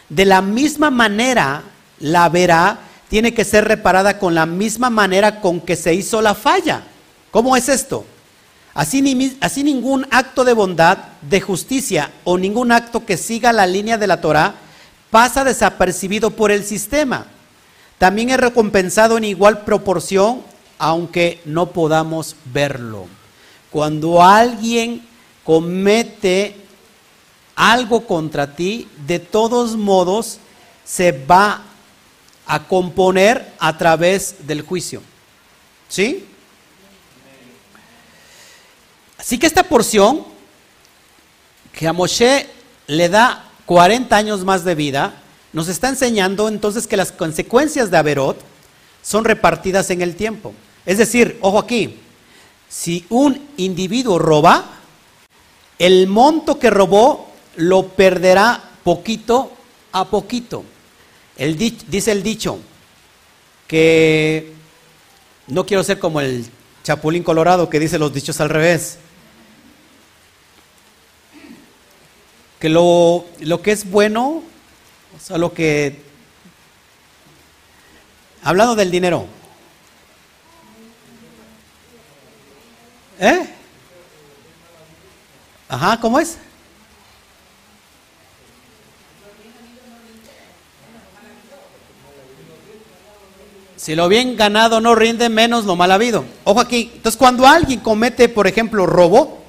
de 0.09 0.25
la 0.25 0.41
misma 0.41 0.89
manera 0.89 1.63
la 1.99 2.29
verá 2.29 2.79
tiene 3.09 3.33
que 3.33 3.45
ser 3.45 3.65
reparada 3.65 4.17
con 4.17 4.33
la 4.33 4.45
misma 4.45 4.89
manera 4.89 5.39
con 5.39 5.61
que 5.61 5.75
se 5.75 5.93
hizo 5.93 6.21
la 6.21 6.33
falla. 6.33 6.83
¿Cómo 7.29 7.55
es 7.55 7.69
esto? 7.69 8.05
Así, 8.73 9.01
ningún 9.01 10.07
acto 10.09 10.43
de 10.43 10.53
bondad, 10.53 10.97
de 11.21 11.39
justicia 11.39 12.09
o 12.23 12.39
ningún 12.39 12.71
acto 12.71 13.05
que 13.05 13.17
siga 13.17 13.53
la 13.53 13.67
línea 13.67 13.99
de 13.99 14.07
la 14.07 14.19
Torah 14.19 14.55
pasa 15.11 15.43
desapercibido 15.43 16.31
por 16.31 16.49
el 16.51 16.63
sistema. 16.63 17.27
También 17.99 18.31
es 18.31 18.37
recompensado 18.37 19.17
en 19.17 19.25
igual 19.25 19.63
proporción, 19.63 20.41
aunque 20.79 21.39
no 21.45 21.67
podamos 21.67 22.35
verlo. 22.45 23.05
Cuando 23.69 24.23
alguien 24.23 25.05
comete 25.43 26.55
algo 27.55 28.05
contra 28.05 28.55
ti, 28.55 28.87
de 29.05 29.19
todos 29.19 29.75
modos 29.75 30.39
se 30.85 31.11
va 31.11 31.63
a 32.45 32.67
componer 32.67 33.53
a 33.59 33.77
través 33.77 34.47
del 34.47 34.61
juicio. 34.61 35.01
¿Sí? 35.87 36.25
Así 39.17 39.37
que 39.37 39.47
esta 39.47 39.63
porción, 39.63 40.25
que 41.71 41.87
a 41.87 41.93
Moshe 41.93 42.49
le 42.87 43.09
da 43.09 43.49
40 43.65 44.15
años 44.15 44.43
más 44.43 44.63
de 44.63 44.75
vida, 44.75 45.13
nos 45.53 45.67
está 45.67 45.87
enseñando 45.87 46.47
entonces 46.47 46.87
que 46.87 46.97
las 46.97 47.11
consecuencias 47.11 47.89
de 47.89 47.97
Averot 47.97 48.41
son 49.01 49.23
repartidas 49.23 49.89
en 49.91 50.01
el 50.01 50.15
tiempo. 50.15 50.53
Es 50.85 50.97
decir, 50.97 51.37
ojo 51.41 51.59
aquí, 51.59 51.99
si 52.67 53.05
un 53.09 53.47
individuo 53.57 54.19
roba, 54.19 54.65
el 55.79 56.07
monto 56.07 56.59
que 56.59 56.69
robó 56.69 57.32
lo 57.55 57.87
perderá 57.89 58.61
poquito 58.83 59.51
a 59.91 60.05
poquito 60.05 60.63
dice 61.37 62.11
el 62.11 62.23
dicho 62.23 62.59
que 63.67 64.53
no 65.47 65.65
quiero 65.65 65.83
ser 65.83 65.99
como 65.99 66.21
el 66.21 66.45
chapulín 66.83 67.23
colorado 67.23 67.69
que 67.69 67.79
dice 67.79 67.97
los 67.97 68.13
dichos 68.13 68.39
al 68.39 68.49
revés. 68.49 68.97
Que 72.59 72.69
lo, 72.69 73.25
lo 73.39 73.61
que 73.61 73.71
es 73.71 73.89
bueno, 73.89 74.43
o 75.15 75.19
sea, 75.19 75.37
lo 75.37 75.53
que... 75.53 76.01
Hablando 78.43 78.75
del 78.75 78.91
dinero. 78.91 79.25
¿Eh? 83.19 83.49
Ajá, 85.67 85.99
¿cómo 85.99 86.19
es? 86.19 86.37
Si 93.83 93.95
lo 93.95 94.07
bien 94.07 94.37
ganado 94.37 94.79
no 94.79 94.95
rinde, 94.95 95.27
menos 95.27 95.65
lo 95.65 95.75
mal 95.75 95.91
habido. 95.91 96.23
Ojo 96.45 96.61
aquí. 96.61 96.89
Entonces, 96.95 97.17
cuando 97.17 97.45
alguien 97.45 97.81
comete, 97.81 98.29
por 98.29 98.47
ejemplo, 98.47 98.85
robo, 98.85 99.39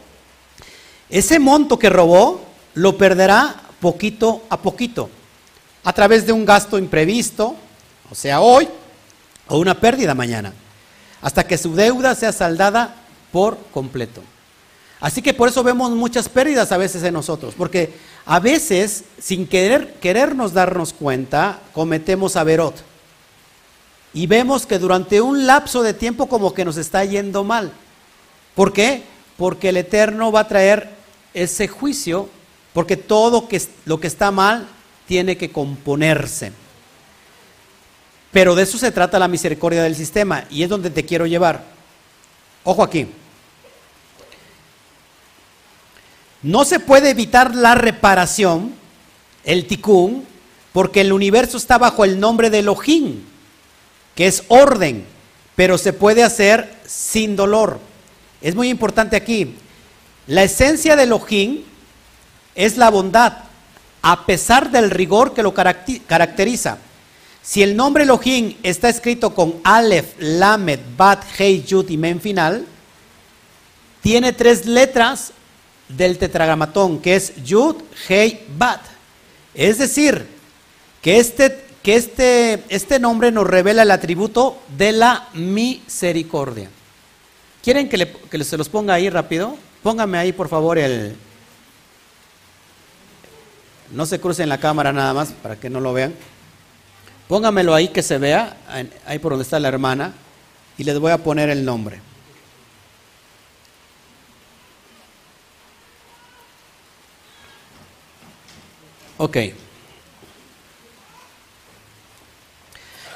ese 1.09 1.39
monto 1.39 1.79
que 1.79 1.89
robó 1.89 2.45
lo 2.75 2.99
perderá 2.99 3.55
poquito 3.79 4.43
a 4.51 4.57
poquito, 4.57 5.09
a 5.85 5.93
través 5.93 6.27
de 6.27 6.33
un 6.33 6.45
gasto 6.45 6.79
imprevisto, 6.79 7.55
o 8.11 8.15
sea, 8.17 8.41
hoy, 8.41 8.69
o 9.47 9.59
una 9.59 9.79
pérdida 9.79 10.17
mañana, 10.17 10.53
hasta 11.23 11.47
que 11.47 11.57
su 11.57 11.73
deuda 11.77 12.17
sea 12.17 12.33
saldada 12.33 12.93
por 13.31 13.57
completo. 13.71 14.21
Así 14.99 15.23
que 15.23 15.33
por 15.33 15.49
eso 15.49 15.63
vemos 15.63 15.93
muchas 15.93 16.29
pérdidas 16.29 16.73
a 16.73 16.77
veces 16.77 17.05
en 17.05 17.15
nosotros, 17.15 17.55
porque 17.57 17.95
a 18.27 18.41
veces, 18.41 19.05
sin 19.17 19.47
querer, 19.47 19.95
querernos 20.01 20.53
darnos 20.53 20.93
cuenta, 20.93 21.61
cometemos 21.73 22.35
averot 22.35 22.94
y 24.15 24.29
vemos 24.29 24.65
que 24.65 24.79
durante 24.79 25.21
un 25.21 25.45
lapso 25.45 25.83
de 25.83 25.93
tiempo 25.93 26.27
como 26.29 26.55
que 26.55 26.65
nos 26.65 26.77
está 26.77 27.05
yendo 27.05 27.43
mal. 27.43 27.73
¿Por 28.55 28.73
qué? 28.73 29.03
Porque 29.37 29.71
el 29.71 29.77
Eterno 29.77 30.31
va 30.31 30.41
a 30.41 30.49
traer 30.49 30.89
ese 31.35 31.67
juicio, 31.67 32.29
porque 32.73 32.97
todo 32.97 33.49
lo 33.85 34.01
que 34.01 34.07
está 34.07 34.31
mal 34.31 34.69
tiene 35.09 35.37
que 35.37 35.51
componerse. 35.51 36.53
Pero 38.31 38.55
de 38.55 38.63
eso 38.63 38.79
se 38.79 38.93
trata 38.93 39.19
la 39.19 39.27
misericordia 39.29 39.83
del 39.83 39.97
sistema 39.97 40.45
y 40.49 40.63
es 40.63 40.69
donde 40.69 40.91
te 40.91 41.05
quiero 41.05 41.27
llevar. 41.27 41.65
Ojo 42.63 42.85
aquí. 42.85 43.09
No 46.43 46.65
se 46.65 46.79
puede 46.79 47.11
evitar 47.11 47.55
la 47.55 47.75
reparación, 47.75 48.75
el 49.45 49.67
tikkun, 49.67 50.25
porque 50.73 51.01
el 51.01 51.13
universo 51.13 51.57
está 51.57 51.79
bajo 51.79 52.05
el 52.05 52.21
nombre 52.21 52.51
de 52.51 52.61
Elohim 52.61 53.34
que 54.15 54.27
es 54.27 54.45
orden, 54.49 55.05
pero 55.57 55.79
se 55.79 55.93
puede 55.93 56.23
hacer 56.23 56.73
sin 56.87 57.37
dolor. 57.37 57.79
Es 58.41 58.55
muy 58.55 58.69
importante 58.69 59.17
aquí. 59.17 59.57
La 60.27 60.43
esencia 60.43 60.97
de 60.97 61.05
Elohim 61.05 61.63
es 62.55 62.77
la 62.77 62.91
bondad, 62.91 63.39
a 64.03 64.27
pesar 64.27 64.71
del 64.71 64.91
rigor 64.91 65.35
que 65.35 65.43
lo 65.43 65.55
caracteriza. 65.55 66.79
Si 67.43 67.63
el 67.63 67.77
nombre 67.77 68.05
Elohim 68.05 68.57
está 68.63 68.89
escrito 68.89 69.35
con 69.35 69.57
Aleph, 69.65 70.15
Lamed, 70.19 70.81
Bat, 70.97 71.25
Hei, 71.39 71.63
Yud 71.63 71.91
y 71.91 71.97
Men 71.97 72.21
final, 72.21 72.65
tiene 74.01 74.33
tres 74.33 74.65
letras 74.67 75.33
del 75.89 76.17
tetragramatón, 76.17 77.01
que 77.01 77.17
es 77.17 77.35
Yud, 77.45 77.77
Hei, 78.09 78.47
Bat. 78.57 78.81
Es 79.53 79.79
decir, 79.79 80.27
que 81.03 81.19
este 81.19 81.64
que 81.85 81.97
este, 81.97 82.65
este 82.71 82.99
nombre 82.99 83.31
nos 83.31 83.47
revela 83.47 83.83
el 83.83 83.91
atributo 83.91 84.59
de 84.79 84.93
la 84.93 85.29
misericordia. 85.35 86.71
¿Quieren 87.63 87.91
que, 87.91 87.99
le, 87.99 88.45
se 88.45 88.57
los 88.57 88.71
ponga 88.71 88.95
ahí 88.95 89.11
rápido? 89.11 89.59
Póngame 89.83 90.17
ahí, 90.17 90.33
por 90.33 90.49
favor, 90.49 90.79
el... 90.79 91.15
No 93.93 94.07
se 94.07 94.19
cruce 94.19 94.43
en 94.43 94.49
la 94.49 94.59
cámara 94.59 94.95
nada 94.95 95.13
más 95.13 95.33
para 95.43 95.61
que 95.61 95.69
no 95.69 95.79
lo 95.79 95.93
vean. 95.93 96.15
Póngamelo 97.29 97.75
ahí 97.75 97.89
que 97.89 98.03
se 98.03 98.17
vea, 98.17 98.57
ahí 99.07 99.19
por 99.19 99.33
donde 99.33 99.43
está 99.43 99.61
la 99.61 99.69
hermana, 99.69 100.15
y 100.79 100.85
les 100.85 100.99
voy 100.99 101.13
a 101.13 101.19
poner 101.19 101.51
el 101.51 101.67
nombre. 101.67 102.01
Ok. 109.19 109.37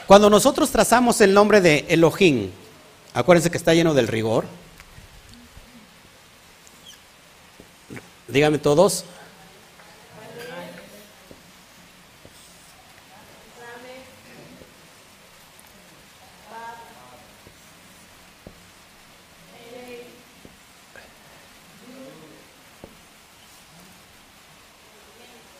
Cuando 0.08 0.30
nosotros 0.30 0.70
trazamos 0.70 1.20
el 1.20 1.34
nombre 1.34 1.60
de 1.60 1.84
Elohim, 1.90 2.50
acuérdense 3.12 3.50
que 3.50 3.58
está 3.58 3.74
lleno 3.74 3.92
del 3.92 4.08
rigor. 4.08 4.46
Díganme 8.26 8.56
todos. 8.56 9.04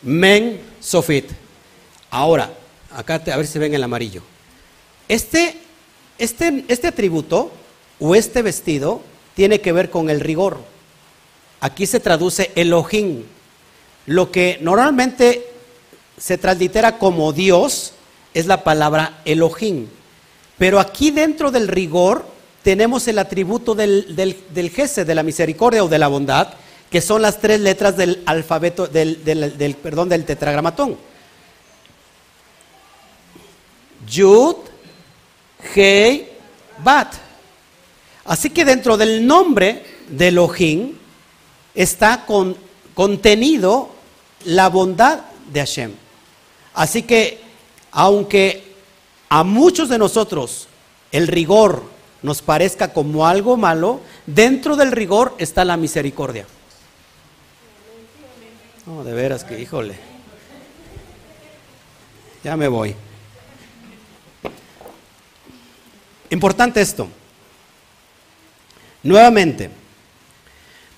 Men 0.01 0.59
Sofit. 0.79 1.29
Ahora, 2.09 2.51
acá 2.89 3.21
a 3.31 3.37
ver 3.37 3.45
si 3.45 3.59
ven 3.59 3.75
el 3.75 3.83
amarillo. 3.83 4.23
Este, 5.09 5.57
este, 6.17 6.63
este 6.69 6.87
atributo 6.87 7.51
o 7.99 8.15
este 8.15 8.41
vestido 8.41 9.01
tiene 9.35 9.59
que 9.59 9.73
ver 9.73 9.89
con 9.89 10.09
el 10.09 10.21
rigor. 10.21 10.59
Aquí 11.59 11.85
se 11.85 11.99
traduce 11.99 12.51
Elohim. 12.55 13.23
Lo 14.05 14.31
que 14.31 14.57
normalmente 14.61 15.45
se 16.17 16.37
translitera 16.37 16.97
como 16.97 17.33
Dios 17.33 17.93
es 18.33 18.45
la 18.45 18.63
palabra 18.63 19.21
Elohim. 19.25 19.87
Pero 20.57 20.79
aquí 20.79 21.11
dentro 21.11 21.51
del 21.51 21.67
rigor 21.67 22.25
tenemos 22.63 23.07
el 23.07 23.19
atributo 23.19 23.75
del, 23.75 24.15
del, 24.15 24.37
del 24.53 24.71
de 24.71 25.15
la 25.15 25.23
misericordia 25.23 25.83
o 25.83 25.87
de 25.87 25.97
la 25.97 26.07
bondad, 26.07 26.49
que 26.91 27.01
son 27.01 27.21
las 27.21 27.39
tres 27.39 27.59
letras 27.61 27.95
del 27.97 28.21
alfabeto, 28.25 28.87
del, 28.87 29.23
del, 29.23 29.75
perdón, 29.75 30.09
del 30.09 30.25
tetragramatón. 30.25 30.97
Yud, 34.07 34.55
Hei, 35.61 36.27
Bat. 36.83 37.13
Así 38.25 38.49
que 38.49 38.63
dentro 38.63 38.97
del 38.97 39.25
nombre 39.25 39.83
de 40.07 40.29
Elohim 40.29 40.93
está 41.75 42.25
con, 42.25 42.55
contenido 42.93 43.89
la 44.45 44.69
bondad 44.69 45.21
de 45.51 45.59
Hashem. 45.59 45.93
Así 46.73 47.03
que, 47.03 47.41
aunque 47.91 48.63
a 49.29 49.43
muchos 49.43 49.89
de 49.89 49.97
nosotros 49.97 50.67
el 51.11 51.27
rigor 51.27 51.83
nos 52.21 52.41
parezca 52.41 52.93
como 52.93 53.25
algo 53.25 53.57
malo, 53.57 54.01
dentro 54.25 54.75
del 54.75 54.91
rigor 54.91 55.35
está 55.39 55.65
la 55.65 55.77
misericordia. 55.77 56.45
No, 58.85 59.03
de 59.03 59.13
veras 59.13 59.43
que, 59.43 59.59
híjole. 59.59 59.95
Ya 62.43 62.55
me 62.55 62.67
voy. 62.67 62.95
Importante 66.29 66.81
esto. 66.81 67.07
Nuevamente, 69.01 69.69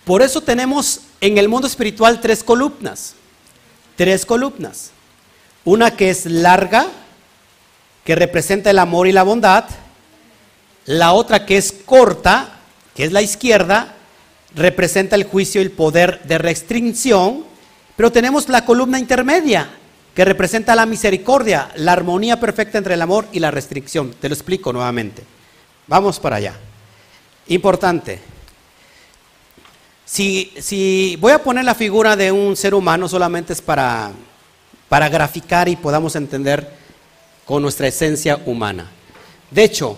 por 0.03 0.21
eso 0.21 0.41
tenemos 0.41 1.01
en 1.21 1.37
el 1.37 1.47
mundo 1.47 1.67
espiritual 1.67 2.19
tres 2.19 2.43
columnas. 2.43 3.15
Tres 3.95 4.25
columnas. 4.25 4.91
Una 5.63 5.95
que 5.95 6.09
es 6.09 6.25
larga, 6.25 6.87
que 8.03 8.15
representa 8.15 8.71
el 8.71 8.79
amor 8.79 9.07
y 9.07 9.11
la 9.11 9.23
bondad. 9.23 9.65
La 10.85 11.13
otra 11.13 11.45
que 11.45 11.57
es 11.57 11.71
corta, 11.71 12.59
que 12.95 13.03
es 13.05 13.11
la 13.11 13.21
izquierda, 13.21 13.95
representa 14.55 15.15
el 15.15 15.25
juicio 15.25 15.61
y 15.61 15.65
el 15.65 15.71
poder 15.71 16.23
de 16.23 16.39
restricción. 16.39 17.45
Pero 17.95 18.11
tenemos 18.11 18.49
la 18.49 18.65
columna 18.65 18.97
intermedia, 18.97 19.69
que 20.15 20.25
representa 20.25 20.75
la 20.75 20.85
misericordia, 20.85 21.71
la 21.75 21.93
armonía 21.93 22.39
perfecta 22.39 22.77
entre 22.77 22.95
el 22.95 23.01
amor 23.01 23.27
y 23.31 23.39
la 23.39 23.51
restricción. 23.51 24.13
Te 24.19 24.27
lo 24.27 24.35
explico 24.35 24.73
nuevamente. 24.73 25.23
Vamos 25.87 26.19
para 26.19 26.37
allá. 26.37 26.53
Importante. 27.47 28.19
Si, 30.05 30.51
si 30.59 31.17
voy 31.19 31.31
a 31.31 31.41
poner 31.41 31.63
la 31.63 31.75
figura 31.75 32.15
de 32.15 32.31
un 32.31 32.57
ser 32.57 32.73
humano, 32.73 33.07
solamente 33.07 33.53
es 33.53 33.61
para, 33.61 34.11
para 34.89 35.07
graficar 35.07 35.69
y 35.69 35.77
podamos 35.77 36.15
entender 36.17 36.69
con 37.45 37.61
nuestra 37.61 37.87
esencia 37.87 38.39
humana. 38.45 38.91
De 39.49 39.63
hecho, 39.63 39.97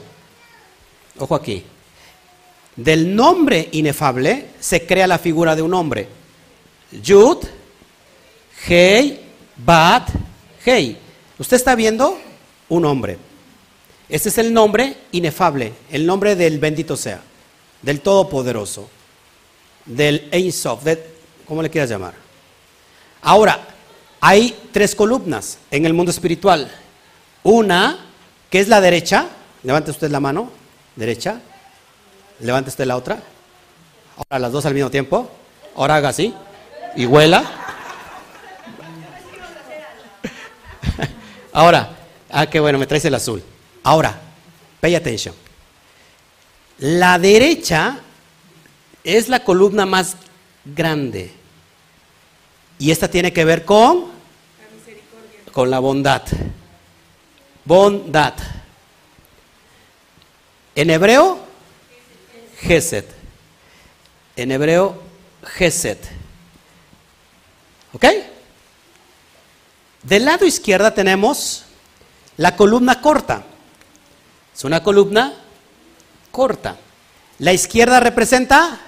ojo 1.18 1.34
aquí, 1.34 1.64
del 2.76 3.16
nombre 3.16 3.70
inefable 3.72 4.50
se 4.60 4.86
crea 4.86 5.08
la 5.08 5.18
figura 5.18 5.56
de 5.56 5.62
un 5.64 5.74
hombre. 5.74 6.08
Yud, 7.02 7.40
Hei, 8.68 9.23
Bat, 9.58 10.10
Hei. 10.66 10.98
¿Usted 11.38 11.58
está 11.58 11.76
viendo? 11.76 12.18
Un 12.70 12.86
hombre. 12.86 13.18
Ese 14.10 14.30
es 14.30 14.38
el 14.38 14.54
nombre 14.54 14.96
inefable, 15.12 15.74
el 15.92 16.06
nombre 16.06 16.36
del 16.36 16.60
bendito 16.60 16.96
sea, 16.96 17.22
del 17.82 18.02
todopoderoso, 18.02 18.90
del 19.86 20.30
Ein 20.32 20.52
Sof, 20.52 20.84
¿cómo 21.48 21.62
le 21.62 21.70
quieras 21.70 21.90
llamar? 21.90 22.14
Ahora, 23.22 23.60
hay 24.22 24.56
tres 24.72 24.94
columnas 24.94 25.58
en 25.72 25.86
el 25.86 25.94
mundo 25.94 26.12
espiritual. 26.12 26.72
Una, 27.44 28.06
que 28.50 28.60
es 28.60 28.68
la 28.68 28.82
derecha, 28.82 29.28
levante 29.64 29.92
usted 29.92 30.12
la 30.12 30.20
mano, 30.20 30.52
derecha, 30.96 31.42
levante 32.40 32.70
usted 32.70 32.86
la 32.86 32.98
otra. 32.98 33.22
Ahora 34.16 34.40
las 34.40 34.52
dos 34.52 34.66
al 34.66 34.74
mismo 34.74 34.92
tiempo. 34.92 35.30
Ahora 35.76 35.96
haga 35.96 36.10
así 36.10 36.34
y 36.96 37.06
huela. 37.06 37.63
Ahora, 41.54 41.96
ah, 42.30 42.48
qué 42.48 42.60
bueno, 42.60 42.80
me 42.80 42.88
traes 42.88 43.06
el 43.06 43.16
azul. 43.16 43.42
Ahora, 43.84 44.20
pay 44.82 44.96
attention. 44.96 45.36
La 46.80 47.18
derecha 47.20 48.00
es 49.04 49.30
la 49.30 49.44
columna 49.44 49.86
más 49.86 50.18
grande. 50.66 51.32
Y 52.80 52.92
esta 52.92 53.08
tiene 53.08 53.32
que 53.32 53.46
ver 53.46 53.64
con 53.64 54.12
con 55.54 55.70
la 55.70 55.80
bondad. 55.80 56.24
Bondad. 57.64 58.34
En 60.76 60.90
hebreo, 60.90 61.40
Geset. 62.60 63.08
En 64.36 64.52
hebreo, 64.52 65.02
Geset. 65.44 66.00
¿Ok? 67.94 68.06
Del 70.04 70.26
lado 70.26 70.46
izquierdo 70.46 70.92
tenemos 70.92 71.64
la 72.36 72.56
columna 72.56 73.00
corta. 73.00 73.44
Es 74.54 74.64
una 74.66 74.84
columna 74.84 75.34
corta. 76.32 76.78
La 77.40 77.54
izquierda 77.54 78.00
representa 78.02 78.80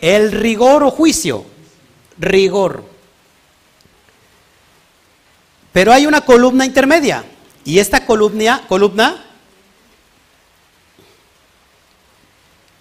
el 0.00 0.32
rigor 0.32 0.82
o 0.82 0.90
juicio. 0.90 1.44
Rigor. 2.18 2.84
Pero 5.72 5.92
hay 5.92 6.06
una 6.06 6.22
columna 6.22 6.66
intermedia. 6.66 7.24
Y 7.64 7.78
esta 7.78 8.04
columna, 8.04 8.66
columna 8.66 9.24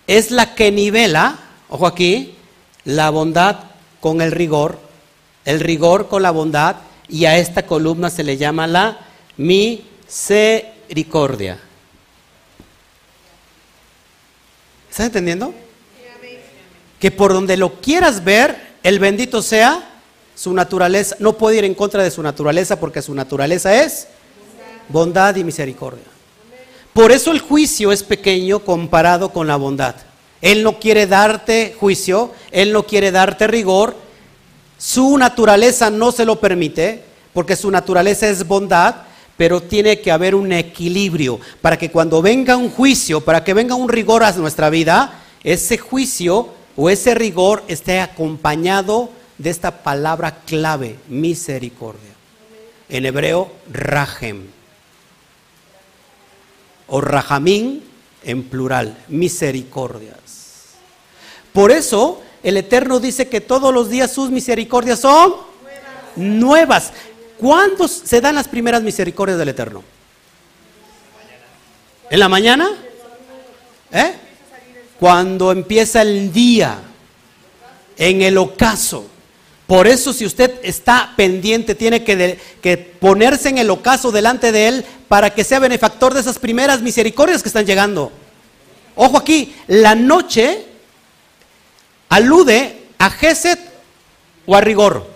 es 0.08 0.32
la 0.32 0.56
que 0.56 0.72
nivela, 0.72 1.38
ojo 1.70 1.86
aquí, 1.86 2.36
la 2.84 3.12
bondad 3.12 3.58
con 4.00 4.22
el 4.22 4.32
rigor, 4.32 4.80
el 5.46 5.60
rigor 5.60 6.08
con 6.08 6.24
la 6.24 6.32
bondad 6.32 6.78
y 7.10 7.26
a 7.26 7.38
esta 7.38 7.66
columna 7.66 8.10
se 8.10 8.24
le 8.24 8.38
llama 8.38 8.66
la 8.68 9.00
misericordia. 9.38 11.60
¿Estás 14.90 15.08
entendiendo? 15.08 15.54
Que 17.00 17.12
por 17.12 17.34
donde 17.34 17.58
lo 17.58 17.82
quieras 17.82 18.24
ver, 18.24 18.70
el 18.84 19.00
bendito 19.00 19.42
sea 19.42 19.90
su 20.36 20.54
naturaleza, 20.54 21.16
no 21.20 21.34
puede 21.34 21.58
ir 21.58 21.66
en 21.66 21.74
contra 21.74 22.04
de 22.04 22.12
su 22.12 22.24
naturaleza 22.24 22.80
porque 22.80 23.02
su 23.02 23.14
naturaleza 23.14 23.84
es 23.84 24.08
bondad 24.88 25.36
y 25.36 25.44
misericordia. 25.44 26.06
Por 26.94 27.12
eso 27.12 27.32
el 27.32 27.40
juicio 27.40 27.92
es 27.92 28.04
pequeño 28.04 28.60
comparado 28.60 29.32
con 29.32 29.48
la 29.48 29.56
bondad. 29.56 29.96
Él 30.42 30.64
no 30.64 30.80
quiere 30.80 31.08
darte 31.08 31.76
juicio, 31.80 32.34
Él 32.52 32.74
no 32.74 32.84
quiere 32.84 33.12
darte 33.12 33.48
rigor, 33.48 33.96
su 34.80 35.18
naturaleza 35.18 35.90
no 35.90 36.12
se 36.14 36.26
lo 36.26 36.40
permite, 36.40 37.04
porque 37.34 37.58
su 37.58 37.70
naturaleza 37.70 38.28
es 38.28 38.48
bondad, 38.48 38.96
pero 39.38 39.62
tiene 39.62 40.00
que 40.00 40.12
haber 40.12 40.36
un 40.36 40.52
equilibrio 40.54 41.40
para 41.62 41.78
que 41.78 41.92
cuando 41.92 42.22
venga 42.22 42.56
un 42.56 42.70
juicio, 42.70 43.22
para 43.22 43.44
que 43.44 43.54
venga 43.54 43.76
un 43.76 43.90
rigor 43.90 44.24
a 44.24 44.32
nuestra 44.32 44.70
vida, 44.70 45.20
ese 45.44 45.78
juicio 45.78 46.50
o 46.78 46.90
ese 46.90 47.14
rigor 47.14 47.64
esté 47.68 48.00
acompañado 48.00 49.10
de 49.38 49.50
esta 49.50 49.84
palabra 49.84 50.40
clave, 50.46 50.98
misericordia. 51.10 52.12
En 52.88 53.06
hebreo, 53.06 53.52
rahem. 53.72 54.48
O 56.88 57.02
rahamín 57.02 57.84
en 58.24 58.44
plural, 58.44 58.98
misericordias. 59.10 60.20
Por 61.54 61.72
eso 61.72 62.22
el 62.44 62.58
Eterno 62.58 63.00
dice 63.00 63.28
que 63.28 63.42
todos 63.42 63.74
los 63.74 63.90
días 63.90 64.12
sus 64.12 64.30
misericordias 64.30 65.00
son 65.00 65.34
nuevas. 66.16 66.92
¿Cuándo 67.38 67.88
se 67.88 68.22
dan 68.22 68.36
las 68.36 68.48
primeras 68.48 68.84
misericordias 68.84 69.38
del 69.38 69.50
Eterno? 69.50 69.84
¿En 72.10 72.20
la 72.20 72.30
mañana? 72.30 72.70
¿Eh? 73.92 74.14
Cuando 75.00 75.52
empieza 75.52 76.02
el 76.02 76.32
día, 76.34 76.80
en 78.00 78.22
el 78.22 78.38
ocaso. 78.38 79.06
Por 79.68 79.88
eso 79.88 80.14
si 80.14 80.26
usted 80.26 80.60
está 80.64 81.14
pendiente, 81.16 81.76
tiene 81.76 82.04
que, 82.04 82.96
ponerse 83.00 83.50
en 83.50 83.60
el 83.60 83.70
ocaso 83.70 84.12
delante 84.12 84.52
de 84.52 84.68
Él 84.68 84.86
para 85.08 85.30
que 85.30 85.44
sea 85.44 85.60
benefactor 85.60 86.16
de 86.16 86.22
esas 86.22 86.40
primeras 86.40 86.82
misericordias 86.82 87.44
que 87.44 87.50
están 87.50 87.68
llegando. 87.68 88.12
Ojo 88.96 89.18
aquí, 89.18 89.54
la 89.68 89.94
noche 89.94 90.66
alude 92.10 92.88
a 92.98 93.10
Geset 93.10 93.60
o 94.46 94.56
a 94.56 94.62
rigor. 94.62 95.08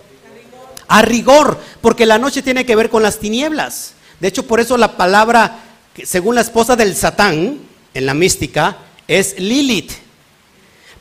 A 0.86 1.02
rigor, 1.02 1.58
porque 1.80 2.06
la 2.06 2.18
noche 2.18 2.42
tiene 2.42 2.64
que 2.64 2.76
ver 2.76 2.88
con 2.88 3.02
las 3.02 3.18
tinieblas. 3.18 3.94
De 4.20 4.28
hecho, 4.28 4.46
por 4.46 4.60
eso 4.60 4.76
la 4.76 4.96
palabra, 4.96 5.58
según 6.04 6.34
la 6.34 6.40
esposa 6.40 6.76
del 6.76 6.94
Satán, 6.96 7.58
en 7.92 8.06
la 8.06 8.14
mística, 8.14 8.76
es 9.08 9.38
Lilith. 9.38 9.92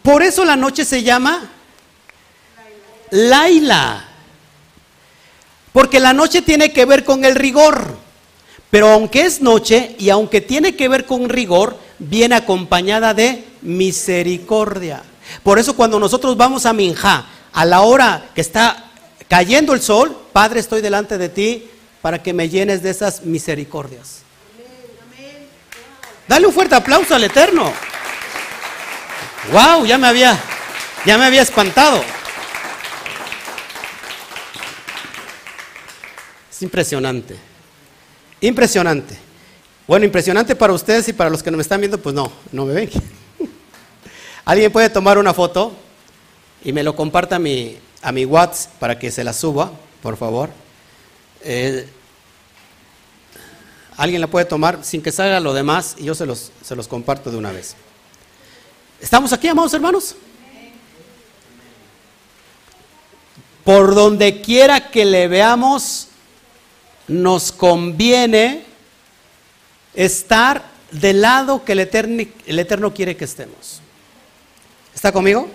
Por 0.02 0.22
eso 0.22 0.44
la 0.46 0.56
noche 0.56 0.84
se 0.84 1.04
llama 1.04 1.50
Laila. 3.12 4.06
Porque 5.72 6.00
la 6.00 6.14
noche 6.14 6.42
tiene 6.42 6.72
que 6.72 6.86
ver 6.86 7.04
con 7.04 7.26
el 7.26 7.36
rigor. 7.36 7.98
Pero 8.70 8.90
aunque 8.90 9.22
es 9.22 9.42
noche 9.42 9.96
y 10.00 10.10
aunque 10.10 10.42
tiene 10.42 10.76
que 10.76 10.88
ver 10.88 11.06
con 11.06 11.30
rigor, 11.30 11.78
viene 12.00 12.36
acompañada 12.36 13.14
de 13.14 13.44
misericordia. 13.62 15.04
Por 15.44 15.60
eso 15.60 15.76
cuando 15.76 16.00
nosotros 16.00 16.38
vamos 16.38 16.66
a 16.66 16.74
Minja, 16.74 17.26
a 17.52 17.66
la 17.66 17.82
hora 17.82 18.30
que 18.34 18.42
está 18.42 18.92
cayendo 19.28 19.74
el 19.74 19.82
sol, 19.82 20.18
Padre, 20.32 20.60
estoy 20.60 20.82
delante 20.82 21.18
de 21.18 21.30
ti 21.30 21.70
para 22.02 22.22
que 22.22 22.34
me 22.34 22.50
llenes 22.50 22.84
de 22.84 22.90
esas 22.90 23.24
misericordias. 23.24 24.24
Dale 26.28 26.48
un 26.48 26.54
fuerte 26.54 26.76
aplauso 26.76 27.16
al 27.16 27.24
Eterno. 27.24 27.72
Wow, 29.52 29.86
ya 29.86 29.98
me 29.98 30.08
había 30.08 30.40
ya 31.06 31.18
me 31.18 31.26
había 31.26 31.42
espantado. 31.42 32.02
Es 36.50 36.62
impresionante. 36.62 37.36
Impresionante. 38.40 39.18
Bueno, 39.86 40.06
impresionante 40.06 40.56
para 40.56 40.72
ustedes 40.72 41.10
y 41.10 41.14
para 41.14 41.30
los 41.30 41.44
que 41.44 41.52
no 41.52 41.58
me 41.58 41.64
están 41.64 41.82
viendo, 41.82 41.98
pues 41.98 42.16
no, 42.16 42.32
no 42.54 42.66
me 42.66 42.74
ven. 42.74 42.90
¿Alguien 44.46 44.72
puede 44.72 44.90
tomar 44.90 45.18
una 45.18 45.34
foto 45.34 45.74
y 46.64 46.74
me 46.74 46.84
lo 46.84 46.96
comparta 46.96 47.38
a 47.38 47.40
mi, 47.40 47.78
a 48.02 48.12
mi 48.12 48.26
WhatsApp 48.26 48.74
para 48.74 49.00
que 49.00 49.10
se 49.10 49.24
la 49.24 49.32
suba, 49.32 49.72
por 50.02 50.18
favor? 50.18 50.50
Eh, 51.44 51.88
¿Alguien 53.96 54.20
la 54.20 54.28
puede 54.28 54.46
tomar 54.46 54.84
sin 54.84 55.02
que 55.02 55.12
salga 55.12 55.40
lo 55.40 55.54
demás 55.54 55.96
y 55.98 56.06
yo 56.06 56.16
se 56.16 56.26
los, 56.26 56.52
se 56.62 56.76
los 56.76 56.90
comparto 56.90 57.32
de 57.32 57.38
una 57.38 57.52
vez? 57.52 57.76
¿Estamos 59.00 59.32
aquí, 59.32 59.48
amados 59.48 59.74
hermanos? 59.74 60.16
Por 63.64 63.96
donde 63.96 64.42
quiera 64.42 64.90
que 64.90 65.06
le 65.06 65.30
veamos, 65.30 66.10
nos 67.08 67.54
conviene 67.54 68.66
estar 69.94 70.66
del 70.92 71.22
lado 71.22 71.64
que 71.64 71.72
el 71.72 71.80
Eterno, 71.80 72.24
el 72.46 72.60
Eterno 72.60 72.94
quiere 72.94 73.16
que 73.16 73.24
estemos. 73.24 73.83
¿Está 75.04 75.12
conmigo? 75.12 75.50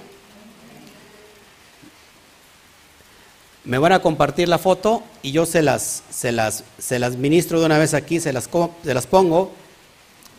Me 3.64 3.78
van 3.78 3.92
a 3.92 4.02
compartir 4.02 4.46
la 4.46 4.58
foto 4.58 5.02
y 5.22 5.32
yo 5.32 5.46
se 5.46 5.62
las, 5.62 6.02
se 6.10 6.32
las, 6.32 6.64
se 6.78 6.98
las 6.98 7.16
ministro 7.16 7.58
de 7.58 7.64
una 7.64 7.78
vez 7.78 7.94
aquí, 7.94 8.20
se 8.20 8.34
las, 8.34 8.50
se 8.84 8.92
las 8.92 9.06
pongo 9.06 9.50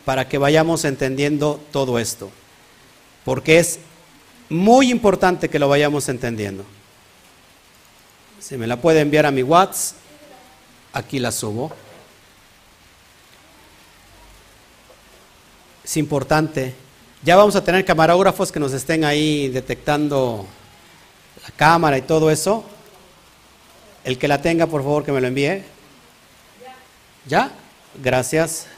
para 0.04 0.28
que 0.28 0.38
vayamos 0.38 0.84
entendiendo 0.84 1.60
todo 1.72 1.98
esto. 1.98 2.30
Porque 3.24 3.58
es 3.58 3.80
muy 4.48 4.92
importante 4.92 5.48
que 5.48 5.58
lo 5.58 5.68
vayamos 5.68 6.08
entendiendo. 6.08 6.64
Si 8.38 8.56
me 8.56 8.68
la 8.68 8.80
puede 8.80 9.00
enviar 9.00 9.26
a 9.26 9.32
mi 9.32 9.42
WhatsApp, 9.42 9.96
aquí 10.92 11.18
la 11.18 11.32
subo. 11.32 11.72
Es 15.82 15.96
importante. 15.96 16.89
Ya 17.22 17.36
vamos 17.36 17.54
a 17.54 17.62
tener 17.62 17.84
camarógrafos 17.84 18.50
que 18.50 18.58
nos 18.58 18.72
estén 18.72 19.04
ahí 19.04 19.50
detectando 19.50 20.46
la 21.42 21.50
cámara 21.54 21.98
y 21.98 22.02
todo 22.02 22.30
eso. 22.30 22.64
El 24.04 24.16
que 24.16 24.26
la 24.26 24.40
tenga, 24.40 24.66
por 24.66 24.82
favor, 24.82 25.04
que 25.04 25.12
me 25.12 25.20
lo 25.20 25.26
envíe. 25.26 25.62
¿Ya? 27.26 27.52
Gracias. 28.02 28.68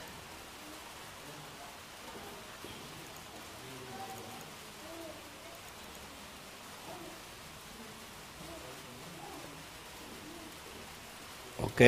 Ok. 11.62 11.80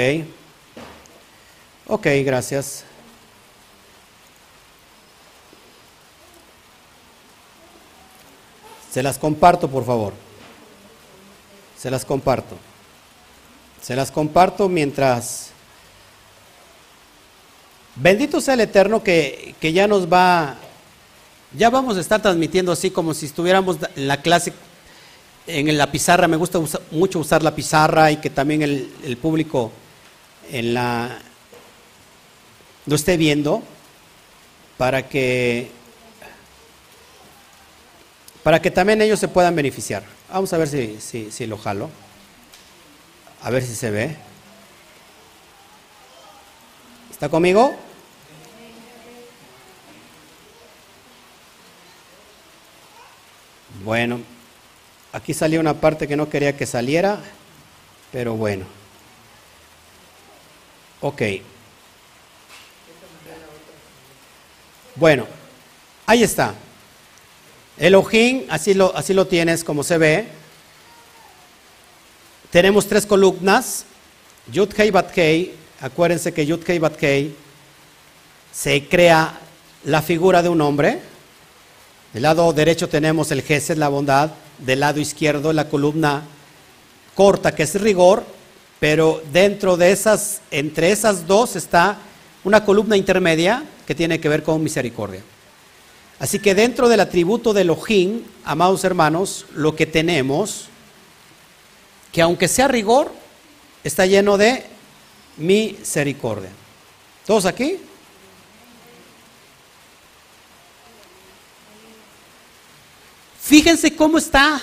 Ok, 1.89 2.07
gracias. 2.25 2.85
Se 8.95 9.03
las 9.03 9.19
comparto, 9.19 9.69
por 9.69 9.85
favor. 9.85 10.13
Se 11.77 11.91
las 11.91 12.05
comparto. 12.05 12.55
Se 13.83 13.97
las 13.97 14.13
comparto 14.13 14.69
mientras... 14.69 15.51
Bendito 17.97 18.41
sea 18.41 18.55
el 18.55 18.61
Eterno 18.61 19.03
que, 19.03 19.57
que 19.59 19.73
ya 19.73 19.89
nos 19.89 20.07
va... 20.07 20.55
Ya 21.59 21.71
vamos 21.71 21.97
a 21.97 22.01
estar 22.03 22.23
transmitiendo 22.23 22.71
así 22.71 22.93
como 22.93 23.15
si 23.15 23.27
estuviéramos 23.27 23.79
en 23.97 24.07
la 24.07 24.23
clase, 24.23 24.53
en 25.49 25.77
la 25.77 25.91
pizarra. 25.91 26.29
Me 26.29 26.37
gusta 26.37 26.61
mucho 26.93 27.19
usar 27.19 27.43
la 27.43 27.57
pizarra 27.57 28.13
y 28.13 28.19
que 28.19 28.31
también 28.31 28.63
el, 28.63 28.95
el 29.03 29.17
público 29.17 29.73
en 30.53 30.73
la, 30.73 31.19
lo 32.87 32.95
esté 32.95 33.17
viendo 33.17 33.61
para 34.79 35.09
que 35.09 35.73
para 38.45 38.61
que 38.61 38.71
también 38.71 39.01
ellos 39.01 39.19
se 39.19 39.27
puedan 39.27 39.57
beneficiar. 39.57 40.05
Vamos 40.31 40.53
a 40.53 40.59
ver 40.59 40.69
si, 40.69 41.01
si, 41.01 41.47
lo 41.47 41.57
jalo. 41.57 41.89
A 43.43 43.49
ver 43.49 43.63
si 43.63 43.75
se 43.75 43.91
ve. 43.91 44.15
¿Está 47.11 47.31
conmigo? 47.31 47.75
Bueno, 53.83 54.21
aquí 55.13 55.33
salió 55.33 55.59
una 55.59 55.81
parte 55.81 56.07
que 56.07 56.17
no 56.17 56.29
quería 56.29 56.55
que 56.55 56.67
saliera, 56.67 57.21
pero 58.13 58.35
bueno. 58.35 58.67
Ok. 61.01 61.23
Bueno, 64.97 65.27
ahí 66.07 66.23
está. 66.23 66.55
Elohim, 67.77 68.45
así 68.49 68.75
lo, 68.75 68.97
así 68.97 69.15
lo 69.15 69.27
tienes 69.27 69.65
como 69.65 69.83
se 69.83 69.99
ve. 69.99 70.27
Tenemos 72.51 72.87
tres 72.87 73.05
columnas. 73.05 73.85
Yud 74.53 74.69
Kei 74.69 74.91
Bat 74.91 75.11
Kei. 75.11 75.55
Acuérdense 75.81 76.33
que 76.33 76.47
Yud 76.47 76.63
Kei 76.63 76.79
Bat 76.79 76.97
Kei 76.97 77.35
se 78.53 78.87
crea 78.87 79.41
la 79.85 80.03
figura 80.03 80.41
de 80.43 80.49
un 80.49 80.61
hombre. 80.61 81.01
Del 82.13 82.23
lado 82.23 82.53
derecho 82.53 82.89
tenemos 82.89 83.33
el 83.33 83.43
Gesed, 83.43 83.77
la 83.77 83.89
bondad. 83.89 84.31
Del 84.59 84.81
lado 84.81 85.01
izquierdo 85.01 85.53
la 85.53 85.69
columna 85.69 86.23
corta 87.17 87.57
que 87.57 87.65
es 87.65 87.81
rigor. 87.81 88.25
Pero 88.79 89.21
dentro 89.33 89.77
de 89.77 89.91
esas, 89.91 90.41
entre 90.53 90.93
esas 90.93 91.27
dos 91.27 91.57
está 91.57 91.99
una 92.45 92.65
columna 92.65 92.97
intermedia 92.97 93.65
que 93.85 93.97
tiene 93.97 94.21
que 94.21 94.29
ver 94.29 94.45
con 94.45 94.63
misericordia. 94.63 95.23
Así 96.19 96.39
que 96.39 96.55
dentro 96.55 96.89
del 96.89 97.01
atributo 97.01 97.53
de 97.53 97.63
Elohim, 97.63 98.23
amados 98.45 98.85
hermanos, 98.85 99.47
lo 99.55 99.75
que 99.75 99.87
tenemos, 99.87 100.67
que 102.13 102.23
aunque 102.23 102.49
sea 102.49 102.69
rigor, 102.69 103.13
está 103.83 104.07
lleno 104.07 104.39
de 104.39 104.65
misericordia. 105.37 106.51
¿Todos 107.27 107.47
aquí? 107.47 107.79
Fíjense 113.41 113.95
cómo 113.95 114.19
está 114.19 114.61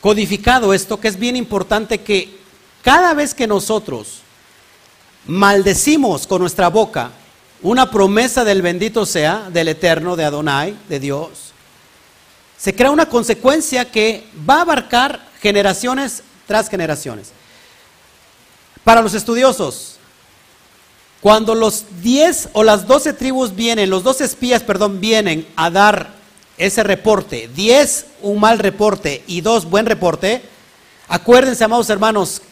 codificado 0.00 0.72
esto, 0.72 0.98
que 0.98 1.08
es 1.08 1.18
bien 1.18 1.36
importante 1.36 1.98
que 2.00 2.38
cada 2.82 3.12
vez 3.12 3.34
que 3.34 3.46
nosotros 3.46 4.20
maldecimos 5.26 6.26
con 6.26 6.40
nuestra 6.40 6.68
boca 6.68 7.10
una 7.62 7.90
promesa 7.90 8.44
del 8.44 8.62
bendito 8.62 9.04
sea, 9.04 9.48
del 9.50 9.68
eterno, 9.68 10.16
de 10.16 10.24
Adonai, 10.24 10.76
de 10.88 11.00
Dios, 11.00 11.52
se 12.56 12.74
crea 12.74 12.90
una 12.90 13.08
consecuencia 13.08 13.90
que 13.90 14.26
va 14.48 14.58
a 14.58 14.62
abarcar 14.62 15.20
generaciones 15.40 16.22
tras 16.46 16.68
generaciones. 16.68 17.32
Para 18.84 19.02
los 19.02 19.14
estudiosos, 19.14 19.96
cuando 21.20 21.54
los 21.54 21.84
10 22.02 22.50
o 22.52 22.62
las 22.62 22.86
12 22.86 23.12
tribus 23.12 23.54
vienen, 23.54 23.90
los 23.90 24.02
12 24.02 24.24
espías, 24.24 24.62
perdón, 24.62 25.00
vienen 25.00 25.46
a 25.56 25.70
dar 25.70 26.14
ese 26.56 26.82
reporte, 26.82 27.48
10 27.54 28.06
un 28.22 28.40
mal 28.40 28.58
reporte 28.58 29.22
y 29.26 29.40
2 29.40 29.66
buen 29.66 29.86
reporte, 29.86 30.42
acuérdense, 31.08 31.64
amados 31.64 31.90
hermanos, 31.90 32.42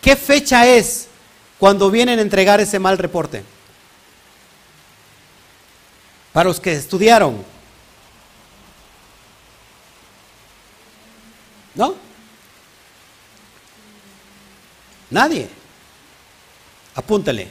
¿qué 0.00 0.16
fecha 0.16 0.66
es 0.66 1.08
cuando 1.58 1.90
vienen 1.90 2.18
a 2.18 2.22
entregar 2.22 2.60
ese 2.60 2.78
mal 2.78 2.96
reporte? 2.98 3.44
Para 6.34 6.48
los 6.48 6.58
que 6.58 6.72
estudiaron. 6.72 7.44
¿No? 11.76 11.94
Nadie. 15.10 15.48
Apúntale. 16.96 17.46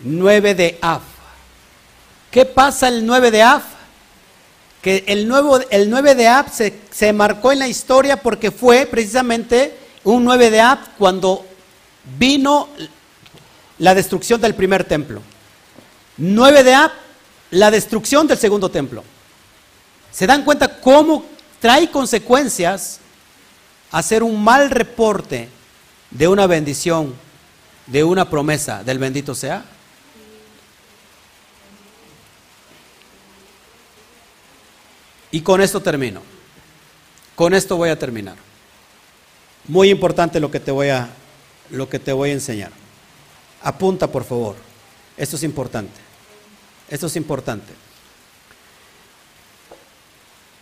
9 0.00 0.54
de 0.56 0.78
Af. 0.82 1.02
¿Qué 2.32 2.44
pasa 2.44 2.88
el 2.88 3.06
9 3.06 3.30
de 3.30 3.42
Af? 3.42 3.62
Que 4.82 5.04
el, 5.06 5.28
nuevo, 5.28 5.60
el 5.70 5.88
9 5.88 6.16
de 6.16 6.26
Af 6.26 6.52
se, 6.52 6.80
se, 6.90 7.12
marcó 7.12 7.52
en 7.52 7.60
la 7.60 7.68
historia 7.68 8.16
porque 8.16 8.50
fue 8.50 8.86
precisamente 8.86 9.78
un 10.02 10.24
9 10.24 10.50
de 10.50 10.60
Af 10.60 10.80
cuando 10.98 11.46
vino 12.18 12.70
la 13.78 13.94
destrucción 13.94 14.40
del 14.40 14.56
primer 14.56 14.82
templo. 14.82 15.22
9 16.16 16.64
de 16.64 16.74
Ab, 16.74 16.90
la 17.50 17.70
destrucción 17.70 18.26
del 18.26 18.38
segundo 18.38 18.70
templo. 18.70 19.02
¿Se 20.12 20.26
dan 20.26 20.44
cuenta 20.44 20.80
cómo 20.80 21.24
trae 21.60 21.90
consecuencias 21.90 23.00
hacer 23.90 24.22
un 24.22 24.42
mal 24.42 24.70
reporte 24.70 25.48
de 26.10 26.28
una 26.28 26.46
bendición, 26.46 27.14
de 27.86 28.04
una 28.04 28.28
promesa 28.28 28.82
del 28.82 28.98
bendito 28.98 29.34
sea? 29.34 29.64
Y 35.32 35.42
con 35.42 35.60
esto 35.60 35.80
termino. 35.80 36.22
Con 37.36 37.54
esto 37.54 37.76
voy 37.76 37.90
a 37.90 37.98
terminar. 37.98 38.36
Muy 39.68 39.90
importante 39.90 40.40
lo 40.40 40.50
que 40.50 40.60
te 40.60 40.70
voy 40.70 40.88
a 40.88 41.08
lo 41.70 41.88
que 41.88 42.00
te 42.00 42.12
voy 42.12 42.30
a 42.30 42.32
enseñar. 42.32 42.72
Apunta, 43.62 44.08
por 44.08 44.24
favor. 44.24 44.56
Esto 45.16 45.36
es 45.36 45.44
importante. 45.44 46.09
Esto 46.90 47.06
es 47.06 47.16
importante. 47.16 47.72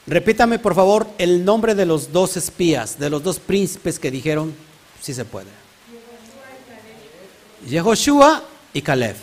Repítame, 0.06 0.58
por 0.58 0.74
favor, 0.74 1.06
el 1.18 1.44
nombre 1.44 1.74
de 1.74 1.84
los 1.84 2.12
dos 2.12 2.36
espías, 2.36 2.98
de 2.98 3.10
los 3.10 3.22
dos 3.22 3.38
príncipes 3.38 3.98
que 3.98 4.10
dijeron, 4.10 4.54
si 5.00 5.12
se 5.12 5.24
puede. 5.24 5.48
Yehoshua 7.66 8.42
y 8.72 8.82
Caleb. 8.82 9.16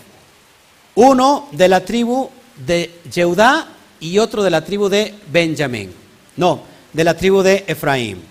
Uno 0.95 1.49
de 1.51 1.67
la 1.67 1.83
tribu 1.83 2.29
de 2.65 2.99
Jehudá 3.11 3.67
y 3.99 4.17
otro 4.19 4.43
de 4.43 4.49
la 4.49 4.63
tribu 4.63 4.89
de 4.89 5.13
Benjamín. 5.31 5.93
No, 6.37 6.63
de 6.93 7.03
la 7.03 7.15
tribu 7.15 7.41
de 7.41 7.63
Efraín. 7.67 8.21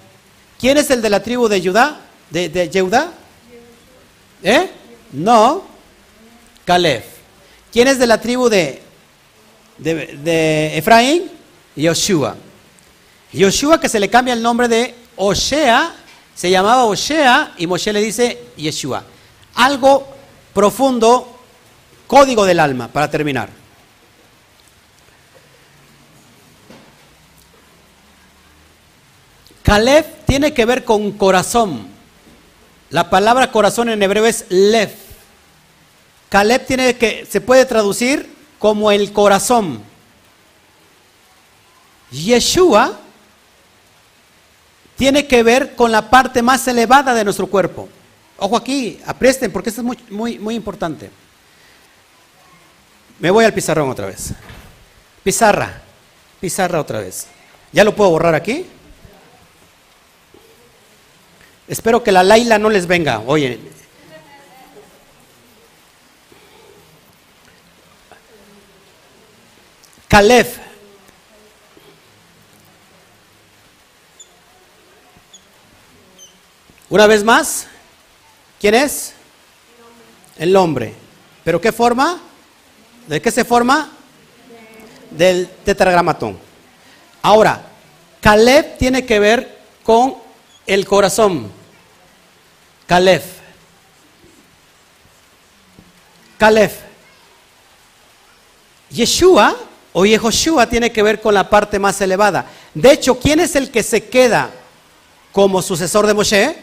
¿Quién 0.59 0.79
es 0.79 0.91
el 0.91 1.03
de 1.03 1.11
la 1.11 1.22
tribu 1.22 1.49
de 1.49 1.61
Judá? 1.61 2.01
¿De, 2.31 2.70
Jehudá? 2.72 3.12
¿Eh? 4.43 4.70
No, 5.12 5.64
Caleb. 6.64 7.14
¿Quién 7.75 7.89
es 7.89 7.99
de 7.99 8.07
la 8.07 8.20
tribu 8.20 8.49
de, 8.49 8.81
de, 9.79 10.79
Efraín? 10.79 11.29
Yoshua. 11.75 12.37
Yoshua 13.33 13.81
que 13.81 13.89
se 13.89 13.99
le 13.99 14.09
cambia 14.09 14.33
el 14.33 14.41
nombre 14.41 14.68
de 14.68 14.95
Osea, 15.16 15.93
se 16.37 16.53
llamaba 16.53 16.85
Osea 16.85 17.53
y 17.59 17.66
Moshe 17.66 17.93
le 17.93 18.01
dice 18.01 18.41
Yeshua. 18.57 19.03
Algo 19.57 20.07
profundo, 20.55 21.37
código 22.07 22.45
del 22.45 22.61
alma, 22.61 22.87
para 22.87 23.11
terminar. 23.11 23.49
Caleb 29.64 30.07
tiene 30.27 30.55
que 30.55 30.64
ver 30.64 30.85
con 30.85 31.11
corazón. 31.11 31.89
La 32.91 33.11
palabra 33.11 33.51
corazón 33.51 33.89
en 33.89 34.01
hebreo 34.01 34.27
es 34.27 34.45
lev. 34.49 35.04
Caleb 36.35 36.66
tiene 36.66 36.97
que, 36.97 37.24
se 37.30 37.41
puede 37.41 37.64
traducir 37.64 38.28
como 38.59 38.91
el 38.91 39.12
corazón. 39.12 39.80
Yeshua 42.11 42.99
tiene 44.97 45.28
que 45.28 45.45
ver 45.45 45.76
con 45.76 45.93
la 45.93 46.11
parte 46.11 46.43
más 46.43 46.66
elevada 46.66 47.14
de 47.14 47.22
nuestro 47.22 47.47
cuerpo. 47.47 47.89
Ojo 48.37 48.57
aquí, 48.57 49.01
apresten 49.07 49.53
porque 49.53 49.68
esto 49.68 49.82
es 49.82 49.85
muy, 49.85 49.97
muy, 50.11 50.41
muy 50.41 50.57
importante. 50.57 51.09
Me 53.20 53.30
voy 53.30 53.45
al 53.45 53.55
pizarrón 53.55 53.89
otra 53.89 54.07
vez. 54.07 54.32
Pizarra, 55.22 55.82
pizarra 56.41 56.80
otra 56.80 56.99
vez. 56.99 57.28
¿Ya 57.70 57.85
lo 57.85 57.95
puedo 57.95 58.11
borrar 58.11 58.35
aquí? 58.35 58.66
Espero 61.68 62.03
que 62.03 62.11
la 62.11 62.24
Laila 62.24 62.59
no 62.59 62.70
les 62.70 62.89
venga. 62.89 63.20
Oye. 63.20 63.84
Caleb. 70.15 70.47
Una 76.89 77.09
vez 77.09 77.25
más. 77.25 77.67
¿Quién 78.61 78.77
es? 78.77 79.12
El 80.39 80.55
hombre. 80.55 80.95
¿Pero 81.43 81.61
qué 81.61 81.73
forma? 81.73 82.21
¿De 83.09 83.21
qué 83.21 83.33
se 83.33 83.45
forma? 83.45 83.91
Del 85.11 85.49
tetragramatón. 85.65 86.39
Ahora, 87.21 87.67
Caleb 88.21 88.79
tiene 88.79 89.05
que 89.05 89.19
ver 89.19 89.59
con 89.83 90.15
el 90.65 90.87
corazón. 90.87 91.51
Caleb. 92.87 93.23
Caleb. 96.39 96.71
Yeshua 98.91 99.57
o 99.97 100.05
Yehoshua 100.05 100.68
tiene 100.68 100.90
que 100.90 101.03
ver 101.03 101.20
con 101.20 101.32
la 101.32 101.49
parte 101.49 101.78
más 101.78 102.01
elevada. 102.01 102.51
De 102.74 102.92
hecho, 102.92 103.18
¿quién 103.18 103.38
es 103.38 103.55
el 103.55 103.70
que 103.70 103.84
se 103.84 104.05
queda 104.05 104.51
como 105.32 105.62
sucesor 105.62 106.05
de 106.07 106.14
Moshe? 106.14 106.57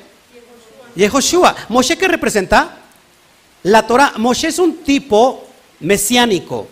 Yehoshua. 0.95 1.55
¿Moshe 1.69 1.97
qué 1.97 2.09
representa? 2.09 2.77
La 3.63 3.88
Torah. 3.88 4.13
Moshe 4.17 4.49
es 4.49 4.59
un 4.59 4.84
tipo 4.84 5.47
mesiánico. 5.79 6.67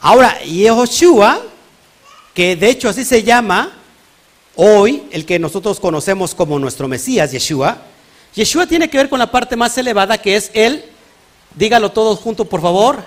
Ahora, 0.00 0.38
Yehoshua, 0.42 1.40
que 2.34 2.56
de 2.56 2.68
hecho 2.68 2.90
así 2.90 3.02
se 3.02 3.22
llama, 3.22 3.72
Hoy, 4.54 5.02
el 5.12 5.24
que 5.24 5.38
nosotros 5.38 5.80
conocemos 5.80 6.34
como 6.34 6.58
nuestro 6.58 6.88
Mesías, 6.88 7.32
Yeshua, 7.32 7.78
Yeshua 8.34 8.66
tiene 8.66 8.88
que 8.88 8.98
ver 8.98 9.08
con 9.08 9.18
la 9.18 9.30
parte 9.30 9.56
más 9.56 9.76
elevada 9.78 10.16
que 10.16 10.36
es 10.36 10.50
el, 10.52 10.84
dígalo 11.54 11.92
todos 11.92 12.18
juntos 12.20 12.46
por 12.46 12.60
favor, 12.60 13.02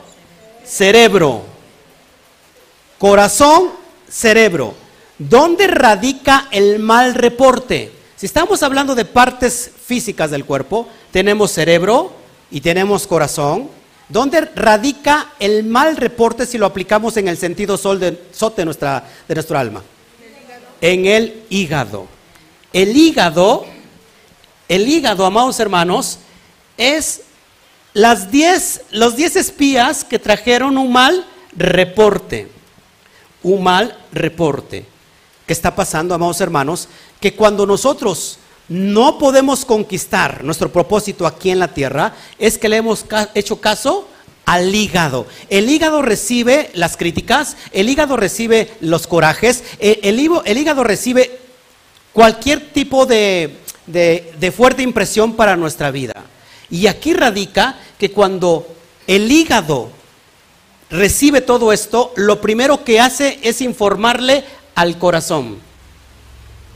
cerebro. 0.64 1.59
Corazón, 3.00 3.70
cerebro. 4.10 4.76
¿Dónde 5.18 5.68
radica 5.68 6.50
el 6.52 6.80
mal 6.80 7.16
reporte? 7.16 7.94
Si 8.18 8.26
estamos 8.26 8.62
hablando 8.62 8.94
de 8.94 9.06
partes 9.06 9.72
físicas 9.86 10.32
del 10.32 10.44
cuerpo, 10.44 10.88
tenemos 11.12 11.52
cerebro 11.52 12.12
y 12.52 12.60
tenemos 12.60 13.08
corazón. 13.08 13.70
¿Dónde 14.10 14.42
radica 14.42 15.30
el 15.40 15.64
mal 15.64 15.96
reporte 15.96 16.46
si 16.46 16.58
lo 16.58 16.66
aplicamos 16.66 17.16
en 17.16 17.30
el 17.30 17.38
sentido 17.38 17.78
sol 17.78 18.02
de, 18.02 18.20
nuestra, 18.66 19.08
nuestro 19.30 19.58
alma? 19.58 19.82
en 20.82 21.06
el 21.06 21.44
hígado. 21.50 22.06
El 22.74 22.96
hígado, 22.98 23.66
el 24.68 24.88
hígado, 24.88 25.26
amados 25.26 25.60
hermanos, 25.60 26.20
es 26.78 27.22
las 27.94 28.30
diez, 28.30 28.82
los 28.92 29.16
diez 29.16 29.38
espías 29.38 30.04
que 30.04 30.20
trajeron 30.20 30.78
un 30.78 30.92
mal 30.92 31.26
reporte. 31.56 32.59
Un 33.44 33.64
mal 33.64 33.98
reporte. 34.12 34.86
¿Qué 35.46 35.54
está 35.54 35.76
pasando, 35.76 36.14
amados 36.14 36.42
hermanos? 36.42 36.88
Que 37.20 37.34
cuando 37.34 37.66
nosotros 37.66 38.38
no 38.68 39.18
podemos 39.18 39.66
conquistar 39.66 40.44
nuestro 40.44 40.72
propósito 40.72 41.26
aquí 41.26 41.50
en 41.50 41.60
la 41.60 41.74
tierra, 41.74 42.14
es 42.38 42.58
que 42.58 42.70
le 42.70 42.78
hemos 42.78 43.06
hecho 43.34 43.60
caso 43.60 44.08
al 44.46 44.74
hígado. 44.74 45.26
El 45.50 45.70
hígado 45.70 46.02
recibe 46.02 46.70
las 46.74 46.98
críticas, 46.98 47.58
el 47.72 47.90
hígado 47.90 48.16
recibe 48.18 48.72
los 48.82 49.08
corajes, 49.08 49.64
eh, 49.80 50.00
el, 50.04 50.20
hígado 50.58 50.84
recibe 50.84 51.40
cualquier 52.14 52.72
tipo 52.72 53.06
de 53.06 53.58
fuerte 54.56 54.84
impresión 54.84 55.36
para 55.36 55.56
nuestra 55.56 55.92
vida. 55.92 56.26
Y 56.70 56.88
aquí 56.88 57.14
radica 57.14 57.80
que 57.98 58.12
cuando 58.12 58.68
el 59.08 59.32
hígado 59.32 59.90
recibe 60.90 61.42
todo 61.42 61.72
esto, 61.72 62.14
lo 62.16 62.42
primero 62.42 62.84
que 62.84 63.00
hace 63.00 63.40
es 63.44 63.62
informarle 63.62 64.44
al 64.76 64.98
corazón. 64.98 65.60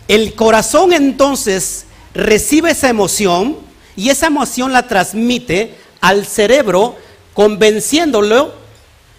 El 0.08 0.36
corazón 0.36 0.94
entonces 0.94 1.86
recibe 2.14 2.72
esa 2.72 2.90
emoción 2.90 3.58
y 3.96 4.10
esa 4.10 4.28
emoción 4.28 4.74
la 4.74 4.88
transmite 4.88 5.76
al 6.02 6.26
cerebro 6.26 6.96
convenciéndolo 7.34 8.54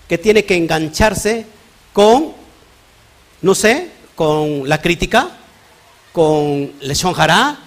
que 0.08 0.18
tiene 0.18 0.44
que 0.44 0.56
engancharse 0.56 1.46
con 1.92 2.34
no 3.44 3.54
sé, 3.54 3.90
con 4.14 4.66
la 4.66 4.80
crítica, 4.80 5.28
con 6.12 6.72
el 6.80 6.94
shonjara, 6.94 7.58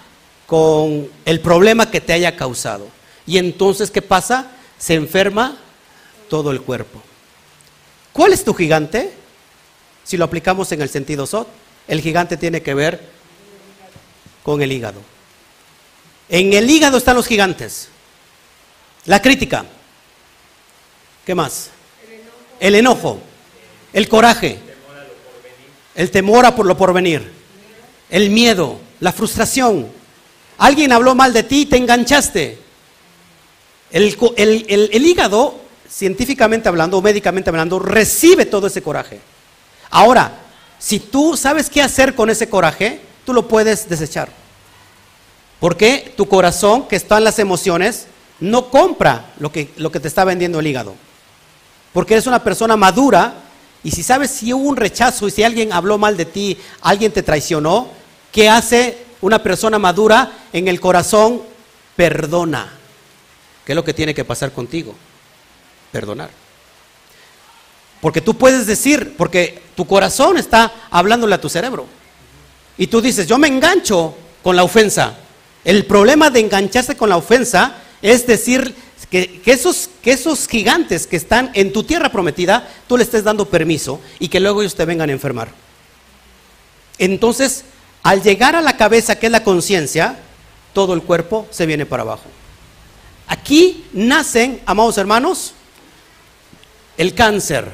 con 0.44 1.08
el 1.24 1.40
problema 1.40 1.88
que 1.88 2.00
te 2.00 2.12
haya 2.12 2.34
causado. 2.34 2.88
Y 3.28 3.38
entonces, 3.38 3.92
¿qué 3.92 4.02
pasa? 4.02 4.50
Se 4.76 4.94
enferma 4.94 5.56
todo 6.28 6.50
el 6.50 6.60
cuerpo. 6.62 7.00
¿Cuál 8.18 8.32
es 8.32 8.42
tu 8.42 8.52
gigante? 8.52 9.12
Si 10.02 10.16
lo 10.16 10.24
aplicamos 10.24 10.72
en 10.72 10.82
el 10.82 10.88
sentido 10.88 11.24
SOT, 11.24 11.46
el 11.86 12.00
gigante 12.00 12.36
tiene 12.36 12.62
que 12.62 12.74
ver 12.74 13.00
con 14.42 14.60
el 14.60 14.72
hígado. 14.72 15.00
En 16.28 16.52
el 16.52 16.68
hígado 16.68 16.98
están 16.98 17.14
los 17.14 17.28
gigantes. 17.28 17.90
La 19.04 19.22
crítica. 19.22 19.66
¿Qué 21.24 21.32
más? 21.36 21.70
El 22.58 22.74
enojo, 22.74 23.20
el 23.92 24.08
coraje, 24.08 24.58
el 25.94 26.10
temor 26.10 26.44
a 26.44 26.56
por 26.56 26.66
lo 26.66 26.76
porvenir, 26.76 27.30
el 28.10 28.30
miedo, 28.30 28.80
la 28.98 29.12
frustración. 29.12 29.92
Alguien 30.58 30.90
habló 30.90 31.14
mal 31.14 31.32
de 31.32 31.44
ti 31.44 31.60
y 31.60 31.66
te 31.66 31.76
enganchaste. 31.76 32.58
El, 33.92 34.16
el 34.36 35.06
hígado, 35.06 35.67
científicamente 35.90 36.68
hablando 36.68 36.98
o 36.98 37.02
médicamente 37.02 37.50
hablando, 37.50 37.78
recibe 37.78 38.46
todo 38.46 38.66
ese 38.66 38.82
coraje. 38.82 39.20
Ahora, 39.90 40.32
si 40.78 41.00
tú 41.00 41.36
sabes 41.36 41.70
qué 41.70 41.82
hacer 41.82 42.14
con 42.14 42.30
ese 42.30 42.48
coraje, 42.48 43.00
tú 43.24 43.32
lo 43.32 43.48
puedes 43.48 43.88
desechar. 43.88 44.28
Porque 45.60 46.12
tu 46.16 46.28
corazón, 46.28 46.86
que 46.86 46.96
está 46.96 47.18
en 47.18 47.24
las 47.24 47.38
emociones, 47.38 48.06
no 48.40 48.70
compra 48.70 49.32
lo 49.38 49.50
que, 49.50 49.70
lo 49.76 49.90
que 49.90 50.00
te 50.00 50.08
está 50.08 50.24
vendiendo 50.24 50.60
el 50.60 50.66
hígado. 50.66 50.94
Porque 51.92 52.14
eres 52.14 52.26
una 52.26 52.44
persona 52.44 52.76
madura 52.76 53.34
y 53.82 53.90
si 53.90 54.02
sabes 54.02 54.30
si 54.30 54.52
hubo 54.52 54.68
un 54.68 54.76
rechazo 54.76 55.26
y 55.26 55.30
si 55.30 55.42
alguien 55.42 55.72
habló 55.72 55.98
mal 55.98 56.16
de 56.16 56.26
ti, 56.26 56.58
alguien 56.80 57.12
te 57.12 57.22
traicionó, 57.22 57.88
¿qué 58.30 58.48
hace 58.48 58.98
una 59.20 59.42
persona 59.42 59.78
madura 59.78 60.32
en 60.52 60.68
el 60.68 60.80
corazón? 60.80 61.42
Perdona. 61.96 62.72
¿Qué 63.64 63.72
es 63.72 63.76
lo 63.76 63.84
que 63.84 63.94
tiene 63.94 64.14
que 64.14 64.24
pasar 64.24 64.52
contigo? 64.52 64.94
Perdonar. 65.92 66.30
Porque 68.00 68.20
tú 68.20 68.34
puedes 68.34 68.66
decir, 68.66 69.14
porque 69.16 69.62
tu 69.74 69.86
corazón 69.86 70.38
está 70.38 70.72
hablándole 70.90 71.34
a 71.34 71.40
tu 71.40 71.48
cerebro. 71.48 71.86
Y 72.76 72.86
tú 72.86 73.00
dices, 73.00 73.26
yo 73.26 73.38
me 73.38 73.48
engancho 73.48 74.14
con 74.42 74.54
la 74.54 74.62
ofensa. 74.62 75.16
El 75.64 75.84
problema 75.86 76.30
de 76.30 76.40
engancharse 76.40 76.96
con 76.96 77.08
la 77.08 77.16
ofensa 77.16 77.74
es 78.00 78.26
decir 78.26 78.74
que, 79.10 79.42
esos, 79.46 79.90
esos 80.04 80.46
gigantes 80.46 81.06
que 81.06 81.16
están 81.16 81.50
en 81.54 81.72
tu 81.72 81.82
tierra 81.82 82.10
prometida, 82.10 82.68
tú 82.86 82.96
le 82.96 83.02
estés 83.02 83.24
dando 83.24 83.46
permiso 83.46 84.00
y 84.18 84.28
que 84.28 84.40
luego 84.40 84.62
ellos 84.62 84.74
te 84.74 84.84
vengan 84.84 85.08
a 85.10 85.12
enfermar. 85.12 85.48
Entonces, 86.98 87.64
al 88.02 88.22
llegar 88.22 88.54
a 88.54 88.60
la 88.60 88.76
cabeza, 88.76 89.18
que 89.18 89.26
es 89.26 89.32
la 89.32 89.44
conciencia, 89.44 90.18
todo 90.72 90.94
el 90.94 91.02
cuerpo 91.02 91.48
se 91.50 91.66
viene 91.66 91.86
para 91.86 92.02
abajo. 92.02 92.24
Aquí 93.26 93.84
nacen, 93.92 94.60
amados 94.64 94.98
hermanos, 94.98 95.54
el 96.98 97.14
cáncer. 97.14 97.70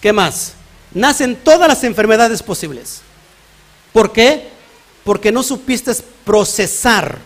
¿Qué 0.00 0.14
más? 0.14 0.54
Nacen 0.94 1.36
todas 1.36 1.68
las 1.68 1.84
enfermedades 1.84 2.42
posibles. 2.42 3.02
¿Por 3.92 4.12
qué? 4.12 4.48
Porque 5.04 5.30
no 5.30 5.42
supiste 5.42 5.92
procesar. 6.24 7.18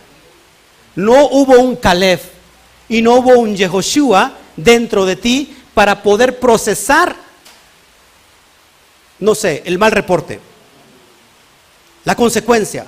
No 0.95 1.27
hubo 1.27 1.59
un 1.59 1.75
Caleb 1.77 2.19
y 2.89 3.01
no 3.01 3.15
hubo 3.15 3.39
un 3.39 3.55
Yehoshua 3.55 4.33
dentro 4.57 5.05
de 5.05 5.15
ti 5.15 5.55
para 5.73 6.01
poder 6.01 6.39
procesar, 6.39 7.15
no 9.19 9.35
sé, 9.35 9.61
el 9.65 9.77
mal 9.77 9.91
reporte, 9.91 10.39
la 12.05 12.15
consecuencia, 12.15 12.85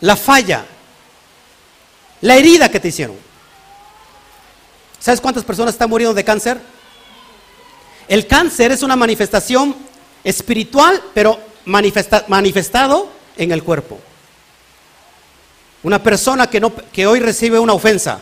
la 0.00 0.16
falla, 0.16 0.64
la 2.22 2.36
herida 2.36 2.70
que 2.70 2.80
te 2.80 2.88
hicieron. 2.88 3.29
¿Sabes 5.00 5.20
cuántas 5.20 5.44
personas 5.44 5.74
están 5.74 5.88
muriendo 5.88 6.14
de 6.14 6.22
cáncer? 6.22 6.60
El 8.06 8.26
cáncer 8.26 8.70
es 8.70 8.82
una 8.82 8.96
manifestación 8.96 9.74
espiritual, 10.22 11.02
pero 11.14 11.40
manifestado 11.64 13.08
en 13.36 13.52
el 13.52 13.62
cuerpo. 13.62 13.98
Una 15.82 16.02
persona 16.02 16.48
que, 16.48 16.60
no, 16.60 16.72
que 16.92 17.06
hoy 17.06 17.20
recibe 17.20 17.58
una 17.58 17.72
ofensa, 17.72 18.20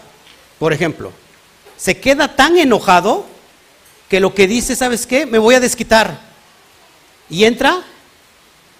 por 0.58 0.72
ejemplo, 0.72 1.12
se 1.76 1.98
queda 1.98 2.36
tan 2.36 2.56
enojado 2.56 3.26
que 4.08 4.20
lo 4.20 4.34
que 4.34 4.46
dice, 4.46 4.76
¿sabes 4.76 5.06
qué? 5.06 5.26
Me 5.26 5.38
voy 5.38 5.56
a 5.56 5.60
desquitar. 5.60 6.20
Y 7.28 7.44
entra 7.44 7.82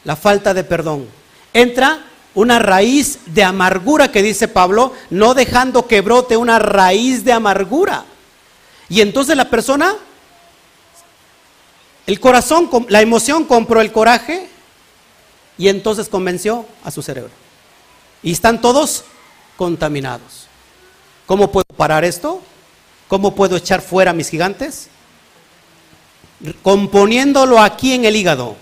la 0.05 0.15
falta 0.15 0.55
de 0.55 0.65
perdón. 0.65 1.09
Entra 1.53 2.05
una 2.39 2.61
raíz 2.61 3.19
de 3.27 3.43
amargura 3.43 4.13
que 4.13 4.23
dice 4.23 4.47
Pablo, 4.47 4.93
no 5.11 5.35
dejando 5.35 5.89
que 5.89 6.03
brote 6.03 6.37
una 6.37 6.61
raíz 6.61 7.25
de 7.25 7.33
amargura. 7.33 8.05
Y 8.89 9.01
entonces 9.01 9.37
la 9.37 9.51
persona, 9.51 9.93
el 12.07 12.21
corazón, 12.21 12.71
la 12.91 13.01
emoción 13.01 13.45
compró 13.45 13.81
el 13.81 13.91
coraje 13.91 14.49
y 15.59 15.67
entonces 15.67 16.09
convenció 16.09 16.65
a 16.85 16.93
su 16.93 17.03
cerebro. 17.03 17.33
Y 18.23 18.31
están 18.31 18.61
todos 18.61 19.03
contaminados. 19.57 20.47
¿Cómo 21.27 21.51
puedo 21.51 21.67
parar 21.77 22.05
esto? 22.05 22.41
¿Cómo 23.09 23.35
puedo 23.35 23.57
echar 23.57 23.83
fuera 23.83 24.13
a 24.13 24.15
mis 24.15 24.29
gigantes? 24.29 24.91
Componiéndolo 26.63 27.59
aquí 27.59 27.95
en 27.95 28.05
el 28.05 28.15
hígado. 28.15 28.55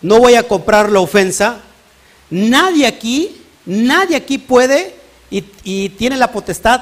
No 0.00 0.20
voy 0.20 0.36
a 0.36 0.46
comprar 0.46 0.92
la 0.92 1.00
ofensa. 1.00 1.60
Nadie 2.32 2.86
aquí, 2.86 3.42
nadie 3.66 4.16
aquí 4.16 4.38
puede 4.38 4.94
y, 5.30 5.90
tiene 5.90 6.16
la 6.16 6.32
potestad 6.32 6.80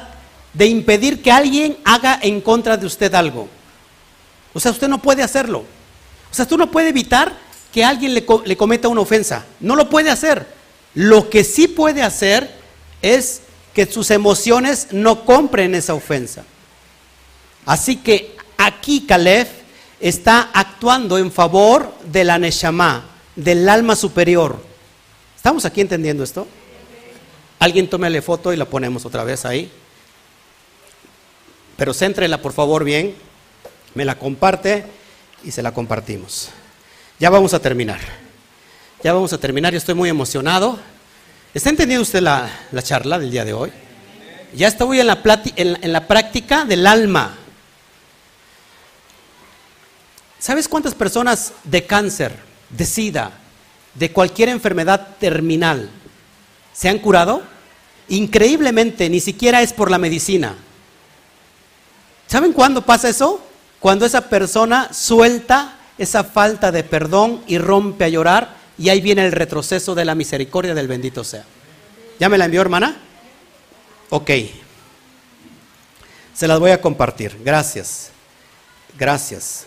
de 0.55 0.67
impedir 0.67 1.23
que 1.23 1.33
alguien 1.33 1.77
haga 1.85 2.21
en 2.23 2.41
contra 2.41 2.77
de 2.77 2.87
usted 2.87 3.13
algo. 3.15 3.49
O 4.55 4.61
sea, 4.61 4.71
usted 4.71 4.87
no 4.87 5.03
puede 5.03 5.25
hacerlo. 5.25 5.65
O 6.31 6.35
sea, 6.35 6.47
tú 6.47 6.57
no 6.57 6.71
puede 6.71 6.91
evitar 6.91 7.37
que 7.73 7.85
alguien 7.85 8.15
le, 8.15 8.25
le 8.45 8.57
cometa 8.57 8.87
una 8.87 9.01
ofensa. 9.01 9.45
No 9.59 9.75
lo 9.75 9.91
puede 9.91 10.09
hacer. 10.09 10.47
Lo 10.95 11.29
que 11.29 11.43
sí 11.43 11.67
puede 11.67 12.05
hacer 12.05 12.49
es 13.03 13.43
que 13.75 13.87
sus 13.87 14.13
emociones 14.13 14.87
no 14.93 15.25
compren 15.25 15.75
esa 15.75 15.95
ofensa. 15.95 16.45
Así 17.67 17.97
que 17.97 18.37
aquí 18.57 19.01
Caleb 19.01 19.49
está 19.99 20.51
actuando 20.55 21.19
en 21.19 21.33
favor 21.33 21.93
de 22.05 22.23
la 22.23 22.39
Neshama, 22.39 23.05
del 23.35 23.69
alma 23.69 23.97
superior. 23.97 24.70
¿Estamos 25.41 25.65
aquí 25.65 25.81
entendiendo 25.81 26.23
esto? 26.23 26.47
Alguien 27.61 27.89
tómele 27.89 28.21
foto 28.21 28.53
y 28.53 28.59
la 28.59 28.67
ponemos 28.67 29.07
otra 29.07 29.25
vez 29.25 29.47
ahí. 29.47 29.73
Pero 31.79 31.95
céntrela 31.95 32.43
por 32.43 32.53
favor 32.53 32.85
bien, 32.85 33.15
me 33.95 34.05
la 34.05 34.19
comparte 34.19 34.85
y 35.43 35.51
se 35.51 35.63
la 35.63 35.73
compartimos. 35.73 36.51
Ya 37.19 37.31
vamos 37.31 37.55
a 37.55 37.59
terminar. 37.59 38.01
Ya 39.03 39.15
vamos 39.15 39.33
a 39.33 39.39
terminar, 39.39 39.73
yo 39.73 39.79
estoy 39.79 39.95
muy 39.95 40.11
emocionado. 40.11 40.79
¿Está 41.55 41.71
entendiendo 41.71 42.03
usted 42.03 42.21
la, 42.21 42.51
charla 42.83 43.19
del 43.19 43.31
día 43.31 43.47
de 43.47 43.55
hoy? 43.55 43.73
Ya 44.55 44.69
estoy 44.69 45.01
en 45.01 45.07
la, 45.07 45.23
en 45.57 45.93
la 45.95 46.07
práctica 46.07 46.67
del 46.67 46.87
alma. 46.87 47.35
¿Sabes 50.39 50.69
cuántas 50.69 50.95
personas 50.95 51.55
de 51.65 51.87
cáncer, 51.87 52.37
de 52.69 52.85
sida, 52.85 53.40
de 53.95 54.13
cualquier 54.13 54.49
enfermedad 54.49 55.17
terminal 55.19 55.91
se 56.73 56.89
han 56.89 56.99
curado? 56.99 57.43
Increíblemente, 58.09 59.09
ni 59.09 59.21
siquiera 59.21 59.63
es 59.63 59.73
por 59.73 59.91
la 59.91 59.99
medicina. 59.99 60.57
¿Saben 62.27 62.53
cuándo 62.53 62.83
pasa 62.83 63.09
eso? 63.09 63.41
Cuando 63.79 64.07
esa 64.07 64.29
persona 64.29 64.93
suelta 64.93 65.77
esa 66.01 66.25
falta 66.25 66.73
de 66.73 66.83
perdón 66.83 67.43
y 67.47 67.59
rompe 67.59 68.05
a 68.05 68.09
llorar 68.09 68.57
y 68.79 68.89
ahí 68.89 69.03
viene 69.03 69.27
el 69.27 69.33
retroceso 69.33 69.95
de 69.95 70.07
la 70.07 70.15
misericordia 70.15 70.75
del 70.75 70.89
bendito 70.89 71.23
sea. 71.23 71.45
¿Ya 72.19 72.31
me 72.31 72.39
la 72.39 72.47
envió 72.47 72.63
hermana? 72.63 72.97
Ok. 74.09 74.31
Se 76.33 76.49
las 76.49 76.59
voy 76.59 76.71
a 76.71 76.81
compartir. 76.81 77.39
Gracias. 77.45 78.11
Gracias. 78.99 79.67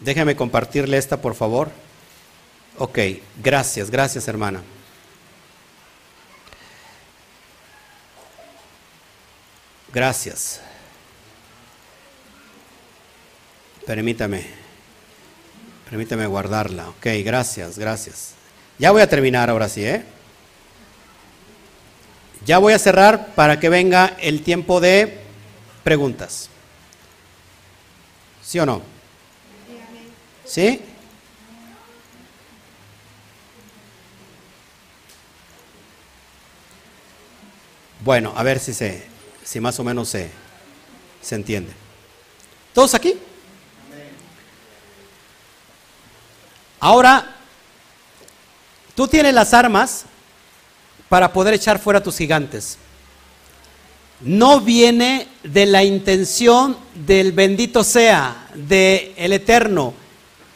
Déjame 0.00 0.36
compartirle 0.36 0.96
esta, 0.96 1.20
por 1.20 1.34
favor. 1.34 1.70
Ok, 2.78 2.98
gracias, 3.42 3.90
gracias 3.90 4.28
hermana. 4.28 4.62
Gracias. 9.92 10.60
Permítame. 13.86 14.46
Permítame 15.88 16.26
guardarla. 16.26 16.90
Ok, 16.90 17.06
gracias, 17.24 17.78
gracias. 17.78 18.34
Ya 18.78 18.90
voy 18.90 19.02
a 19.02 19.08
terminar 19.08 19.50
ahora 19.50 19.68
sí, 19.68 19.84
¿eh? 19.84 20.04
Ya 22.44 22.58
voy 22.58 22.74
a 22.74 22.78
cerrar 22.78 23.34
para 23.34 23.58
que 23.58 23.68
venga 23.68 24.14
el 24.20 24.42
tiempo 24.42 24.80
de 24.80 25.18
preguntas. 25.82 26.50
¿Sí 28.42 28.58
o 28.60 28.66
no? 28.66 28.97
¿Sí? 30.48 30.80
Bueno, 38.00 38.32
a 38.34 38.42
ver 38.42 38.58
si 38.58 38.72
se, 38.72 39.06
si 39.44 39.60
más 39.60 39.78
o 39.78 39.84
menos 39.84 40.08
se, 40.08 40.30
se 41.20 41.34
entiende. 41.34 41.70
¿Todos 42.72 42.94
aquí? 42.94 43.14
Ahora, 46.80 47.36
tú 48.94 49.06
tienes 49.06 49.34
las 49.34 49.52
armas 49.52 50.04
para 51.10 51.30
poder 51.30 51.52
echar 51.52 51.78
fuera 51.78 51.98
a 51.98 52.02
tus 52.02 52.16
gigantes. 52.16 52.78
No 54.20 54.60
viene 54.62 55.28
de 55.42 55.66
la 55.66 55.84
intención 55.84 56.78
del 56.94 57.32
bendito 57.32 57.84
sea, 57.84 58.48
del 58.54 59.12
el 59.16 59.34
eterno. 59.34 60.07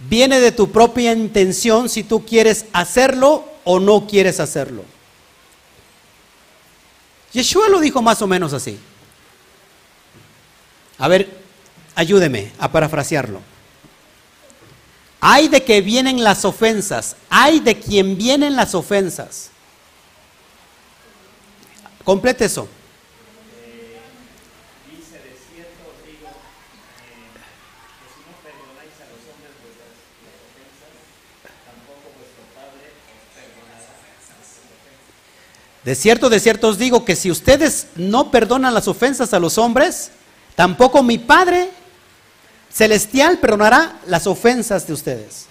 Viene 0.08 0.40
de 0.40 0.52
tu 0.52 0.70
propia 0.70 1.12
intención 1.12 1.88
si 1.88 2.02
tú 2.02 2.24
quieres 2.24 2.66
hacerlo 2.72 3.44
o 3.64 3.78
no 3.78 4.06
quieres 4.06 4.40
hacerlo. 4.40 4.84
Yeshua 7.32 7.68
lo 7.68 7.80
dijo 7.80 8.02
más 8.02 8.20
o 8.20 8.26
menos 8.26 8.52
así. 8.52 8.78
A 10.98 11.08
ver, 11.08 11.40
ayúdeme 11.94 12.52
a 12.58 12.70
parafrasearlo. 12.70 13.40
Hay 15.20 15.48
de 15.48 15.62
que 15.62 15.80
vienen 15.80 16.24
las 16.24 16.44
ofensas, 16.44 17.16
hay 17.30 17.60
de 17.60 17.78
quien 17.78 18.18
vienen 18.18 18.56
las 18.56 18.74
ofensas. 18.74 19.50
Complete 22.04 22.44
eso. 22.46 22.68
De 35.84 35.94
cierto, 35.94 36.28
de 36.28 36.38
cierto 36.38 36.68
os 36.68 36.78
digo 36.78 37.04
que 37.04 37.16
si 37.16 37.30
ustedes 37.30 37.88
no 37.96 38.30
perdonan 38.30 38.74
las 38.74 38.86
ofensas 38.86 39.34
a 39.34 39.40
los 39.40 39.58
hombres, 39.58 40.12
tampoco 40.54 41.02
mi 41.02 41.18
Padre 41.18 41.70
celestial 42.72 43.38
perdonará 43.38 44.00
las 44.06 44.26
ofensas 44.26 44.86
de 44.86 44.92
ustedes. 44.92 45.46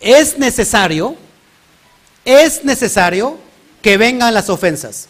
Es 0.00 0.38
necesario, 0.38 1.16
es 2.24 2.64
necesario 2.64 3.38
que 3.82 3.96
vengan 3.96 4.32
las 4.32 4.48
ofensas. 4.48 5.08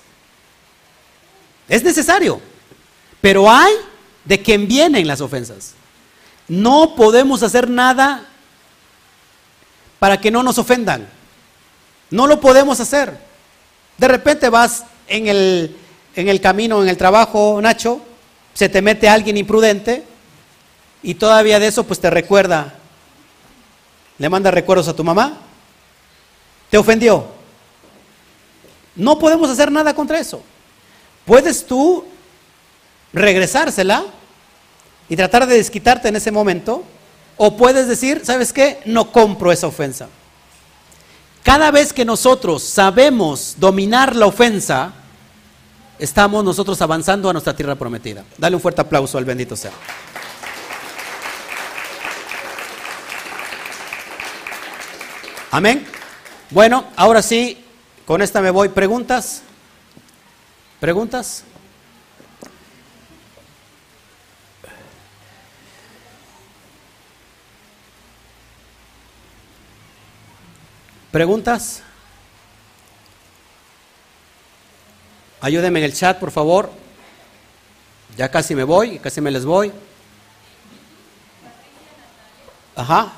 Es 1.68 1.83
necesario. 1.85 2.41
Pero 3.20 3.51
hay 3.51 3.73
de 4.25 4.43
quien 4.43 4.66
vienen 4.66 5.07
las 5.07 5.20
ofensas. 5.20 5.75
No 6.49 6.95
podemos 6.97 7.43
hacer 7.43 7.70
nada 7.70 8.27
para 9.99 10.20
que 10.20 10.31
no 10.31 10.43
nos 10.43 10.59
ofendan. 10.59 11.09
No 12.12 12.26
lo 12.26 12.40
podemos 12.40 12.78
hacer. 12.78 13.18
De 13.96 14.06
repente 14.06 14.50
vas 14.50 14.84
en 15.08 15.28
el, 15.28 15.76
en 16.14 16.28
el 16.28 16.42
camino, 16.42 16.82
en 16.82 16.88
el 16.88 16.98
trabajo, 16.98 17.58
Nacho, 17.62 18.02
se 18.52 18.68
te 18.68 18.82
mete 18.82 19.08
alguien 19.08 19.38
imprudente 19.38 20.04
y 21.02 21.14
todavía 21.14 21.58
de 21.58 21.68
eso 21.68 21.84
pues 21.84 22.00
te 22.00 22.10
recuerda, 22.10 22.74
le 24.18 24.28
manda 24.28 24.50
recuerdos 24.50 24.88
a 24.88 24.94
tu 24.94 25.02
mamá, 25.02 25.38
te 26.68 26.76
ofendió. 26.76 27.26
No 28.94 29.18
podemos 29.18 29.48
hacer 29.48 29.72
nada 29.72 29.94
contra 29.94 30.20
eso. 30.20 30.42
Puedes 31.24 31.66
tú 31.66 32.04
regresársela 33.14 34.04
y 35.08 35.16
tratar 35.16 35.46
de 35.46 35.56
desquitarte 35.56 36.08
en 36.08 36.16
ese 36.16 36.30
momento, 36.30 36.84
o 37.38 37.56
puedes 37.56 37.88
decir, 37.88 38.20
¿sabes 38.22 38.52
qué? 38.52 38.80
No 38.84 39.10
compro 39.10 39.50
esa 39.50 39.66
ofensa. 39.66 40.08
Cada 41.43 41.70
vez 41.70 41.93
que 41.93 42.05
nosotros 42.05 42.62
sabemos 42.62 43.57
dominar 43.59 44.14
la 44.14 44.26
ofensa, 44.26 44.93
estamos 45.99 46.45
nosotros 46.45 46.80
avanzando 46.80 47.28
a 47.28 47.32
nuestra 47.32 47.55
tierra 47.55 47.74
prometida. 47.74 48.24
Dale 48.38 48.57
un 48.57 48.62
fuerte 48.62 48.80
aplauso 48.80 49.18
al 49.18 49.24
bendito 49.24 49.57
sea. 49.57 49.72
Amén. 55.51 55.86
Bueno, 56.51 56.84
ahora 56.97 57.20
sí, 57.22 57.62
con 58.07 58.22
esta 58.22 58.40
me 58.40 58.51
voy. 58.51 58.68
¿Preguntas? 58.68 59.43
¿Preguntas? 60.80 61.45
¿Preguntas? 71.12 71.82
Ayúdenme 75.42 75.80
en 75.80 75.84
el 75.84 75.92
chat, 75.92 76.18
por 76.18 76.30
favor. 76.30 76.70
Ya 78.16 78.30
casi 78.30 78.54
me 78.54 78.64
voy, 78.64 78.98
casi 78.98 79.20
me 79.20 79.30
les 79.30 79.44
voy. 79.44 79.70
Ajá. 82.74 83.12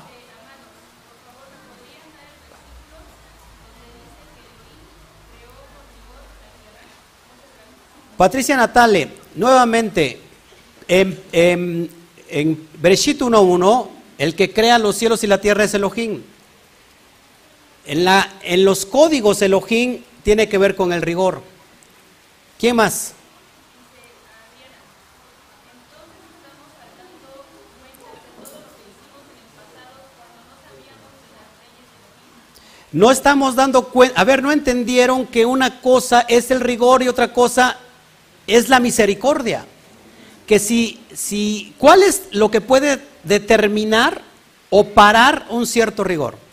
Patricia 8.17 8.57
Natale, 8.57 9.09
nuevamente, 9.35 10.19
en, 10.89 11.17
en, 11.31 11.89
en 12.27 12.69
Bereshit 12.77 13.21
1.1, 13.21 13.87
el 14.17 14.35
que 14.35 14.51
crea 14.51 14.79
los 14.79 14.97
cielos 14.97 15.23
y 15.23 15.27
la 15.27 15.39
tierra 15.39 15.63
es 15.63 15.73
Elohim. 15.73 16.34
En, 17.85 18.03
la, 18.03 18.33
en 18.41 18.65
los 18.65 18.85
códigos 18.85 19.41
Elohim 19.41 20.01
tiene 20.23 20.49
que 20.49 20.57
ver 20.57 20.75
con 20.75 20.91
el 20.91 21.01
rigor. 21.01 21.41
¿Quién 22.57 22.75
más? 22.75 23.13
No 32.95 33.11
estamos 33.11 33.55
dando 33.55 33.89
cuenta, 33.89 34.21
a 34.21 34.23
ver, 34.23 34.41
no 34.41 34.53
entendieron 34.53 35.27
que 35.27 35.45
una 35.45 35.81
cosa 35.81 36.21
es 36.29 36.49
el 36.49 36.61
rigor 36.61 37.03
y 37.03 37.09
otra 37.09 37.33
cosa 37.33 37.77
es 38.47 38.69
la 38.69 38.79
misericordia. 38.79 39.65
Que 40.47 40.59
si, 40.59 41.03
si, 41.13 41.73
¿cuál 41.77 42.03
es 42.03 42.29
lo 42.31 42.49
que 42.49 42.61
puede 42.61 43.01
determinar 43.25 44.21
o 44.69 44.85
parar 44.85 45.45
un 45.49 45.67
cierto 45.67 46.05
rigor? 46.05 46.44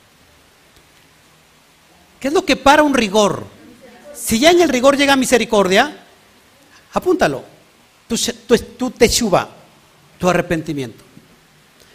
¿Qué 2.22 2.28
es 2.28 2.34
lo 2.34 2.44
que 2.44 2.54
para 2.54 2.84
un 2.84 2.94
rigor? 2.94 3.44
Si 4.14 4.38
ya 4.38 4.52
en 4.52 4.60
el 4.60 4.68
rigor 4.68 4.96
llega 4.96 5.16
misericordia, 5.16 6.04
apúntalo. 6.92 7.42
Tu, 8.06 8.16
tu, 8.46 8.56
tu 8.56 8.92
tu 10.20 10.28
arrepentimiento. 10.28 11.02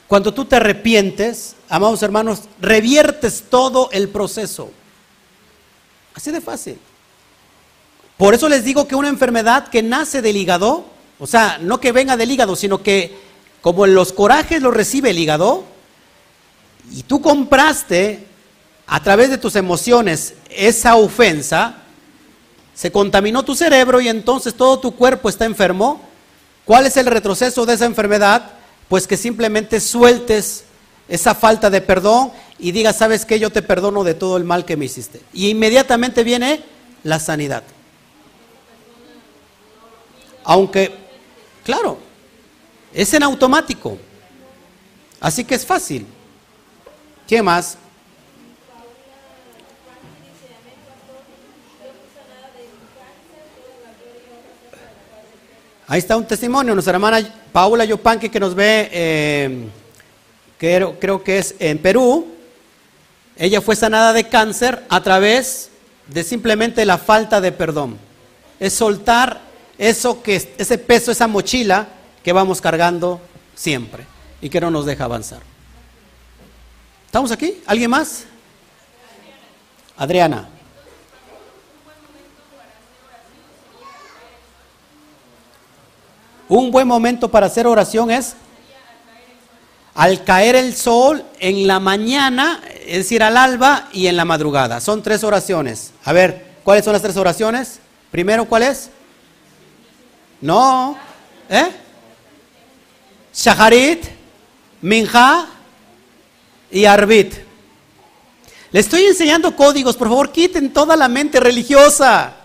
Cuando 0.05 0.33
tú 0.33 0.43
te 0.43 0.57
arrepientes, 0.57 1.55
amados 1.69 2.03
hermanos, 2.03 2.41
reviertes 2.59 3.45
todo 3.49 3.87
el 3.93 4.09
proceso. 4.09 4.69
Así 6.13 6.29
de 6.31 6.41
fácil. 6.41 6.77
Por 8.17 8.33
eso 8.33 8.49
les 8.49 8.65
digo 8.65 8.85
que 8.85 8.95
una 8.95 9.07
enfermedad 9.07 9.69
que 9.69 9.81
nace 9.81 10.21
del 10.21 10.35
hígado, 10.35 10.87
o 11.19 11.27
sea, 11.27 11.57
no 11.61 11.79
que 11.79 11.93
venga 11.93 12.17
del 12.17 12.31
hígado, 12.31 12.57
sino 12.57 12.83
que 12.83 13.17
como 13.61 13.87
los 13.87 14.11
corajes 14.11 14.61
los 14.61 14.73
recibe 14.73 15.11
el 15.11 15.19
hígado, 15.19 15.63
y 16.91 17.03
tú 17.03 17.21
compraste 17.21 18.27
a 18.87 19.03
través 19.03 19.29
de 19.29 19.37
tus 19.37 19.55
emociones 19.57 20.33
esa 20.49 20.95
ofensa, 20.95 21.75
se 22.73 22.91
contaminó 22.91 23.43
tu 23.43 23.53
cerebro 23.53 23.99
y 23.99 24.07
entonces 24.07 24.53
todo 24.53 24.79
tu 24.79 24.95
cuerpo 24.95 25.27
está 25.27 25.45
enfermo. 25.45 26.01
¿Cuál 26.63 26.85
es 26.85 26.95
el 26.95 27.05
retroceso 27.05 27.65
de 27.65 27.73
esa 27.73 27.85
enfermedad? 27.85 28.51
Pues 28.87 29.05
que 29.05 29.17
simplemente 29.17 29.81
sueltes 29.81 30.63
esa 31.09 31.35
falta 31.35 31.69
de 31.69 31.81
perdón 31.81 32.31
y 32.59 32.71
digas, 32.71 32.97
¿sabes 32.97 33.25
qué? 33.25 33.39
Yo 33.39 33.49
te 33.49 33.61
perdono 33.61 34.03
de 34.03 34.13
todo 34.13 34.37
el 34.37 34.45
mal 34.45 34.63
que 34.63 34.77
me 34.77 34.85
hiciste. 34.85 35.21
Y 35.33 35.49
inmediatamente 35.49 36.23
viene 36.23 36.61
la 37.03 37.19
sanidad. 37.19 37.63
Aunque, 40.43 40.95
claro, 41.65 41.97
es 42.93 43.13
en 43.13 43.23
automático. 43.23 43.97
Así 45.19 45.43
que 45.43 45.55
es 45.55 45.65
fácil. 45.65 46.05
¿Qué 47.27 47.41
más? 47.41 47.77
Ahí 55.89 55.99
está 55.99 56.17
un 56.17 56.27
testimonio, 56.27 56.73
nuestra 56.73 56.95
hermana 56.95 57.21
Paula 57.53 57.85
Yopanque 57.85 58.29
que 58.29 58.41
nos 58.41 58.53
ve, 58.53 58.89
eh, 58.91 59.67
creo, 60.57 60.99
creo 60.99 61.23
que 61.23 61.37
es 61.37 61.55
en 61.59 61.77
Perú. 61.77 62.27
Ella 63.37 63.61
fue 63.61 63.73
sanada 63.73 64.11
de 64.11 64.27
cáncer 64.27 64.83
a 64.89 65.01
través 65.01 65.69
de 66.07 66.25
simplemente 66.25 66.85
la 66.85 66.97
falta 66.97 67.39
de 67.39 67.53
perdón. 67.53 67.97
Es 68.59 68.73
soltar 68.73 69.39
eso 69.77 70.21
que 70.21 70.53
ese 70.57 70.77
peso, 70.77 71.09
esa 71.09 71.27
mochila 71.27 71.87
que 72.21 72.33
vamos 72.33 72.59
cargando 72.59 73.21
siempre 73.55 74.05
y 74.41 74.49
que 74.49 74.59
no 74.59 74.69
nos 74.69 74.85
deja 74.85 75.05
avanzar. 75.05 75.39
¿Estamos 77.05 77.31
aquí? 77.31 77.61
¿Alguien 77.65 77.91
más? 77.91 78.25
Adriana. 79.95 80.49
Un 86.49 86.71
buen 86.71 86.87
momento 86.87 87.29
para 87.29 87.47
hacer 87.47 87.67
oración 87.67 88.09
es 88.11 88.35
al 89.93 90.23
caer 90.23 90.55
el 90.55 90.75
sol 90.75 91.25
en 91.39 91.65
la 91.65 91.79
mañana, 91.79 92.61
es 92.85 92.97
decir, 92.97 93.23
al 93.23 93.35
alba 93.35 93.89
y 93.91 94.07
en 94.07 94.15
la 94.15 94.25
madrugada. 94.25 94.79
Son 94.79 95.01
tres 95.01 95.23
oraciones. 95.23 95.91
A 96.05 96.13
ver, 96.13 96.53
¿cuáles 96.63 96.85
son 96.85 96.93
las 96.93 97.01
tres 97.01 97.17
oraciones? 97.17 97.79
Primero, 98.11 98.45
¿cuál 98.45 98.63
es? 98.63 98.91
No. 100.39 100.95
¿Eh? 101.49 101.69
Shaharit, 103.33 104.05
Minja 104.81 105.47
y 106.71 106.85
Arbit. 106.85 107.33
Le 108.71 108.79
estoy 108.79 109.03
enseñando 109.03 109.55
códigos, 109.55 109.95
por 109.97 110.09
favor, 110.09 110.31
quiten 110.31 110.71
toda 110.71 110.95
la 110.95 111.07
mente 111.07 111.39
religiosa. 111.39 112.36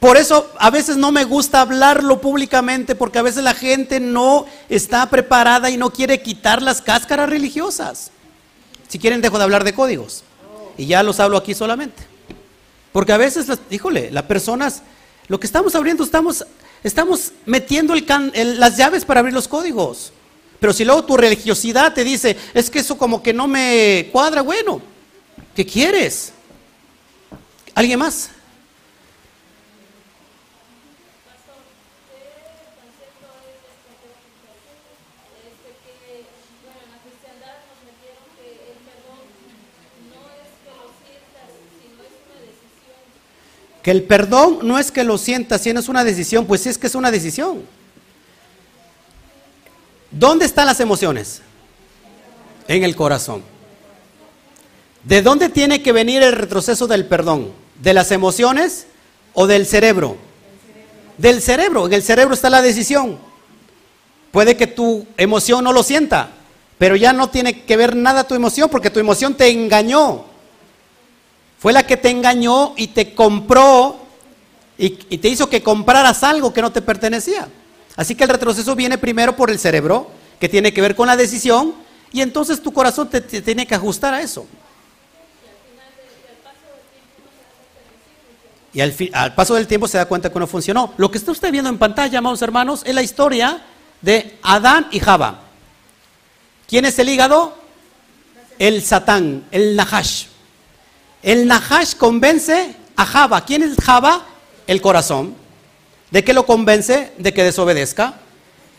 Por 0.00 0.16
eso 0.16 0.52
a 0.58 0.70
veces 0.70 0.96
no 0.96 1.10
me 1.10 1.24
gusta 1.24 1.60
hablarlo 1.60 2.20
públicamente 2.20 2.94
porque 2.94 3.18
a 3.18 3.22
veces 3.22 3.42
la 3.42 3.54
gente 3.54 3.98
no 3.98 4.46
está 4.68 5.10
preparada 5.10 5.70
y 5.70 5.76
no 5.76 5.90
quiere 5.90 6.22
quitar 6.22 6.62
las 6.62 6.80
cáscaras 6.80 7.28
religiosas. 7.28 8.12
Si 8.86 8.98
quieren 8.98 9.20
dejo 9.20 9.38
de 9.38 9.44
hablar 9.44 9.64
de 9.64 9.74
códigos 9.74 10.22
y 10.76 10.86
ya 10.86 11.02
los 11.02 11.18
hablo 11.18 11.36
aquí 11.36 11.52
solamente. 11.52 12.04
Porque 12.92 13.12
a 13.12 13.16
veces, 13.16 13.48
las, 13.48 13.58
híjole, 13.70 14.10
las 14.12 14.22
personas, 14.24 14.82
lo 15.26 15.40
que 15.40 15.46
estamos 15.46 15.74
abriendo, 15.74 16.04
estamos, 16.04 16.46
estamos 16.84 17.32
metiendo 17.44 17.94
las 17.94 18.76
llaves 18.76 19.04
para 19.04 19.20
abrir 19.20 19.34
los 19.34 19.48
códigos. 19.48 20.12
Pero 20.60 20.72
si 20.72 20.84
luego 20.84 21.04
tu 21.04 21.16
religiosidad 21.16 21.92
te 21.92 22.04
dice, 22.04 22.36
es 22.54 22.70
que 22.70 22.78
eso 22.78 22.96
como 22.96 23.22
que 23.22 23.32
no 23.32 23.48
me 23.48 24.08
cuadra, 24.12 24.42
bueno, 24.42 24.80
¿qué 25.54 25.66
quieres? 25.66 26.32
¿Alguien 27.74 27.98
más? 27.98 28.30
Que 43.88 43.92
el 43.92 44.02
perdón 44.02 44.58
no 44.64 44.78
es 44.78 44.92
que 44.92 45.02
lo 45.02 45.16
sientas, 45.16 45.62
sino 45.62 45.80
es 45.80 45.88
una 45.88 46.04
decisión, 46.04 46.44
pues 46.44 46.60
sí 46.60 46.68
es 46.68 46.76
que 46.76 46.88
es 46.88 46.94
una 46.94 47.10
decisión. 47.10 47.62
¿Dónde 50.10 50.44
están 50.44 50.66
las 50.66 50.80
emociones? 50.80 51.40
En 52.66 52.84
el 52.84 52.94
corazón. 52.94 53.42
¿De 55.04 55.22
dónde 55.22 55.48
tiene 55.48 55.82
que 55.82 55.92
venir 55.92 56.22
el 56.22 56.32
retroceso 56.32 56.86
del 56.86 57.06
perdón? 57.06 57.50
¿De 57.82 57.94
las 57.94 58.12
emociones 58.12 58.88
o 59.32 59.46
del 59.46 59.64
cerebro? 59.64 60.18
Del 61.16 61.40
cerebro. 61.40 61.86
En 61.86 61.94
el 61.94 62.02
cerebro 62.02 62.34
está 62.34 62.50
la 62.50 62.60
decisión. 62.60 63.18
Puede 64.32 64.58
que 64.58 64.66
tu 64.66 65.06
emoción 65.16 65.64
no 65.64 65.72
lo 65.72 65.82
sienta, 65.82 66.28
pero 66.76 66.94
ya 66.94 67.14
no 67.14 67.30
tiene 67.30 67.62
que 67.62 67.76
ver 67.78 67.96
nada 67.96 68.24
tu 68.24 68.34
emoción 68.34 68.68
porque 68.68 68.90
tu 68.90 69.00
emoción 69.00 69.34
te 69.34 69.48
engañó. 69.48 70.26
Fue 71.58 71.72
la 71.72 71.86
que 71.86 71.96
te 71.96 72.10
engañó 72.10 72.74
y 72.76 72.88
te 72.88 73.14
compró 73.14 74.00
y, 74.78 74.90
te 74.90 75.28
hizo 75.28 75.50
que 75.50 75.62
compraras 75.62 76.22
algo 76.22 76.52
que 76.52 76.62
no 76.62 76.70
te 76.70 76.80
pertenecía. 76.80 77.48
Así 77.96 78.14
que 78.14 78.22
el 78.22 78.30
retroceso 78.30 78.76
viene 78.76 78.96
primero 78.96 79.34
por 79.34 79.50
el 79.50 79.58
cerebro, 79.58 80.08
que 80.38 80.48
tiene 80.48 80.72
que 80.72 80.80
ver 80.80 80.94
con 80.94 81.08
la 81.08 81.16
decisión, 81.16 81.74
y 82.12 82.20
entonces 82.20 82.62
tu 82.62 82.72
corazón 82.72 83.10
te, 83.10 83.20
tiene 83.20 83.66
que 83.66 83.74
ajustar 83.74 84.14
a 84.14 84.22
eso. 84.22 84.46
Y 88.72 88.80
al, 88.80 88.94
al, 89.12 89.34
paso 89.34 89.54
del 89.56 89.66
tiempo 89.66 89.88
se 89.88 89.98
da 89.98 90.06
cuenta 90.06 90.32
que 90.32 90.38
no 90.38 90.46
funcionó. 90.46 90.94
Lo 90.96 91.10
que 91.10 91.18
está 91.18 91.32
usted 91.32 91.50
viendo 91.50 91.70
en 91.70 91.78
pantalla, 91.78 92.20
amados 92.20 92.40
hermanos, 92.42 92.82
es 92.84 92.94
la 92.94 93.02
historia 93.02 93.60
de 94.00 94.38
Adán 94.42 94.86
y 94.92 95.00
Java. 95.00 95.40
¿Quién 96.68 96.84
es 96.84 96.96
el 97.00 97.08
hígado? 97.08 97.56
El 98.60 98.84
Satán, 98.84 99.44
el 99.50 99.74
Nahash. 99.74 100.26
El 101.22 101.46
Nahash 101.46 101.94
convence 101.94 102.76
a 102.96 103.04
Java. 103.04 103.44
¿Quién 103.44 103.62
es 103.62 103.76
Java? 103.76 104.24
El 104.66 104.80
corazón. 104.80 105.34
¿De 106.10 106.24
qué 106.24 106.32
lo 106.32 106.46
convence? 106.46 107.12
De 107.18 107.34
que 107.34 107.42
desobedezca. 107.44 108.14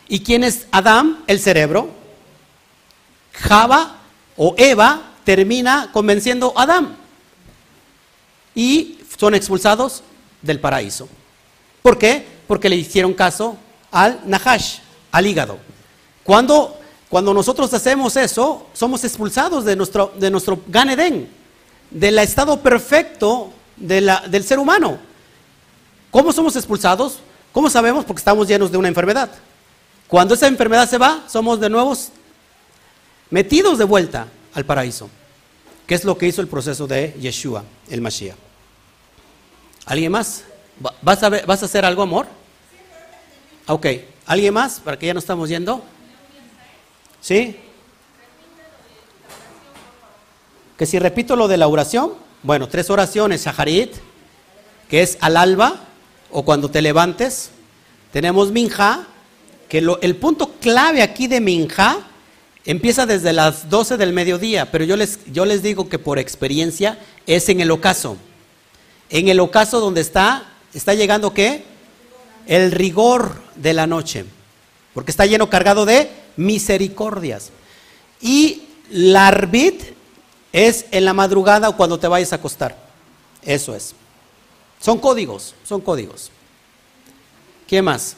¿Y 0.08 0.20
quién 0.20 0.44
es 0.44 0.66
Adán? 0.72 1.22
El 1.26 1.40
cerebro. 1.40 1.90
Java 3.32 3.96
o 4.36 4.54
Eva 4.58 5.12
termina 5.24 5.90
convenciendo 5.92 6.52
a 6.56 6.62
Adán. 6.62 6.96
Y 8.54 8.98
son 9.18 9.34
expulsados 9.34 10.02
del 10.42 10.60
paraíso. 10.60 11.08
¿Por 11.82 11.98
qué? 11.98 12.26
Porque 12.46 12.68
le 12.68 12.76
hicieron 12.76 13.14
caso 13.14 13.56
al 13.90 14.20
Nahash, 14.26 14.78
al 15.12 15.26
hígado. 15.26 15.58
Cuando, 16.24 16.78
cuando 17.08 17.32
nosotros 17.32 17.72
hacemos 17.72 18.16
eso, 18.16 18.68
somos 18.72 19.04
expulsados 19.04 19.64
de 19.64 19.76
nuestro, 19.76 20.12
de 20.18 20.30
nuestro 20.30 20.60
Gan 20.66 20.88
del 21.90 22.18
estado 22.18 22.60
perfecto 22.60 23.52
del 23.76 24.44
ser 24.44 24.58
humano. 24.58 24.98
¿Cómo 26.10 26.32
somos 26.32 26.56
expulsados? 26.56 27.18
¿Cómo 27.52 27.70
sabemos? 27.70 28.04
Porque 28.04 28.20
estamos 28.20 28.46
llenos 28.46 28.70
de 28.70 28.78
una 28.78 28.88
enfermedad. 28.88 29.30
Cuando 30.08 30.34
esa 30.34 30.46
enfermedad 30.46 30.88
se 30.88 30.98
va, 30.98 31.24
somos 31.28 31.60
de 31.60 31.70
nuevo 31.70 31.96
metidos 33.30 33.78
de 33.78 33.84
vuelta 33.84 34.26
al 34.54 34.64
paraíso. 34.64 35.08
¿Qué 35.86 35.94
es 35.94 36.04
lo 36.04 36.16
que 36.16 36.26
hizo 36.26 36.40
el 36.40 36.48
proceso 36.48 36.86
de 36.86 37.16
Yeshua, 37.20 37.64
el 37.88 38.00
Mashiach? 38.00 38.36
¿Alguien 39.86 40.12
más? 40.12 40.44
¿Vas 41.02 41.22
a, 41.22 41.28
¿Vas 41.30 41.62
a 41.62 41.66
hacer 41.66 41.84
algo, 41.84 42.02
amor? 42.02 42.26
Ok. 43.66 43.86
¿Alguien 44.26 44.54
más? 44.54 44.80
Para 44.80 44.98
que 44.98 45.06
ya 45.06 45.14
no 45.14 45.18
estamos 45.18 45.48
yendo. 45.48 45.82
¿Sí? 47.20 47.56
Que 50.80 50.86
si 50.86 50.98
repito 50.98 51.36
lo 51.36 51.46
de 51.46 51.58
la 51.58 51.68
oración, 51.68 52.14
bueno, 52.42 52.66
tres 52.66 52.88
oraciones, 52.88 53.44
Shaharit, 53.44 53.92
que 54.88 55.02
es 55.02 55.18
al 55.20 55.36
alba 55.36 55.78
o 56.30 56.42
cuando 56.42 56.70
te 56.70 56.80
levantes. 56.80 57.50
Tenemos 58.14 58.50
Minja, 58.50 59.06
que 59.68 59.84
el 60.00 60.16
punto 60.16 60.54
clave 60.58 61.02
aquí 61.02 61.26
de 61.26 61.42
Minja 61.42 61.98
empieza 62.64 63.04
desde 63.04 63.34
las 63.34 63.68
12 63.68 63.98
del 63.98 64.14
mediodía, 64.14 64.70
pero 64.70 64.86
yo 64.86 64.96
les, 64.96 65.18
yo 65.30 65.44
les 65.44 65.62
digo 65.62 65.90
que 65.90 65.98
por 65.98 66.18
experiencia 66.18 66.98
es 67.26 67.50
en 67.50 67.60
el 67.60 67.70
ocaso. 67.72 68.16
En 69.10 69.28
el 69.28 69.38
ocaso 69.38 69.80
donde 69.80 70.00
está, 70.00 70.50
está 70.72 70.94
llegando 70.94 71.34
qué? 71.34 71.62
El 72.46 72.72
rigor 72.72 73.34
de 73.54 73.74
la 73.74 73.86
noche, 73.86 74.24
porque 74.94 75.10
está 75.10 75.26
lleno 75.26 75.50
cargado 75.50 75.84
de 75.84 76.10
misericordias. 76.38 77.50
Y 78.22 78.62
la 78.88 79.30
es 80.52 80.86
en 80.90 81.04
la 81.04 81.12
madrugada 81.12 81.68
o 81.68 81.76
cuando 81.76 81.98
te 81.98 82.08
vayas 82.08 82.32
a 82.32 82.36
acostar. 82.36 82.76
Eso 83.42 83.74
es. 83.74 83.94
Son 84.80 84.98
códigos, 84.98 85.54
son 85.64 85.80
códigos. 85.80 86.30
¿Qué 87.66 87.82
más? 87.82 88.16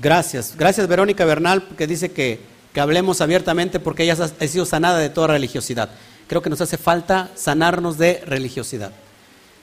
Gracias, 0.00 0.56
gracias 0.56 0.88
Verónica 0.88 1.24
Bernal 1.24 1.68
que 1.78 1.86
dice 1.86 2.10
que, 2.10 2.40
que 2.74 2.80
hablemos 2.80 3.20
abiertamente 3.20 3.78
porque 3.78 4.02
ella 4.02 4.16
ha 4.18 4.48
sido 4.48 4.66
sanada 4.66 4.98
de 4.98 5.10
toda 5.10 5.28
religiosidad. 5.28 5.90
Creo 6.26 6.42
que 6.42 6.50
nos 6.50 6.60
hace 6.60 6.76
falta 6.76 7.30
sanarnos 7.36 7.98
de 7.98 8.20
religiosidad. 8.26 8.90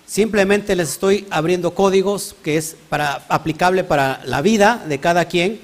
Simplemente 0.09 0.75
les 0.75 0.89
estoy 0.89 1.27
abriendo 1.29 1.75
códigos 1.75 2.35
que 2.43 2.57
es 2.57 2.75
para, 2.89 3.27
aplicable 3.29 3.83
para 3.83 4.23
la 4.25 4.41
vida 4.41 4.83
de 4.87 4.99
cada 4.99 5.25
quien. 5.25 5.61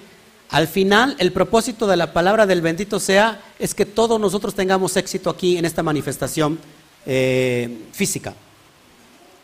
Al 0.52 0.68
final, 0.68 1.16
el 1.18 1.32
propósito 1.32 1.88
de 1.88 1.98
la 1.98 2.14
palabra 2.14 2.46
del 2.46 2.62
bendito 2.62 3.00
sea 3.00 3.42
es 3.58 3.74
que 3.74 3.88
todos 3.88 4.20
nosotros 4.20 4.54
tengamos 4.54 4.98
éxito 4.98 5.32
aquí 5.32 5.58
en 5.58 5.66
esta 5.66 5.82
manifestación 5.82 6.60
eh, 7.08 7.86
física. 7.92 8.36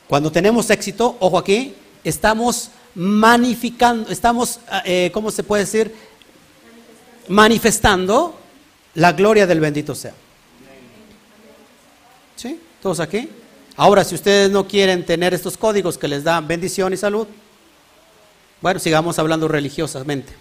Cuando 0.07 0.31
tenemos 0.31 0.69
éxito, 0.69 1.17
ojo 1.19 1.39
aquí, 1.39 1.73
estamos 2.03 2.69
magnificando, 2.93 4.07
estamos, 4.11 4.59
eh, 4.85 5.09
¿cómo 5.11 5.31
se 5.31 5.41
puede 5.41 5.63
decir? 5.63 5.95
Manifestando 7.27 8.35
la 8.93 9.13
gloria 9.13 9.47
del 9.47 9.61
bendito 9.61 9.95
sea. 9.95 10.13
¿Sí? 12.35 12.59
¿Todos 12.83 12.99
aquí? 12.99 13.27
Ahora, 13.75 14.03
si 14.03 14.15
ustedes 14.15 14.51
no 14.51 14.67
quieren 14.67 15.05
tener 15.05 15.33
estos 15.33 15.57
códigos 15.57 15.97
que 15.97 16.07
les 16.07 16.23
dan 16.23 16.47
bendición 16.47 16.93
y 16.93 16.97
salud, 16.97 17.27
bueno, 18.61 18.79
sigamos 18.79 19.17
hablando 19.17 19.47
religiosamente. 19.47 20.33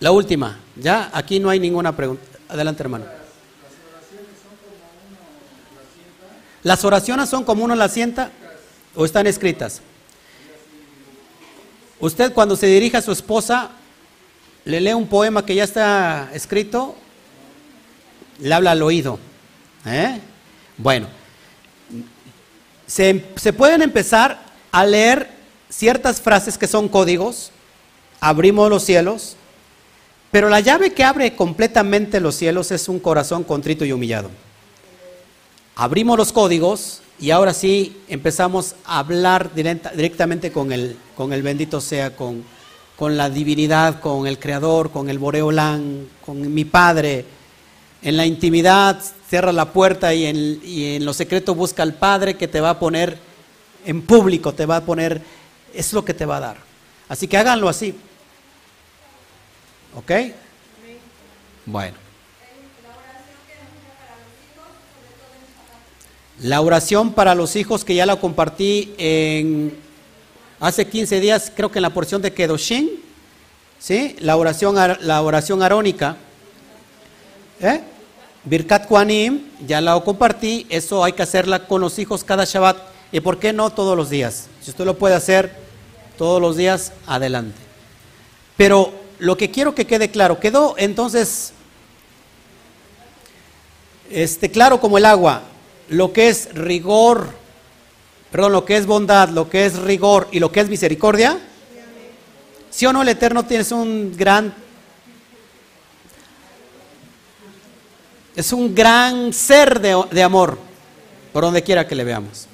La 0.00 0.10
última, 0.10 0.58
ya 0.76 1.10
aquí 1.12 1.40
no 1.40 1.48
hay 1.48 1.58
ninguna 1.58 1.96
pregunta. 1.96 2.24
Adelante, 2.48 2.82
hermano. 2.82 3.06
¿Las 6.62 6.84
oraciones 6.84 7.28
son 7.28 7.44
como 7.44 7.64
uno 7.64 7.74
las 7.74 7.92
sienta 7.92 8.30
o 8.94 9.04
están 9.04 9.26
escritas? 9.26 9.80
Usted 11.98 12.32
cuando 12.32 12.56
se 12.56 12.66
dirige 12.66 12.96
a 12.96 13.02
su 13.02 13.12
esposa, 13.12 13.70
le 14.64 14.80
lee 14.80 14.92
un 14.92 15.06
poema 15.06 15.46
que 15.46 15.54
ya 15.54 15.64
está 15.64 16.28
escrito, 16.34 16.94
le 18.40 18.52
habla 18.52 18.72
al 18.72 18.82
oído. 18.82 19.18
¿eh? 19.86 20.20
Bueno, 20.76 21.06
se, 22.86 23.52
pueden 23.52 23.82
empezar 23.82 24.40
a 24.70 24.84
leer 24.84 25.28
ciertas 25.68 26.20
frases 26.20 26.56
que 26.56 26.66
son 26.66 26.88
códigos, 26.88 27.50
abrimos 28.20 28.70
los 28.70 28.84
cielos, 28.84 29.36
pero 30.30 30.48
la 30.48 30.60
llave 30.60 30.92
que 30.92 31.04
abre 31.04 31.34
completamente 31.34 32.20
los 32.20 32.34
cielos 32.34 32.70
es 32.70 32.88
un 32.88 33.00
corazón 33.00 33.44
contrito 33.44 33.84
y 33.84 33.92
humillado. 33.92 34.30
Abrimos 35.74 36.16
los 36.16 36.32
códigos 36.32 37.02
y 37.18 37.30
ahora 37.30 37.54
sí 37.54 38.00
empezamos 38.08 38.74
a 38.84 38.98
hablar 38.98 39.52
directamente 39.54 40.52
con 40.52 40.72
el, 40.72 40.96
con 41.16 41.32
el 41.32 41.42
bendito 41.42 41.80
sea, 41.80 42.14
con, 42.16 42.44
con 42.96 43.16
la 43.16 43.30
divinidad, 43.30 44.00
con 44.00 44.26
el 44.26 44.38
Creador, 44.38 44.90
con 44.90 45.10
el 45.10 45.18
Boreolán, 45.18 46.08
con 46.24 46.52
mi 46.52 46.64
Padre. 46.64 47.24
En 48.02 48.16
la 48.16 48.26
intimidad 48.26 49.02
cierra 49.28 49.52
la 49.52 49.72
puerta 49.72 50.14
y 50.14 50.26
en, 50.26 51.04
lo 51.04 51.12
secreto 51.12 51.54
busca 51.54 51.82
al 51.82 51.94
Padre 51.94 52.36
que 52.36 52.48
te 52.48 52.60
va 52.60 52.70
a 52.70 52.78
poner 52.78 53.18
en 53.84 54.02
público, 54.02 54.52
te 54.52 54.66
va 54.66 54.76
a 54.76 54.84
poner, 54.84 55.22
es 55.74 55.92
lo 55.92 56.04
que 56.04 56.14
te 56.14 56.26
va 56.26 56.36
a 56.36 56.40
dar. 56.40 56.56
Así 57.08 57.26
que 57.26 57.36
háganlo 57.36 57.68
así. 57.68 57.94
¿Ok? 59.94 60.12
Bueno. 61.64 61.96
La 66.42 66.60
oración 66.60 67.14
para 67.14 67.34
los 67.34 67.56
hijos 67.56 67.84
que 67.84 67.94
ya 67.94 68.04
la 68.04 68.16
compartí 68.16 68.94
en 68.98 69.76
hace 70.60 70.86
15 70.86 71.20
días, 71.20 71.52
creo 71.54 71.70
que 71.70 71.78
en 71.78 71.82
la 71.82 71.94
porción 71.94 72.20
de 72.22 72.32
Kedoshin, 72.32 72.90
¿sí? 73.78 74.16
La 74.20 74.36
oración, 74.36 74.76
la 75.00 75.22
oración 75.22 75.62
arónica. 75.62 76.16
¿Eh? 77.60 77.80
Birkat 78.44 78.86
Kuanim, 78.86 79.42
ya 79.66 79.80
la 79.80 79.98
compartí, 80.00 80.66
eso 80.68 81.02
hay 81.02 81.12
que 81.12 81.22
hacerla 81.22 81.66
con 81.66 81.80
los 81.80 81.98
hijos 81.98 82.22
cada 82.22 82.44
Shabbat. 82.44 82.76
¿Y 83.12 83.20
por 83.20 83.38
qué 83.38 83.52
no 83.52 83.70
todos 83.70 83.96
los 83.96 84.10
días? 84.10 84.48
Si 84.60 84.70
usted 84.70 84.84
lo 84.84 84.98
puede 84.98 85.14
hacer 85.14 85.52
todos 86.16 86.40
los 86.40 86.56
días, 86.56 86.92
adelante. 87.06 87.58
Pero 88.56 88.92
lo 89.18 89.36
que 89.36 89.50
quiero 89.50 89.74
que 89.74 89.86
quede 89.86 90.10
claro, 90.10 90.38
quedó 90.38 90.74
entonces 90.78 91.52
este 94.10 94.50
claro 94.50 94.80
como 94.80 94.98
el 94.98 95.04
agua 95.04 95.42
lo 95.88 96.12
que 96.12 96.28
es 96.28 96.52
rigor, 96.54 97.28
perdón, 98.30 98.52
lo 98.52 98.64
que 98.64 98.76
es 98.76 98.86
bondad, 98.86 99.28
lo 99.28 99.48
que 99.48 99.66
es 99.66 99.78
rigor 99.78 100.28
y 100.32 100.40
lo 100.40 100.50
que 100.50 100.60
es 100.60 100.68
misericordia? 100.68 101.38
¿Sí 102.70 102.86
o 102.86 102.92
no 102.92 103.02
el 103.02 103.08
Eterno 103.08 103.44
tienes 103.44 103.72
un 103.72 104.14
gran... 104.16 104.54
Es 108.36 108.52
un 108.52 108.74
gran 108.74 109.32
ser 109.32 109.80
de, 109.80 110.00
de 110.12 110.22
amor, 110.22 110.58
por 111.32 111.42
donde 111.42 111.62
quiera 111.62 111.88
que 111.88 111.94
le 111.94 112.04
veamos. 112.04 112.46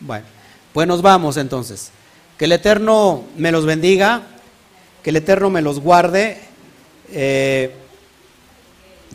Bueno, 0.00 0.24
pues 0.72 0.86
nos 0.86 1.02
vamos 1.02 1.36
entonces. 1.36 1.90
Que 2.38 2.44
el 2.44 2.52
Eterno 2.52 3.24
me 3.36 3.50
los 3.50 3.66
bendiga, 3.66 4.22
que 5.02 5.10
el 5.10 5.16
Eterno 5.16 5.50
me 5.50 5.60
los 5.60 5.80
guarde. 5.80 6.40
Eh, 7.10 7.74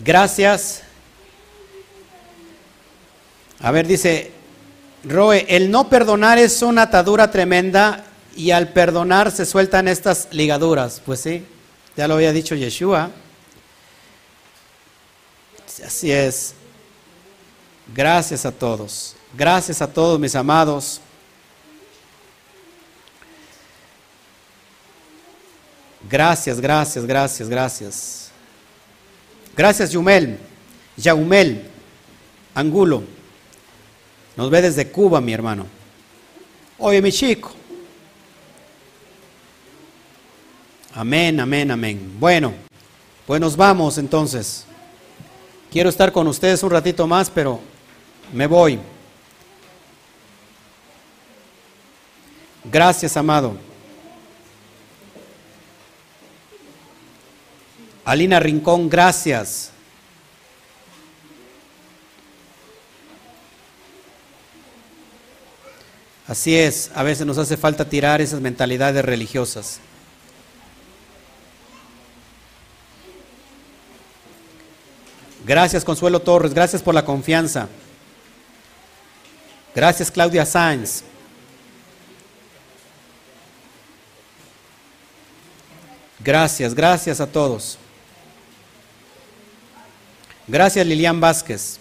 gracias. 0.04 0.84
A 3.62 3.72
ver, 3.72 3.88
dice 3.88 4.32
Roe, 5.06 5.46
el 5.48 5.72
no 5.72 5.88
perdonar 5.88 6.38
es 6.38 6.62
una 6.62 6.84
atadura 6.84 7.32
tremenda 7.32 8.04
y 8.36 8.52
al 8.52 8.70
perdonar 8.70 9.32
se 9.32 9.46
sueltan 9.46 9.88
estas 9.88 10.28
ligaduras. 10.32 11.02
Pues 11.06 11.22
sí, 11.22 11.46
ya 11.96 12.10
lo 12.10 12.16
había 12.16 12.34
dicho 12.34 12.56
Yeshua. 12.56 13.10
Así 15.86 16.12
es. 16.12 16.54
Gracias 17.94 18.46
a 18.46 18.52
todos. 18.52 19.16
Gracias 19.36 19.82
a 19.82 19.88
todos 19.88 20.20
mis 20.20 20.36
amados. 20.36 21.02
Gracias, 26.10 26.60
gracias, 26.60 27.06
gracias, 27.06 27.50
gracias. 27.50 28.32
Gracias, 29.56 29.92
Yumel. 29.92 30.38
Yaumel. 30.98 31.70
Angulo. 32.54 33.04
Nos 34.36 34.50
ve 34.50 34.62
desde 34.62 34.90
Cuba, 34.90 35.22
mi 35.22 35.34
hermano. 35.34 35.66
Oye, 36.78 37.02
mi 37.02 37.12
chico. 37.12 37.52
Amén, 40.94 41.40
amén, 41.40 41.72
amén. 41.72 42.16
Bueno, 42.20 42.54
pues 43.26 43.42
nos 43.42 43.56
vamos 43.56 43.98
entonces. 43.98 44.66
Quiero 45.74 45.90
estar 45.90 46.12
con 46.12 46.28
ustedes 46.28 46.62
un 46.62 46.70
ratito 46.70 47.08
más, 47.08 47.32
pero 47.32 47.60
me 48.32 48.46
voy. 48.46 48.80
Gracias, 52.64 53.18
amado. 53.18 53.58
Alina 58.06 58.40
Rincón, 58.40 58.88
gracias. 58.88 59.72
Así 66.28 66.56
es, 66.56 66.92
a 66.94 67.02
veces 67.02 67.26
nos 67.26 67.40
hace 67.40 67.58
falta 67.58 67.90
tirar 67.90 68.22
esas 68.22 68.42
mentalidades 68.42 69.04
religiosas. 69.04 69.80
Gracias 75.46 75.84
Consuelo 75.84 76.22
Torres, 76.22 76.54
gracias 76.54 76.82
por 76.82 76.96
la 76.96 77.04
confianza. 77.04 77.68
Gracias 79.76 80.10
Claudia 80.10 80.46
Sáenz. 80.46 81.04
Gracias, 86.20 86.74
gracias 86.74 87.20
a 87.20 87.28
todos. 87.28 87.78
Gracias 90.48 90.86
Lilian 90.86 91.20
Vázquez. 91.20 91.80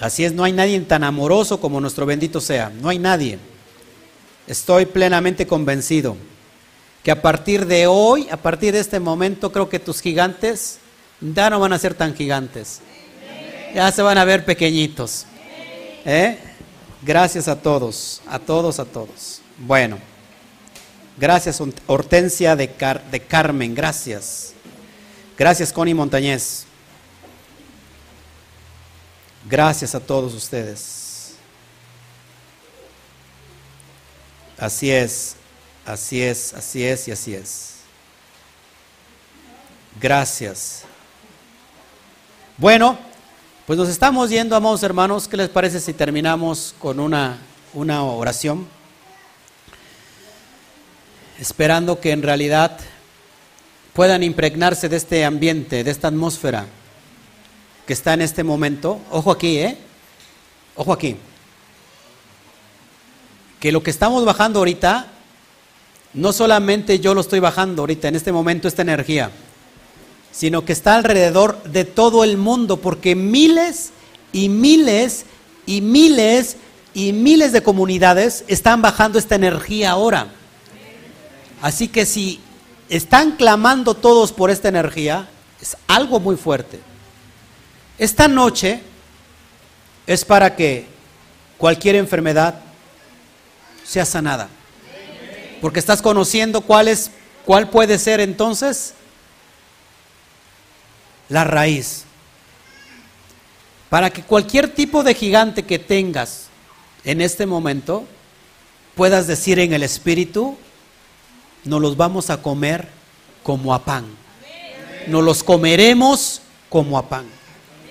Así 0.00 0.24
es, 0.24 0.32
no 0.32 0.44
hay 0.44 0.52
nadie 0.52 0.78
tan 0.80 1.04
amoroso 1.04 1.60
como 1.60 1.80
nuestro 1.80 2.04
bendito 2.04 2.40
sea, 2.40 2.70
no 2.70 2.88
hay 2.88 2.98
nadie. 2.98 3.38
Estoy 4.46 4.86
plenamente 4.86 5.46
convencido 5.46 6.16
que 7.06 7.12
a 7.12 7.22
partir 7.22 7.66
de 7.66 7.86
hoy, 7.86 8.26
a 8.32 8.36
partir 8.36 8.72
de 8.72 8.80
este 8.80 8.98
momento, 8.98 9.52
creo 9.52 9.68
que 9.68 9.78
tus 9.78 10.00
gigantes 10.00 10.80
ya 11.20 11.48
no 11.48 11.60
van 11.60 11.72
a 11.72 11.78
ser 11.78 11.94
tan 11.94 12.16
gigantes. 12.16 12.80
Ya 13.72 13.92
se 13.92 14.02
van 14.02 14.18
a 14.18 14.24
ver 14.24 14.44
pequeñitos. 14.44 15.24
¿Eh? 16.04 16.36
Gracias 17.02 17.46
a 17.46 17.62
todos, 17.62 18.22
a 18.26 18.40
todos, 18.40 18.80
a 18.80 18.84
todos. 18.84 19.40
Bueno, 19.56 20.00
gracias 21.16 21.62
Hortensia 21.86 22.56
de, 22.56 22.74
de 23.12 23.20
Carmen, 23.20 23.72
gracias. 23.72 24.52
Gracias 25.38 25.72
Connie 25.72 25.94
Montañez. 25.94 26.64
Gracias 29.48 29.94
a 29.94 30.00
todos 30.00 30.34
ustedes. 30.34 31.36
Así 34.58 34.90
es, 34.90 35.36
así 35.86 36.20
es, 36.22 36.52
así 36.54 36.84
es 36.84 37.08
y 37.08 37.12
así 37.12 37.34
es. 37.34 37.76
Gracias. 40.00 40.82
Bueno, 42.58 42.98
pues 43.66 43.78
nos 43.78 43.88
estamos 43.88 44.30
yendo, 44.30 44.56
amados 44.56 44.82
hermanos. 44.82 45.28
¿Qué 45.28 45.36
les 45.36 45.48
parece 45.48 45.80
si 45.80 45.92
terminamos 45.92 46.74
con 46.78 47.00
una, 47.00 47.38
una 47.72 48.02
oración? 48.02 48.66
Esperando 51.38 52.00
que 52.00 52.12
en 52.12 52.22
realidad 52.22 52.78
puedan 53.92 54.22
impregnarse 54.22 54.88
de 54.88 54.96
este 54.96 55.24
ambiente, 55.24 55.82
de 55.82 55.90
esta 55.90 56.08
atmósfera 56.08 56.66
que 57.86 57.92
está 57.92 58.14
en 58.14 58.22
este 58.22 58.42
momento, 58.42 59.00
ojo 59.10 59.30
aquí, 59.30 59.58
¿eh? 59.58 59.78
Ojo 60.74 60.92
aquí. 60.92 61.16
Que 63.60 63.72
lo 63.72 63.82
que 63.82 63.90
estamos 63.90 64.24
bajando 64.24 64.58
ahorita, 64.58 65.06
no 66.16 66.32
solamente 66.32 66.98
yo 66.98 67.14
lo 67.14 67.20
estoy 67.20 67.40
bajando 67.40 67.82
ahorita, 67.82 68.08
en 68.08 68.16
este 68.16 68.32
momento, 68.32 68.66
esta 68.66 68.82
energía, 68.82 69.30
sino 70.32 70.64
que 70.64 70.72
está 70.72 70.96
alrededor 70.96 71.62
de 71.64 71.84
todo 71.84 72.24
el 72.24 72.38
mundo, 72.38 72.78
porque 72.78 73.14
miles 73.14 73.90
y 74.32 74.48
miles 74.48 75.26
y 75.66 75.82
miles 75.82 76.56
y 76.94 77.12
miles 77.12 77.52
de 77.52 77.62
comunidades 77.62 78.44
están 78.48 78.80
bajando 78.80 79.18
esta 79.18 79.34
energía 79.34 79.90
ahora. 79.90 80.28
Así 81.60 81.88
que 81.88 82.06
si 82.06 82.40
están 82.88 83.32
clamando 83.32 83.92
todos 83.94 84.32
por 84.32 84.50
esta 84.50 84.68
energía, 84.68 85.28
es 85.60 85.76
algo 85.86 86.18
muy 86.18 86.36
fuerte. 86.36 86.80
Esta 87.98 88.26
noche 88.26 88.80
es 90.06 90.24
para 90.24 90.56
que 90.56 90.86
cualquier 91.58 91.96
enfermedad 91.96 92.60
sea 93.84 94.06
sanada. 94.06 94.48
Porque 95.60 95.80
estás 95.80 96.02
conociendo 96.02 96.60
cuál 96.60 96.88
es 96.88 97.10
cuál 97.46 97.70
puede 97.70 97.98
ser 97.98 98.20
entonces 98.20 98.92
la 101.28 101.44
raíz. 101.44 102.04
Para 103.88 104.10
que 104.10 104.22
cualquier 104.22 104.68
tipo 104.68 105.02
de 105.02 105.14
gigante 105.14 105.62
que 105.62 105.78
tengas 105.78 106.48
en 107.04 107.20
este 107.20 107.46
momento 107.46 108.04
puedas 108.96 109.26
decir 109.26 109.58
en 109.60 109.72
el 109.72 109.84
espíritu, 109.84 110.56
nos 111.64 111.80
los 111.80 111.96
vamos 111.96 112.30
a 112.30 112.42
comer 112.42 112.88
como 113.42 113.72
a 113.72 113.84
pan. 113.84 114.04
Nos 115.06 115.22
los 115.22 115.44
comeremos 115.44 116.42
como 116.68 116.98
a 116.98 117.08
pan. 117.08 117.26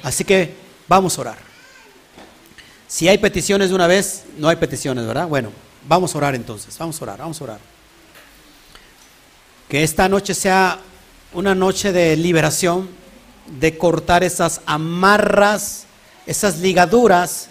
Así 0.04 0.26
que 0.26 0.54
vamos 0.88 1.18
a 1.18 1.22
orar. 1.22 1.38
Si 2.88 3.08
hay 3.08 3.18
peticiones 3.18 3.70
de 3.70 3.76
una 3.76 3.88
vez, 3.88 4.26
no 4.38 4.50
hay 4.50 4.58
peticiones, 4.58 5.06
¿verdad? 5.06 5.28
Bueno, 5.28 5.52
vamos 5.88 6.14
a 6.14 6.18
orar 6.18 6.36
entonces, 6.36 6.78
vamos 6.78 7.00
a 7.00 7.04
orar, 7.04 7.20
vamos 7.20 7.40
a 7.42 7.44
orar. 7.44 7.60
Que 9.70 9.84
esta 9.84 10.08
noche 10.08 10.34
sea 10.34 10.80
una 11.34 11.56
noche 11.56 11.92
de 11.92 12.16
liberación, 12.16 12.90
de 13.60 13.78
cortar 13.78 14.24
esas 14.24 14.62
amarras, 14.66 15.86
esas 16.26 16.60
ligaduras 16.60 17.50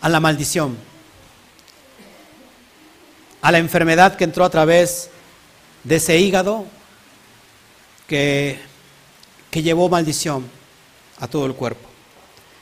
a 0.00 0.08
la 0.08 0.20
maldición, 0.20 0.76
a 3.40 3.52
la 3.52 3.58
enfermedad 3.58 4.16
que 4.16 4.24
entró 4.24 4.44
a 4.44 4.50
través 4.50 5.10
de 5.84 5.96
ese 5.96 6.18
hígado 6.18 6.66
que, 8.06 8.60
que 9.50 9.62
llevó 9.62 9.88
maldición 9.88 10.48
a 11.18 11.28
todo 11.28 11.46
el 11.46 11.54
cuerpo. 11.54 11.88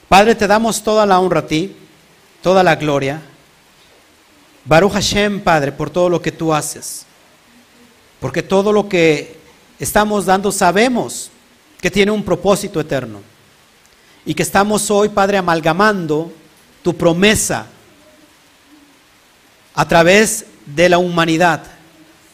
Padre, 0.08 0.34
te 0.34 0.46
damos 0.46 0.82
toda 0.82 1.06
la 1.06 1.20
honra 1.20 1.40
a 1.40 1.46
ti, 1.46 1.76
toda 2.42 2.62
la 2.62 2.76
gloria. 2.76 3.20
Baruch 4.64 4.92
Hashem, 4.92 5.40
Padre, 5.40 5.72
por 5.72 5.90
todo 5.90 6.08
lo 6.08 6.20
que 6.20 6.32
tú 6.32 6.52
haces. 6.52 7.06
Porque 8.20 8.42
todo 8.42 8.72
lo 8.72 8.88
que 8.88 9.38
estamos 9.78 10.26
dando 10.26 10.52
sabemos 10.52 11.30
que 11.80 11.90
tiene 11.90 12.10
un 12.10 12.24
propósito 12.24 12.80
eterno. 12.80 13.20
Y 14.24 14.34
que 14.34 14.42
estamos 14.42 14.90
hoy, 14.90 15.08
Padre, 15.08 15.38
amalgamando 15.38 16.30
tu 16.82 16.94
promesa 16.94 17.66
a 19.74 19.88
través 19.88 20.44
de 20.66 20.88
la 20.88 20.98
humanidad, 20.98 21.62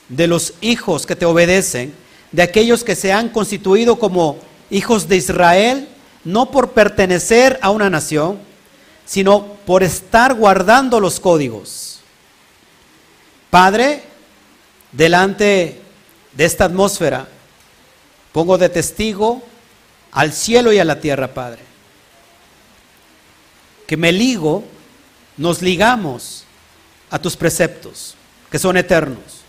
de 0.08 0.26
los 0.26 0.54
hijos 0.60 1.06
que 1.06 1.16
te 1.16 1.24
obedecen, 1.24 1.94
de 2.32 2.42
aquellos 2.42 2.82
que 2.82 2.96
se 2.96 3.12
han 3.12 3.28
constituido 3.28 3.98
como 3.98 4.38
hijos 4.70 5.08
de 5.08 5.16
Israel 5.16 5.88
no 6.26 6.50
por 6.50 6.72
pertenecer 6.72 7.56
a 7.62 7.70
una 7.70 7.88
nación, 7.88 8.38
sino 9.06 9.44
por 9.64 9.82
estar 9.82 10.34
guardando 10.34 11.00
los 11.00 11.20
códigos. 11.20 12.00
Padre, 13.48 14.02
delante 14.92 15.80
de 16.32 16.44
esta 16.44 16.64
atmósfera, 16.64 17.28
pongo 18.32 18.58
de 18.58 18.68
testigo 18.68 19.42
al 20.10 20.32
cielo 20.32 20.72
y 20.72 20.78
a 20.78 20.84
la 20.84 21.00
tierra, 21.00 21.32
Padre, 21.32 21.62
que 23.86 23.96
me 23.96 24.12
ligo, 24.12 24.64
nos 25.36 25.62
ligamos 25.62 26.44
a 27.08 27.18
tus 27.18 27.36
preceptos, 27.36 28.16
que 28.50 28.58
son 28.58 28.76
eternos. 28.76 29.42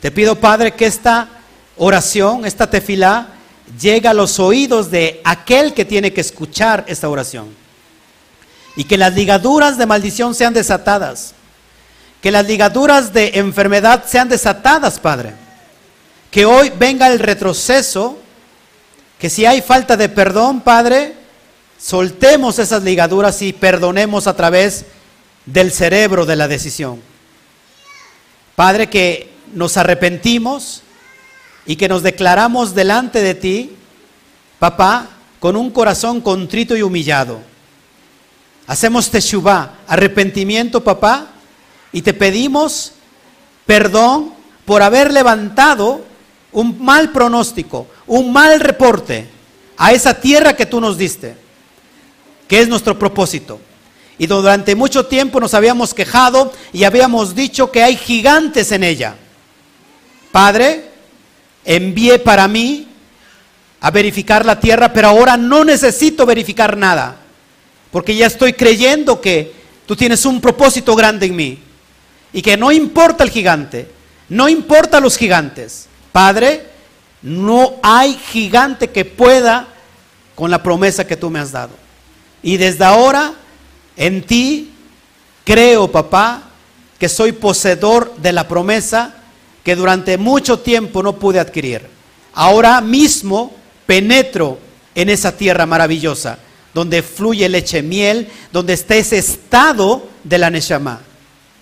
Te 0.00 0.10
pido, 0.10 0.36
Padre, 0.36 0.72
que 0.72 0.86
esta 0.86 1.28
oración, 1.76 2.46
esta 2.46 2.70
tefilá, 2.70 3.28
llega 3.80 4.10
a 4.10 4.14
los 4.14 4.38
oídos 4.38 4.90
de 4.90 5.20
aquel 5.24 5.74
que 5.74 5.84
tiene 5.84 6.12
que 6.12 6.20
escuchar 6.22 6.84
esta 6.88 7.08
oración. 7.08 7.65
Y 8.76 8.84
que 8.84 8.98
las 8.98 9.14
ligaduras 9.14 9.78
de 9.78 9.86
maldición 9.86 10.34
sean 10.34 10.54
desatadas. 10.54 11.34
Que 12.20 12.30
las 12.30 12.46
ligaduras 12.46 13.12
de 13.12 13.32
enfermedad 13.34 14.04
sean 14.06 14.28
desatadas, 14.28 15.00
Padre. 15.00 15.34
Que 16.30 16.44
hoy 16.44 16.70
venga 16.78 17.08
el 17.08 17.18
retroceso. 17.18 18.18
Que 19.18 19.30
si 19.30 19.46
hay 19.46 19.62
falta 19.62 19.96
de 19.96 20.08
perdón, 20.08 20.60
Padre, 20.60 21.14
soltemos 21.78 22.58
esas 22.58 22.82
ligaduras 22.82 23.40
y 23.42 23.52
perdonemos 23.52 24.26
a 24.26 24.36
través 24.36 24.84
del 25.46 25.72
cerebro 25.72 26.26
de 26.26 26.36
la 26.36 26.48
decisión. 26.48 27.00
Padre, 28.54 28.88
que 28.88 29.30
nos 29.54 29.76
arrepentimos 29.76 30.82
y 31.66 31.76
que 31.76 31.88
nos 31.88 32.02
declaramos 32.02 32.74
delante 32.74 33.22
de 33.22 33.34
ti, 33.34 33.76
papá, 34.58 35.08
con 35.40 35.56
un 35.56 35.70
corazón 35.70 36.20
contrito 36.20 36.76
y 36.76 36.82
humillado. 36.82 37.40
Hacemos 38.66 39.10
teshuvah, 39.10 39.78
arrepentimiento, 39.86 40.82
papá, 40.82 41.28
y 41.92 42.02
te 42.02 42.12
pedimos 42.12 42.92
perdón 43.64 44.32
por 44.64 44.82
haber 44.82 45.12
levantado 45.12 46.04
un 46.52 46.82
mal 46.84 47.12
pronóstico, 47.12 47.86
un 48.06 48.32
mal 48.32 48.60
reporte 48.60 49.28
a 49.76 49.92
esa 49.92 50.14
tierra 50.14 50.56
que 50.56 50.66
tú 50.66 50.80
nos 50.80 50.98
diste, 50.98 51.36
que 52.48 52.60
es 52.60 52.68
nuestro 52.68 52.98
propósito. 52.98 53.60
Y 54.18 54.26
durante 54.26 54.74
mucho 54.74 55.06
tiempo 55.06 55.40
nos 55.40 55.52
habíamos 55.54 55.92
quejado 55.92 56.52
y 56.72 56.84
habíamos 56.84 57.34
dicho 57.34 57.70
que 57.70 57.82
hay 57.82 57.96
gigantes 57.96 58.72
en 58.72 58.82
ella. 58.82 59.16
Padre, 60.32 60.90
envié 61.64 62.18
para 62.18 62.48
mí 62.48 62.88
a 63.80 63.90
verificar 63.90 64.46
la 64.46 64.58
tierra, 64.58 64.92
pero 64.92 65.08
ahora 65.08 65.36
no 65.36 65.64
necesito 65.64 66.24
verificar 66.24 66.76
nada, 66.76 67.16
porque 67.96 68.14
ya 68.14 68.26
estoy 68.26 68.52
creyendo 68.52 69.22
que 69.22 69.54
tú 69.86 69.96
tienes 69.96 70.26
un 70.26 70.38
propósito 70.38 70.94
grande 70.94 71.24
en 71.24 71.34
mí 71.34 71.58
y 72.30 72.42
que 72.42 72.54
no 72.54 72.70
importa 72.70 73.24
el 73.24 73.30
gigante, 73.30 73.90
no 74.28 74.50
importa 74.50 75.00
los 75.00 75.16
gigantes. 75.16 75.88
Padre, 76.12 76.66
no 77.22 77.76
hay 77.82 78.12
gigante 78.12 78.90
que 78.90 79.06
pueda 79.06 79.68
con 80.34 80.50
la 80.50 80.62
promesa 80.62 81.06
que 81.06 81.16
tú 81.16 81.30
me 81.30 81.38
has 81.38 81.52
dado. 81.52 81.70
Y 82.42 82.58
desde 82.58 82.84
ahora, 82.84 83.32
en 83.96 84.22
ti, 84.24 84.72
creo, 85.46 85.90
papá, 85.90 86.50
que 86.98 87.08
soy 87.08 87.32
poseedor 87.32 88.14
de 88.18 88.32
la 88.34 88.46
promesa 88.46 89.14
que 89.64 89.74
durante 89.74 90.18
mucho 90.18 90.58
tiempo 90.58 91.02
no 91.02 91.14
pude 91.14 91.40
adquirir. 91.40 91.88
Ahora 92.34 92.82
mismo 92.82 93.54
penetro 93.86 94.58
en 94.94 95.08
esa 95.08 95.34
tierra 95.34 95.64
maravillosa, 95.64 96.40
donde 96.76 97.02
fluye 97.02 97.48
leche 97.48 97.80
miel, 97.80 98.28
donde 98.52 98.74
está 98.74 98.96
ese 98.96 99.16
estado 99.16 100.06
de 100.24 100.36
la 100.36 100.50
Neshama. 100.50 101.00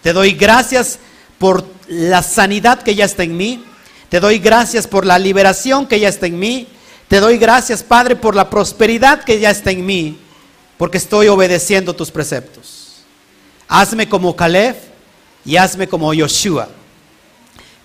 Te 0.02 0.12
doy 0.12 0.32
gracias 0.32 0.98
por 1.38 1.64
la 1.86 2.20
sanidad 2.20 2.82
que 2.82 2.96
ya 2.96 3.04
está 3.04 3.22
en 3.22 3.36
mí. 3.36 3.64
Te 4.08 4.18
doy 4.18 4.40
gracias 4.40 4.88
por 4.88 5.06
la 5.06 5.20
liberación 5.20 5.86
que 5.86 6.00
ya 6.00 6.08
está 6.08 6.26
en 6.26 6.36
mí. 6.36 6.66
Te 7.06 7.20
doy 7.20 7.38
gracias, 7.38 7.84
Padre, 7.84 8.16
por 8.16 8.34
la 8.34 8.50
prosperidad 8.50 9.22
que 9.22 9.38
ya 9.38 9.50
está 9.50 9.70
en 9.70 9.86
mí, 9.86 10.18
porque 10.78 10.98
estoy 10.98 11.28
obedeciendo 11.28 11.94
tus 11.94 12.10
preceptos. 12.10 13.04
Hazme 13.68 14.08
como 14.08 14.34
Caleb 14.34 14.74
y 15.44 15.54
hazme 15.58 15.86
como 15.86 16.12
Yoshua. 16.12 16.68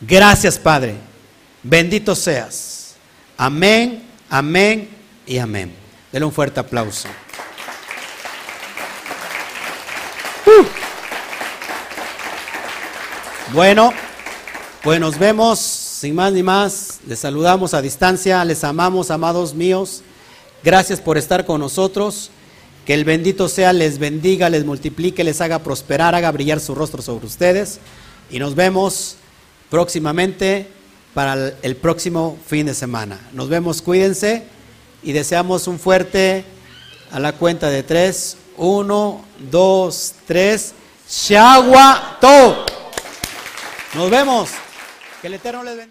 Gracias, 0.01 0.57
Padre. 0.57 0.95
Bendito 1.61 2.15
seas. 2.15 2.95
Amén, 3.37 4.01
amén 4.31 4.89
y 5.27 5.37
amén. 5.37 5.78
Denle 6.11 6.25
un 6.25 6.31
fuerte 6.31 6.59
aplauso. 6.59 7.07
Uh. 10.45 10.65
Bueno, 13.53 13.93
pues 14.81 14.99
nos 14.99 15.19
vemos 15.19 15.59
sin 15.59 16.15
más 16.15 16.33
ni 16.33 16.41
más. 16.41 16.99
Les 17.07 17.19
saludamos 17.19 17.75
a 17.75 17.81
distancia, 17.81 18.43
les 18.43 18.63
amamos, 18.63 19.11
amados 19.11 19.53
míos. 19.53 20.01
Gracias 20.63 20.99
por 20.99 21.17
estar 21.17 21.45
con 21.45 21.61
nosotros. 21.61 22.31
Que 22.87 22.95
el 22.95 23.05
bendito 23.05 23.47
sea, 23.47 23.71
les 23.71 23.99
bendiga, 23.99 24.49
les 24.49 24.65
multiplique, 24.65 25.23
les 25.23 25.41
haga 25.41 25.59
prosperar, 25.59 26.15
haga 26.15 26.31
brillar 26.31 26.59
su 26.59 26.73
rostro 26.73 27.03
sobre 27.03 27.27
ustedes. 27.27 27.79
Y 28.31 28.39
nos 28.39 28.55
vemos 28.55 29.17
próximamente 29.69 30.67
para 31.13 31.53
el 31.61 31.75
próximo 31.75 32.35
fin 32.47 32.65
de 32.65 32.73
semana. 32.73 33.19
Nos 33.31 33.47
vemos, 33.47 33.83
cuídense 33.83 34.43
y 35.03 35.11
deseamos 35.11 35.67
un 35.67 35.79
fuerte 35.79 36.45
a 37.11 37.19
la 37.19 37.33
cuenta 37.33 37.69
de 37.69 37.83
tres. 37.83 38.37
Uno, 38.57 39.23
dos, 39.39 40.13
tres. 40.27 40.73
Shagua 41.09 42.17
To. 42.21 42.65
Nos 43.95 44.09
vemos. 44.09 44.49
Que 45.21 45.27
el 45.27 45.33
Eterno 45.33 45.63
les 45.63 45.75
bendiga. 45.75 45.87